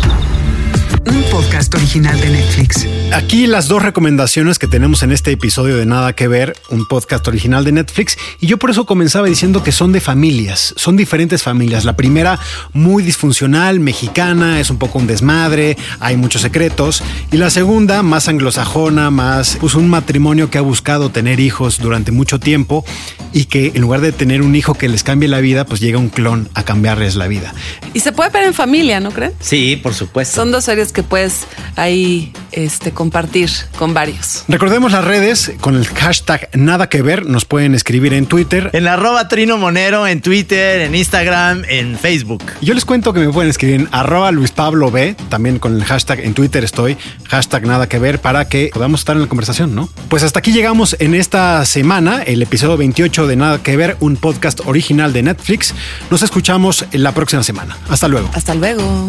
un 1.07 1.23
podcast 1.31 1.75
original 1.75 2.19
de 2.21 2.29
Netflix. 2.31 2.87
Aquí 3.13 3.49
las 3.49 3.67
dos 3.67 3.83
recomendaciones 3.83 4.61
que 4.61 4.69
tenemos 4.69 5.03
en 5.03 5.11
este 5.11 5.33
episodio 5.33 5.77
de 5.77 5.85
Nada 5.85 6.13
que 6.13 6.29
ver, 6.29 6.55
un 6.69 6.87
podcast 6.87 7.27
original 7.27 7.65
de 7.65 7.73
Netflix, 7.73 8.17
y 8.39 8.47
yo 8.47 8.57
por 8.57 8.71
eso 8.71 8.87
comenzaba 8.87 9.27
diciendo 9.27 9.65
que 9.65 9.73
son 9.73 9.91
de 9.91 10.01
familias, 10.01 10.75
son 10.77 10.97
diferentes 10.97 11.43
familias. 11.43 11.85
La 11.85 11.97
primera 11.97 12.39
muy 12.73 13.03
disfuncional, 13.03 13.81
mexicana, 13.81 14.61
es 14.61 14.71
un 14.71 14.79
poco 14.79 15.01
un 15.01 15.09
desmadre, 15.09 15.77
hay 15.99 16.17
muchos 16.17 16.43
secretos, 16.43 17.03
y 17.33 17.37
la 17.37 17.51
segunda 17.51 18.05
más 18.05 18.29
anglosajona, 18.29 19.11
más 19.11 19.57
pues 19.61 19.75
un 19.75 19.89
matrimonio 19.89 20.49
que 20.49 20.59
ha 20.59 20.63
buscado 20.63 21.11
tener 21.11 21.41
hijos 21.41 21.79
durante 21.79 22.13
mucho 22.13 22.39
tiempo 22.39 22.85
y 23.33 23.47
que 23.47 23.73
en 23.75 23.81
lugar 23.81 24.03
de 24.03 24.13
tener 24.13 24.41
un 24.41 24.55
hijo 24.55 24.75
que 24.75 24.89
les 24.89 25.03
cambie 25.03 25.29
la 25.29 25.41
vida, 25.41 25.65
pues 25.65 25.81
llega 25.81 25.99
un 25.99 26.11
clon 26.11 26.49
a 26.55 26.63
cambiarles 26.63 27.17
la 27.17 27.27
vida. 27.27 27.55
Y 27.93 28.01
se 28.01 28.13
puede 28.13 28.31
ver 28.31 28.45
en 28.45 28.55
familia, 28.55 29.01
¿no 29.01 29.11
creen? 29.11 29.33
Sí, 29.41 29.77
por 29.77 29.95
supuesto. 29.95 30.37
Son 30.37 30.53
dos 30.53 30.65
series 30.65 30.93
que 30.93 31.03
puedes 31.03 31.47
ahí 31.77 32.33
este, 32.53 32.93
compartir 33.01 33.49
con 33.79 33.95
varios. 33.95 34.45
Recordemos 34.47 34.93
las 34.93 35.03
redes 35.03 35.53
con 35.63 35.75
el 35.75 35.87
hashtag 35.87 36.51
nada 36.53 36.91
que 36.91 37.01
ver. 37.01 37.25
Nos 37.25 37.47
pueden 37.47 37.75
escribir 37.75 38.13
en 38.13 38.27
Twitter. 38.27 38.69
En 38.75 38.87
arroba 38.87 39.27
Trino 39.27 39.57
Monero, 39.57 40.07
en 40.07 40.21
Twitter, 40.21 40.83
en 40.83 40.95
Instagram, 40.95 41.63
en 41.67 41.99
Facebook. 41.99 42.43
Yo 42.61 42.75
les 42.75 42.85
cuento 42.85 43.15
que 43.15 43.21
me 43.21 43.33
pueden 43.33 43.49
escribir 43.49 43.81
en 43.81 43.89
arroba 43.91 44.31
Luis 44.33 44.51
Pablo 44.51 44.91
B. 44.91 45.17
También 45.31 45.59
con 45.59 45.77
el 45.77 45.85
hashtag 45.85 46.21
en 46.21 46.35
Twitter 46.35 46.63
estoy. 46.63 46.99
Hashtag 47.27 47.65
nada 47.65 47.89
que 47.89 47.99
ver 47.99 48.21
para 48.21 48.51
que 48.51 48.69
podamos 48.71 49.01
estar 49.01 49.17
en 49.17 49.23
la 49.23 49.29
conversación, 49.29 49.75
¿no? 49.75 49.89
Pues 50.11 50.23
hasta 50.23 50.41
aquí 50.41 50.53
llegamos 50.53 50.95
en 50.99 51.15
esta 51.15 51.65
semana, 51.65 52.21
el 52.21 52.43
episodio 52.43 52.77
28 52.77 53.27
de 53.27 53.37
Nada 53.37 53.63
que 53.63 53.79
ver, 53.79 53.97
un 54.01 54.17
podcast 54.17 54.61
original 54.67 55.15
de 55.15 55.23
Netflix. 55.23 55.73
Nos 56.11 56.21
escuchamos 56.21 56.85
la 56.93 57.13
próxima 57.13 57.43
semana. 57.43 57.79
Hasta 57.89 58.09
luego. 58.09 58.29
Hasta 58.35 58.55
luego. 58.55 59.09